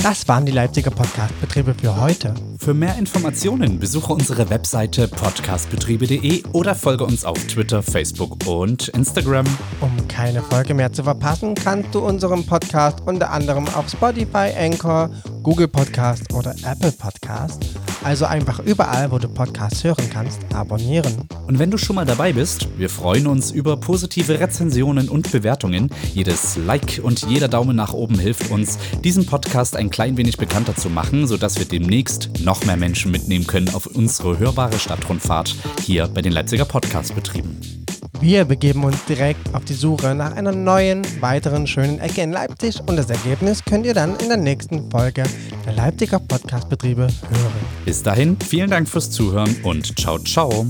Das 0.07 0.25
waren 0.29 0.45
die 0.45 0.53
Leipziger 0.53 0.89
Podcast-Betriebe 0.89 1.73
für 1.73 1.99
heute. 1.99 2.33
Für 2.59 2.73
mehr 2.73 2.97
Informationen 2.97 3.77
besuche 3.77 4.13
unsere 4.13 4.49
Webseite 4.49 5.09
podcastbetriebe.de 5.09 6.45
oder 6.53 6.75
folge 6.75 7.03
uns 7.03 7.25
auf 7.25 7.37
Twitter, 7.47 7.83
Facebook 7.83 8.47
und 8.47 8.87
Instagram. 8.87 9.45
Um 9.81 10.07
keine 10.07 10.41
Folge 10.41 10.73
mehr 10.73 10.93
zu 10.93 11.03
verpassen, 11.03 11.55
kannst 11.55 11.93
du 11.93 11.99
unseren 11.99 12.45
Podcast 12.45 13.01
unter 13.05 13.31
anderem 13.31 13.67
auf 13.75 13.89
Spotify, 13.89 14.53
Anchor, 14.57 15.09
Google 15.47 15.69
Podcast 15.69 16.33
oder 16.33 16.53
Apple 16.65 16.91
Podcast, 16.91 17.65
also 18.03 18.25
einfach 18.25 18.59
überall, 18.59 19.09
wo 19.11 19.17
du 19.17 19.29
Podcasts 19.29 19.81
hören 19.81 20.09
kannst, 20.11 20.41
abonnieren. 20.53 21.25
Und 21.47 21.57
wenn 21.57 21.71
du 21.71 21.77
schon 21.77 21.95
mal 21.95 22.03
dabei 22.03 22.33
bist, 22.33 22.67
wir 22.77 22.89
freuen 22.89 23.27
uns 23.27 23.51
über 23.51 23.77
positive 23.77 24.41
Rezensionen 24.41 25.07
und 25.07 25.31
Bewertungen. 25.31 25.89
Jedes 26.13 26.57
Like 26.57 26.99
und 27.01 27.21
jeder 27.29 27.47
Daumen 27.47 27.77
nach 27.77 27.93
oben 27.93 28.19
hilft 28.19 28.51
uns, 28.51 28.77
diesen 29.05 29.25
Podcast 29.25 29.77
ein 29.77 29.89
klein 29.89 30.17
wenig 30.17 30.35
bekannter 30.35 30.75
zu 30.75 30.89
machen, 30.89 31.27
sodass 31.27 31.57
wir 31.57 31.65
demnächst 31.65 32.41
noch 32.41 32.65
mehr 32.65 32.75
Menschen 32.75 33.09
mitnehmen 33.09 33.47
können 33.47 33.69
auf 33.69 33.85
unsere 33.85 34.39
hörbare 34.39 34.77
Stadtrundfahrt 34.77 35.55
hier 35.81 36.09
bei 36.09 36.21
den 36.21 36.33
Leipziger 36.33 36.65
Podcast-Betrieben. 36.65 37.76
Wir 38.19 38.45
begeben 38.45 38.83
uns 38.83 39.05
direkt 39.05 39.53
auf 39.53 39.63
die 39.63 39.75
Suche 39.75 40.15
nach 40.15 40.35
einer 40.35 40.51
neuen, 40.51 41.05
weiteren 41.21 41.67
schönen 41.67 41.99
Ecke 41.99 42.21
in 42.21 42.31
Leipzig 42.31 42.79
und 42.87 42.97
das 42.97 43.11
Ergebnis 43.11 43.63
könnt 43.63 43.85
ihr 43.85 43.93
dann 43.93 44.15
in 44.15 44.29
der 44.29 44.37
nächsten 44.37 44.89
Folge 44.89 45.23
der 45.65 45.73
Leipziger 45.73 46.19
Podcastbetriebe 46.19 47.01
hören. 47.01 47.53
Bis 47.85 48.01
dahin, 48.01 48.35
vielen 48.39 48.71
Dank 48.71 48.89
fürs 48.89 49.11
Zuhören 49.11 49.55
und 49.63 49.99
ciao, 49.99 50.17
ciao. 50.17 50.65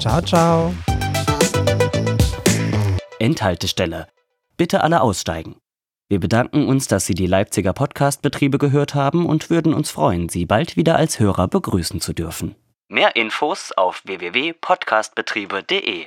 Ciao, 0.00 0.22
ciao. 0.22 0.74
Endhaltestelle. 3.18 4.06
Bitte 4.56 4.82
alle 4.82 5.02
aussteigen. 5.02 5.56
Wir 6.08 6.18
bedanken 6.18 6.66
uns, 6.66 6.88
dass 6.88 7.04
Sie 7.04 7.14
die 7.14 7.26
Leipziger 7.26 7.74
Podcastbetriebe 7.74 8.56
gehört 8.56 8.94
haben 8.94 9.26
und 9.26 9.50
würden 9.50 9.74
uns 9.74 9.90
freuen, 9.90 10.30
Sie 10.30 10.46
bald 10.46 10.76
wieder 10.76 10.96
als 10.96 11.18
Hörer 11.18 11.46
begrüßen 11.46 12.00
zu 12.00 12.14
dürfen. 12.14 12.54
Mehr 12.88 13.16
Infos 13.16 13.72
auf 13.72 14.00
www.podcastbetriebe.de 14.06 16.06